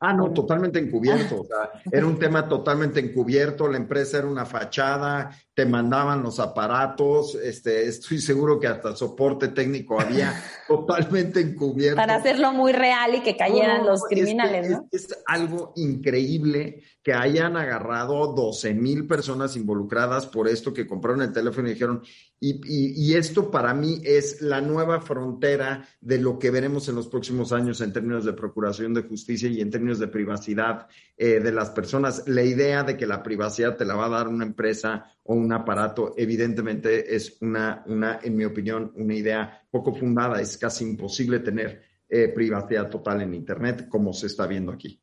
Ah, 0.00 0.12
no, 0.12 0.32
totalmente 0.32 0.78
encubierto. 0.78 1.40
O 1.40 1.44
sea, 1.44 1.70
era 1.90 2.06
un 2.06 2.18
tema 2.18 2.48
totalmente 2.48 3.00
encubierto. 3.00 3.68
La 3.68 3.78
empresa 3.78 4.18
era 4.18 4.26
una 4.26 4.44
fachada, 4.44 5.30
te 5.56 5.64
mandaban 5.64 6.22
los 6.22 6.38
aparatos. 6.38 7.34
Este, 7.34 7.88
estoy 7.88 8.18
seguro 8.18 8.60
que 8.60 8.66
hasta 8.66 8.94
soporte 8.94 9.48
técnico 9.48 9.98
había 9.98 10.34
totalmente 10.68 11.40
encubierto. 11.40 11.96
Para 11.96 12.16
hacerlo 12.16 12.52
muy 12.52 12.72
real 12.72 13.14
y 13.14 13.22
que 13.22 13.38
cayeran 13.38 13.78
no, 13.78 13.92
los 13.92 14.02
criminales, 14.02 14.66
es 14.66 14.68
que, 14.68 14.74
¿no? 14.74 14.88
Es, 14.92 15.04
es, 15.04 15.18
algo 15.24 15.72
increíble 15.76 16.82
que 17.02 17.14
hayan 17.14 17.56
agarrado 17.56 18.34
12 18.34 18.74
mil 18.74 19.06
personas 19.06 19.56
involucradas 19.56 20.26
por 20.26 20.46
esto 20.46 20.74
que 20.74 20.86
compraron 20.86 21.22
el 21.22 21.32
teléfono 21.32 21.68
y 21.68 21.72
dijeron, 21.72 22.02
y, 22.38 22.60
y, 22.66 22.92
y 22.94 23.14
esto 23.14 23.50
para 23.50 23.72
mí 23.72 24.02
es 24.04 24.42
la 24.42 24.60
nueva 24.60 25.00
frontera 25.00 25.88
de 26.02 26.18
lo 26.18 26.38
que 26.38 26.50
veremos 26.50 26.86
en 26.90 26.96
los 26.96 27.08
próximos 27.08 27.52
años 27.52 27.80
en 27.80 27.94
términos 27.94 28.26
de 28.26 28.34
procuración 28.34 28.92
de 28.92 29.04
justicia 29.04 29.48
y 29.48 29.62
en 29.62 29.70
términos 29.70 29.98
de 29.98 30.08
privacidad 30.08 30.86
eh, 31.16 31.40
de 31.40 31.52
las 31.52 31.70
personas. 31.70 32.28
La 32.28 32.42
idea 32.42 32.82
de 32.82 32.98
que 32.98 33.06
la 33.06 33.22
privacidad 33.22 33.78
te 33.78 33.86
la 33.86 33.94
va 33.94 34.04
a 34.04 34.10
dar 34.10 34.28
una 34.28 34.44
empresa 34.44 35.15
o 35.26 35.34
un 35.34 35.52
aparato, 35.52 36.14
evidentemente 36.16 37.14
es 37.14 37.38
una, 37.40 37.82
una 37.86 38.20
en 38.22 38.36
mi 38.36 38.44
opinión, 38.44 38.92
una 38.96 39.14
idea 39.14 39.66
poco 39.70 39.94
fundada. 39.94 40.40
Es 40.40 40.56
casi 40.56 40.84
imposible 40.84 41.40
tener 41.40 41.82
eh, 42.08 42.28
privacidad 42.28 42.88
total 42.88 43.22
en 43.22 43.34
Internet 43.34 43.88
como 43.88 44.12
se 44.12 44.26
está 44.26 44.46
viendo 44.46 44.72
aquí. 44.72 45.00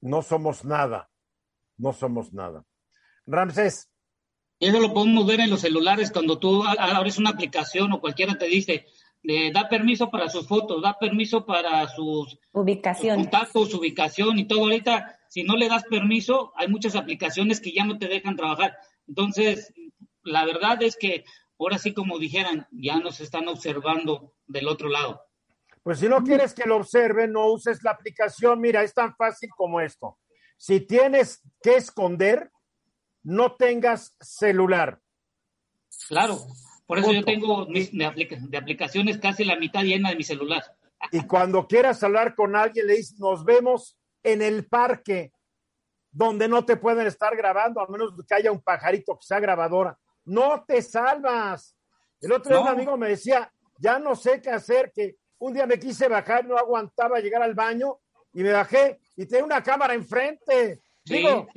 No 0.00 0.22
somos 0.22 0.64
nada, 0.64 1.10
no 1.76 1.92
somos 1.92 2.32
nada. 2.32 2.64
Ramsés. 3.26 3.90
Eso 4.60 4.80
lo 4.80 4.92
podemos 4.92 5.26
ver 5.26 5.40
en 5.40 5.50
los 5.50 5.60
celulares 5.60 6.10
cuando 6.10 6.38
tú 6.38 6.64
abres 6.64 7.18
una 7.18 7.30
aplicación 7.30 7.92
o 7.92 8.00
cualquiera 8.00 8.36
te 8.38 8.46
dice, 8.46 8.86
le 9.22 9.52
da 9.52 9.68
permiso 9.68 10.10
para 10.10 10.28
sus 10.28 10.46
fotos, 10.46 10.82
da 10.82 10.98
permiso 10.98 11.44
para 11.44 11.86
sus 11.88 12.38
ubicación, 12.52 13.16
sus 13.16 13.24
contactos, 13.24 13.70
su 13.70 13.78
ubicación 13.78 14.38
y 14.38 14.46
todo. 14.46 14.62
Ahorita, 14.62 15.17
si 15.28 15.44
no 15.44 15.56
le 15.56 15.68
das 15.68 15.84
permiso, 15.84 16.52
hay 16.56 16.68
muchas 16.68 16.96
aplicaciones 16.96 17.60
que 17.60 17.72
ya 17.72 17.84
no 17.84 17.98
te 17.98 18.08
dejan 18.08 18.36
trabajar. 18.36 18.76
Entonces, 19.06 19.72
la 20.22 20.44
verdad 20.44 20.82
es 20.82 20.96
que 20.96 21.24
ahora 21.58 21.78
sí, 21.78 21.92
como 21.92 22.18
dijeran, 22.18 22.66
ya 22.70 22.98
nos 22.98 23.20
están 23.20 23.48
observando 23.48 24.34
del 24.46 24.68
otro 24.68 24.88
lado. 24.88 25.22
Pues 25.82 26.00
si 26.00 26.08
no 26.08 26.22
quieres 26.22 26.54
que 26.54 26.66
lo 26.66 26.76
observen, 26.76 27.32
no 27.32 27.46
uses 27.50 27.82
la 27.82 27.92
aplicación. 27.92 28.60
Mira, 28.60 28.82
es 28.82 28.92
tan 28.92 29.14
fácil 29.16 29.50
como 29.56 29.80
esto. 29.80 30.18
Si 30.56 30.80
tienes 30.80 31.42
que 31.62 31.76
esconder, 31.76 32.50
no 33.22 33.52
tengas 33.52 34.16
celular. 34.20 35.00
Claro. 36.08 36.38
Por 36.86 36.98
eso 36.98 37.08
Punto. 37.08 37.20
yo 37.20 37.24
tengo 37.24 37.66
mis, 37.66 37.92
de, 37.92 38.04
aplica 38.06 38.36
de, 38.40 38.56
aplicaciones 38.56 39.18
casi 39.18 39.44
la 39.44 39.56
mitad 39.56 39.82
llena 39.82 40.08
de 40.08 40.16
mi 40.16 40.24
celular. 40.24 40.62
Y 41.12 41.20
cuando 41.26 41.66
quieras 41.66 42.02
hablar 42.02 42.34
con 42.34 42.56
alguien, 42.56 42.86
le 42.86 42.96
dices, 42.96 43.18
nos 43.18 43.44
vemos 43.44 43.97
en 44.32 44.42
el 44.42 44.66
parque, 44.66 45.32
donde 46.10 46.48
no 46.48 46.64
te 46.64 46.76
pueden 46.76 47.06
estar 47.06 47.36
grabando, 47.36 47.80
a 47.80 47.86
menos 47.86 48.12
que 48.26 48.34
haya 48.34 48.52
un 48.52 48.60
pajarito 48.60 49.16
que 49.16 49.26
sea 49.26 49.40
grabadora. 49.40 49.98
No 50.24 50.64
te 50.64 50.82
salvas. 50.82 51.76
El 52.20 52.32
otro 52.32 52.50
día 52.50 52.64
no. 52.64 52.72
un 52.72 52.76
amigo 52.76 52.96
me 52.96 53.08
decía, 53.08 53.52
ya 53.78 53.98
no 53.98 54.14
sé 54.14 54.40
qué 54.40 54.50
hacer, 54.50 54.92
que 54.92 55.16
un 55.38 55.54
día 55.54 55.66
me 55.66 55.78
quise 55.78 56.08
bajar, 56.08 56.44
no 56.44 56.56
aguantaba 56.58 57.20
llegar 57.20 57.42
al 57.42 57.54
baño 57.54 58.00
y 58.32 58.42
me 58.42 58.52
bajé 58.52 59.00
y 59.16 59.26
tenía 59.26 59.44
una 59.44 59.62
cámara 59.62 59.94
enfrente. 59.94 60.82
Sí. 61.04 61.16
Digo, 61.16 61.48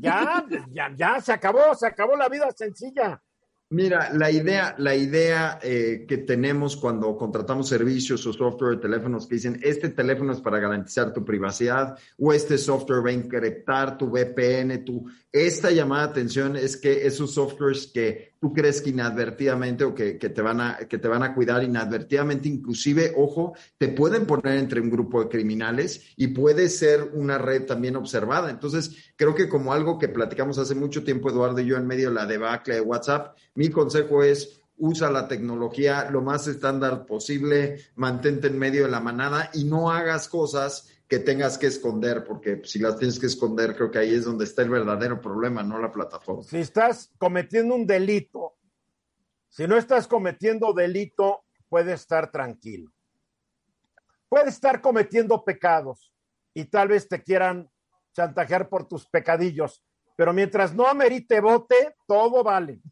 ya, 0.00 0.46
ya, 0.70 0.90
ya, 0.96 1.20
se 1.20 1.32
acabó, 1.32 1.74
se 1.74 1.86
acabó 1.86 2.16
la 2.16 2.28
vida 2.28 2.50
sencilla. 2.52 3.20
Mira, 3.74 4.12
la 4.12 4.30
idea, 4.30 4.76
la 4.78 4.94
idea 4.94 5.58
eh, 5.60 6.04
que 6.06 6.18
tenemos 6.18 6.76
cuando 6.76 7.16
contratamos 7.16 7.68
servicios 7.68 8.24
o 8.24 8.32
software 8.32 8.76
de 8.76 8.82
teléfonos 8.82 9.26
que 9.26 9.34
dicen, 9.34 9.58
este 9.64 9.88
teléfono 9.88 10.32
es 10.32 10.40
para 10.40 10.60
garantizar 10.60 11.12
tu 11.12 11.24
privacidad 11.24 11.98
o 12.16 12.32
este 12.32 12.56
software 12.56 13.04
va 13.04 13.10
a 13.10 13.14
encriptar 13.14 13.98
tu 13.98 14.10
VPN, 14.10 14.84
tu... 14.84 15.06
Esta 15.32 15.72
llamada 15.72 16.04
atención 16.04 16.54
es 16.54 16.76
que 16.76 17.04
esos 17.04 17.34
softwares 17.34 17.90
que 17.92 18.34
tú 18.44 18.52
crees 18.52 18.80
que 18.80 18.90
inadvertidamente 18.90 19.82
o 19.82 19.92
que, 19.92 20.18
que, 20.18 20.28
te 20.28 20.40
van 20.40 20.60
a, 20.60 20.76
que 20.88 20.98
te 20.98 21.08
van 21.08 21.24
a 21.24 21.34
cuidar 21.34 21.64
inadvertidamente, 21.64 22.46
inclusive, 22.46 23.12
ojo, 23.16 23.54
te 23.78 23.88
pueden 23.88 24.26
poner 24.26 24.58
entre 24.58 24.80
un 24.80 24.90
grupo 24.90 25.24
de 25.24 25.30
criminales 25.30 26.12
y 26.16 26.28
puede 26.28 26.68
ser 26.68 27.10
una 27.14 27.38
red 27.38 27.64
también 27.64 27.96
observada. 27.96 28.50
Entonces, 28.50 29.12
creo 29.16 29.34
que 29.34 29.48
como 29.48 29.72
algo 29.72 29.98
que 29.98 30.08
platicamos 30.08 30.58
hace 30.58 30.76
mucho 30.76 31.02
tiempo, 31.02 31.30
Eduardo 31.30 31.58
y 31.58 31.66
yo, 31.66 31.76
en 31.76 31.86
medio 31.86 32.10
de 32.10 32.14
la 32.14 32.26
debacle 32.26 32.74
de 32.74 32.80
WhatsApp, 32.82 33.34
mi 33.64 33.70
consejo 33.70 34.22
es 34.22 34.60
usa 34.76 35.10
la 35.10 35.26
tecnología 35.26 36.10
lo 36.10 36.20
más 36.20 36.46
estándar 36.46 37.06
posible, 37.06 37.78
mantente 37.94 38.48
en 38.48 38.58
medio 38.58 38.84
de 38.84 38.90
la 38.90 39.00
manada 39.00 39.48
y 39.54 39.64
no 39.64 39.90
hagas 39.90 40.28
cosas 40.28 40.90
que 41.08 41.18
tengas 41.18 41.56
que 41.56 41.68
esconder, 41.68 42.24
porque 42.24 42.60
si 42.64 42.78
las 42.78 42.98
tienes 42.98 43.18
que 43.18 43.24
esconder, 43.24 43.74
creo 43.74 43.90
que 43.90 44.00
ahí 44.00 44.14
es 44.14 44.26
donde 44.26 44.44
está 44.44 44.60
el 44.60 44.68
verdadero 44.68 45.18
problema, 45.18 45.62
no 45.62 45.78
la 45.78 45.90
plataforma. 45.90 46.42
Si 46.42 46.58
estás 46.58 47.10
cometiendo 47.16 47.74
un 47.74 47.86
delito, 47.86 48.58
si 49.48 49.66
no 49.66 49.78
estás 49.78 50.06
cometiendo 50.06 50.74
delito, 50.74 51.44
puedes 51.70 52.02
estar 52.02 52.30
tranquilo. 52.30 52.92
Puedes 54.28 54.54
estar 54.54 54.82
cometiendo 54.82 55.42
pecados 55.42 56.12
y 56.52 56.66
tal 56.66 56.88
vez 56.88 57.08
te 57.08 57.22
quieran 57.22 57.70
chantajear 58.12 58.68
por 58.68 58.86
tus 58.86 59.06
pecadillos, 59.06 59.82
pero 60.16 60.34
mientras 60.34 60.74
no 60.74 60.86
amerite 60.86 61.40
bote, 61.40 61.96
todo 62.06 62.44
vale. 62.44 62.82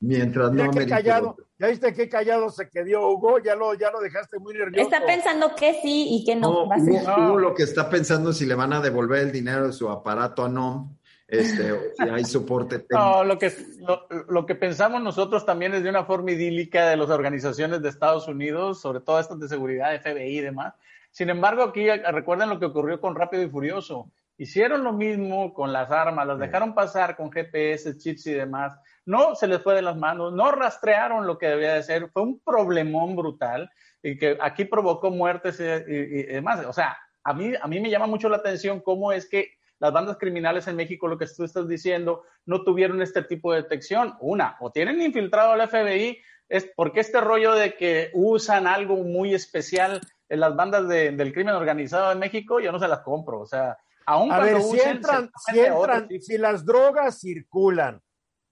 Mientras 0.00 0.52
no 0.52 0.70
me 0.70 0.86
callado, 0.86 1.36
ya 1.58 1.68
viste 1.68 1.94
qué 1.94 2.08
callado 2.08 2.50
se 2.50 2.68
quedó 2.68 3.08
Hugo, 3.08 3.38
ya 3.38 3.54
lo, 3.54 3.74
ya 3.74 3.90
lo 3.90 4.00
dejaste 4.00 4.38
muy 4.38 4.52
nervioso. 4.52 4.82
Está 4.82 5.06
pensando 5.06 5.54
que 5.54 5.80
sí 5.80 6.08
y 6.10 6.24
que 6.24 6.36
no. 6.36 6.66
no 6.66 7.28
Hugo, 7.28 7.38
lo 7.38 7.54
que 7.54 7.62
está 7.62 7.88
pensando 7.88 8.30
es 8.30 8.36
si 8.36 8.44
le 8.44 8.54
van 8.54 8.74
a 8.74 8.80
devolver 8.80 9.20
el 9.20 9.32
dinero 9.32 9.66
de 9.66 9.72
su 9.72 9.88
aparato 9.88 10.44
a 10.44 10.48
NOM, 10.48 10.94
este, 11.26 11.72
o 11.72 11.78
si 11.96 12.08
hay 12.08 12.24
soporte 12.24 12.78
técnico. 12.80 12.98
No, 12.98 13.24
lo 13.24 13.38
que, 13.38 13.50
lo, 13.78 14.06
lo, 14.28 14.44
que 14.44 14.54
pensamos 14.54 15.02
nosotros 15.02 15.46
también 15.46 15.72
es 15.72 15.82
de 15.82 15.88
una 15.88 16.04
forma 16.04 16.32
idílica 16.32 16.86
de 16.88 16.98
las 16.98 17.08
organizaciones 17.08 17.80
de 17.80 17.88
Estados 17.88 18.28
Unidos, 18.28 18.82
sobre 18.82 19.00
todo 19.00 19.18
estas 19.18 19.40
de 19.40 19.48
seguridad, 19.48 19.98
FBI 20.02 20.38
y 20.38 20.40
demás. 20.42 20.74
Sin 21.12 21.30
embargo, 21.30 21.62
aquí 21.62 21.88
recuerden 21.88 22.50
lo 22.50 22.58
que 22.58 22.66
ocurrió 22.66 23.00
con 23.00 23.14
Rápido 23.14 23.42
y 23.42 23.48
Furioso. 23.48 24.10
Hicieron 24.36 24.84
lo 24.84 24.92
mismo 24.92 25.54
con 25.54 25.72
las 25.72 25.90
armas, 25.90 26.26
las 26.26 26.40
dejaron 26.40 26.74
pasar 26.74 27.16
con 27.16 27.30
GPS, 27.30 27.96
chips 27.96 28.26
y 28.26 28.32
demás 28.32 28.76
no 29.06 29.34
se 29.34 29.46
les 29.46 29.62
fue 29.62 29.74
de 29.74 29.82
las 29.82 29.96
manos, 29.96 30.32
no 30.32 30.50
rastrearon 30.52 31.26
lo 31.26 31.38
que 31.38 31.48
debía 31.48 31.74
de 31.74 31.82
ser, 31.82 32.10
fue 32.10 32.22
un 32.22 32.40
problemón 32.40 33.16
brutal 33.16 33.70
y 34.02 34.16
que 34.18 34.36
aquí 34.40 34.64
provocó 34.64 35.10
muertes 35.10 35.60
y, 35.60 35.64
y, 35.64 36.22
demás. 36.24 36.64
O 36.66 36.72
sea, 36.72 36.96
a 37.22 37.32
mí, 37.32 37.52
a 37.60 37.66
mí 37.66 37.80
me 37.80 37.90
llama 37.90 38.06
mucho 38.06 38.28
la 38.28 38.36
atención 38.36 38.80
cómo 38.80 39.12
es 39.12 39.28
que 39.28 39.54
las 39.78 39.92
bandas 39.92 40.18
criminales 40.18 40.66
en 40.66 40.76
México, 40.76 41.08
lo 41.08 41.18
que 41.18 41.26
tú 41.26 41.44
estás 41.44 41.68
diciendo, 41.68 42.22
no 42.46 42.62
tuvieron 42.62 43.02
este 43.02 43.22
tipo 43.22 43.52
de 43.52 43.62
detección. 43.62 44.14
Una, 44.20 44.56
o 44.60 44.70
tienen 44.70 45.00
infiltrado 45.02 45.52
al 45.52 45.68
FBI, 45.68 46.18
es 46.48 46.70
porque 46.76 47.00
este 47.00 47.20
rollo 47.20 47.54
de 47.54 47.74
que 47.74 48.10
usan 48.12 48.66
algo 48.66 48.96
muy 48.96 49.34
especial 49.34 50.00
en 50.28 50.40
las 50.40 50.54
bandas 50.54 50.88
de, 50.88 51.12
del 51.12 51.32
crimen 51.32 51.54
organizado 51.54 52.12
en 52.12 52.18
México, 52.18 52.60
yo 52.60 52.72
no 52.72 52.78
se 52.78 52.88
las 52.88 53.00
compro. 53.00 53.40
O 53.40 53.46
sea, 53.46 53.76
aún 54.06 54.32
a 54.32 54.36
cuando 54.36 54.54
ver, 54.54 54.62
si 54.62 54.80
entran, 54.80 55.30
si, 55.46 55.60
entran 55.60 56.08
si 56.20 56.38
las 56.38 56.64
drogas 56.64 57.20
circulan 57.20 58.00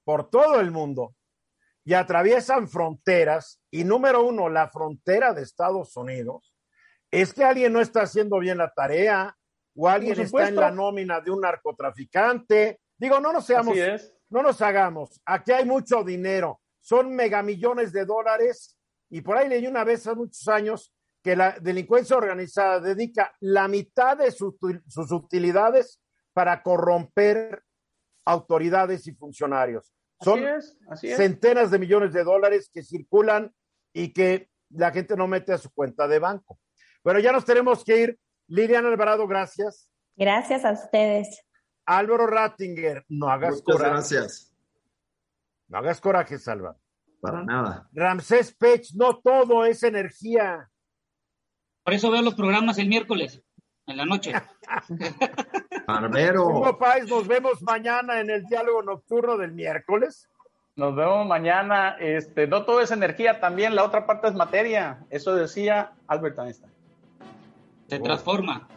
por 0.04 0.30
todo 0.30 0.60
el 0.60 0.70
mundo 0.70 1.14
y 1.84 1.94
atraviesan 1.94 2.68
fronteras, 2.68 3.60
y 3.70 3.84
número 3.84 4.24
uno, 4.24 4.48
la 4.48 4.68
frontera 4.68 5.32
de 5.34 5.42
Estados 5.42 5.96
Unidos, 5.96 6.54
es 7.10 7.34
que 7.34 7.44
alguien 7.44 7.72
no 7.72 7.80
está 7.80 8.02
haciendo 8.02 8.38
bien 8.38 8.58
la 8.58 8.72
tarea 8.72 9.36
o 9.74 9.88
alguien 9.88 10.20
está 10.20 10.48
en 10.48 10.56
la 10.56 10.70
nómina 10.70 11.20
de 11.20 11.30
un 11.30 11.40
narcotraficante. 11.40 12.80
Digo, 12.96 13.20
no 13.20 13.32
nos 13.32 13.46
seamos, 13.46 13.76
no 14.30 14.42
nos 14.42 14.62
hagamos. 14.62 15.20
Aquí 15.26 15.52
hay 15.52 15.64
mucho 15.64 16.04
dinero, 16.04 16.60
son 16.80 17.14
megamillones 17.14 17.92
de 17.92 18.04
dólares. 18.04 18.78
Y 19.10 19.20
por 19.20 19.36
ahí 19.36 19.48
leí 19.48 19.66
una 19.66 19.84
vez 19.84 20.06
hace 20.06 20.16
muchos 20.16 20.46
años 20.48 20.94
que 21.22 21.36
la 21.36 21.58
delincuencia 21.60 22.16
organizada 22.16 22.80
dedica 22.80 23.34
la 23.40 23.68
mitad 23.68 24.16
de 24.16 24.30
sus, 24.30 24.54
sus 24.88 25.12
utilidades 25.12 26.00
para 26.32 26.62
corromper 26.62 27.62
autoridades 28.24 29.06
y 29.06 29.12
funcionarios. 29.14 29.92
Son 30.20 30.40
centenas 30.94 31.70
de 31.70 31.78
millones 31.78 32.12
de 32.12 32.22
dólares 32.22 32.70
que 32.72 32.82
circulan 32.82 33.52
y 33.92 34.12
que 34.12 34.48
la 34.70 34.92
gente 34.92 35.16
no 35.16 35.26
mete 35.26 35.52
a 35.52 35.58
su 35.58 35.70
cuenta 35.72 36.06
de 36.06 36.18
banco. 36.18 36.58
Bueno, 37.02 37.18
ya 37.20 37.32
nos 37.32 37.44
tenemos 37.44 37.84
que 37.84 38.00
ir. 38.00 38.18
Liliana 38.46 38.88
Alvarado, 38.88 39.26
gracias. 39.26 39.88
Gracias 40.16 40.64
a 40.64 40.72
ustedes. 40.72 41.42
Álvaro 41.86 42.26
Rattinger, 42.26 43.04
no 43.08 43.28
hagas 43.28 43.50
Muchas 43.50 43.64
coraje. 43.64 43.90
gracias. 43.90 44.54
No 45.68 45.78
hagas 45.78 46.00
coraje, 46.00 46.38
Salva. 46.38 46.76
Para 47.20 47.44
nada. 47.44 47.88
Ramsés 47.92 48.54
Pech, 48.54 48.94
no 48.94 49.18
todo 49.20 49.64
es 49.64 49.82
energía. 49.82 50.68
Por 51.84 51.94
eso 51.94 52.10
veo 52.10 52.22
los 52.22 52.34
programas 52.34 52.78
el 52.78 52.88
miércoles, 52.88 53.42
en 53.86 53.96
la 53.96 54.04
noche. 54.04 54.32
Barbero. 55.86 56.46
Hugo 56.46 56.78
Páez, 56.78 57.08
nos 57.08 57.26
vemos 57.26 57.62
mañana 57.62 58.20
en 58.20 58.30
el 58.30 58.44
diálogo 58.46 58.82
nocturno 58.82 59.36
del 59.36 59.52
miércoles. 59.52 60.28
Nos 60.76 60.94
vemos 60.94 61.26
mañana. 61.26 61.96
Este, 61.98 62.46
no 62.46 62.64
todo 62.64 62.80
es 62.80 62.90
energía, 62.90 63.40
también 63.40 63.74
la 63.74 63.84
otra 63.84 64.06
parte 64.06 64.28
es 64.28 64.34
materia. 64.34 65.04
Eso 65.10 65.34
decía 65.34 65.92
Albert 66.06 66.38
Einstein. 66.38 66.72
Se 67.88 67.98
transforma. 67.98 68.68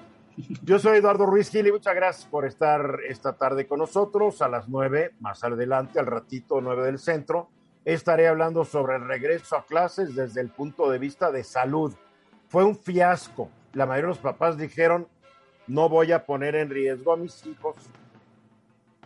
Yo 0.64 0.80
soy 0.80 0.98
Eduardo 0.98 1.26
Ruiz 1.26 1.50
Gil 1.50 1.68
y 1.68 1.72
muchas 1.72 1.96
gracias 1.96 2.26
por 2.30 2.46
estar 2.46 3.00
esta 3.08 3.34
tarde 3.38 3.68
con 3.68 3.80
nosotros. 3.80 4.42
A 4.42 4.50
las 4.50 4.68
nueve, 4.68 5.14
más 5.22 5.42
adelante, 5.44 6.00
al 6.00 6.08
ratito 6.08 6.60
nueve 6.60 6.86
del 6.86 7.00
centro, 7.00 7.48
estaré 7.86 8.28
hablando 8.28 8.66
sobre 8.66 8.98
el 8.98 9.08
regreso 9.08 9.56
a 9.56 9.66
clases 9.66 10.16
desde 10.16 10.42
el 10.42 10.50
punto 10.50 10.90
de 10.90 11.00
vista 11.00 11.32
de 11.32 11.46
salud. 11.46 11.94
Fue 12.50 12.66
un 12.66 12.76
fiasco. 12.76 13.50
La 13.76 13.86
mayoría 13.86 14.08
de 14.08 14.16
los 14.16 14.20
papás 14.20 14.58
dijeron, 14.58 15.08
no 15.68 15.88
voy 15.90 16.14
a 16.14 16.26
poner 16.26 16.56
en 16.56 16.70
riesgo 16.70 17.12
a 17.14 17.18
mis 17.18 17.46
hijos. 17.46 17.76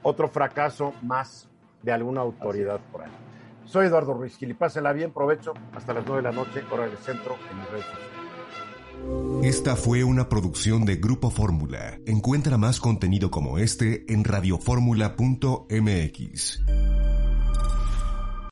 Otro 0.03 0.29
fracaso 0.29 0.93
más 1.01 1.49
de 1.81 1.91
alguna 1.91 2.21
autoridad 2.21 2.79
por 2.91 3.01
ahí. 3.01 3.09
Soy 3.65 3.87
Eduardo 3.87 4.13
Ruiz 4.13 4.37
Gil 4.37 4.51
y 4.51 4.53
pásela 4.53 4.93
bien, 4.93 5.11
provecho. 5.11 5.53
Hasta 5.73 5.91
las 5.93 6.05
nueve 6.05 6.21
de 6.21 6.29
la 6.29 6.35
noche, 6.35 6.63
hora 6.71 6.87
del 6.87 6.97
centro, 6.97 7.35
en 7.51 7.59
el 7.59 7.67
redes 7.67 7.85
sociales. 7.85 8.07
Esta 9.43 9.75
fue 9.75 10.03
una 10.03 10.29
producción 10.29 10.85
de 10.85 10.97
Grupo 10.97 11.31
Fórmula. 11.31 11.97
Encuentra 12.05 12.57
más 12.57 12.79
contenido 12.79 13.31
como 13.31 13.57
este 13.57 14.05
en 14.11 14.23
radioformula.mx. 14.23 16.63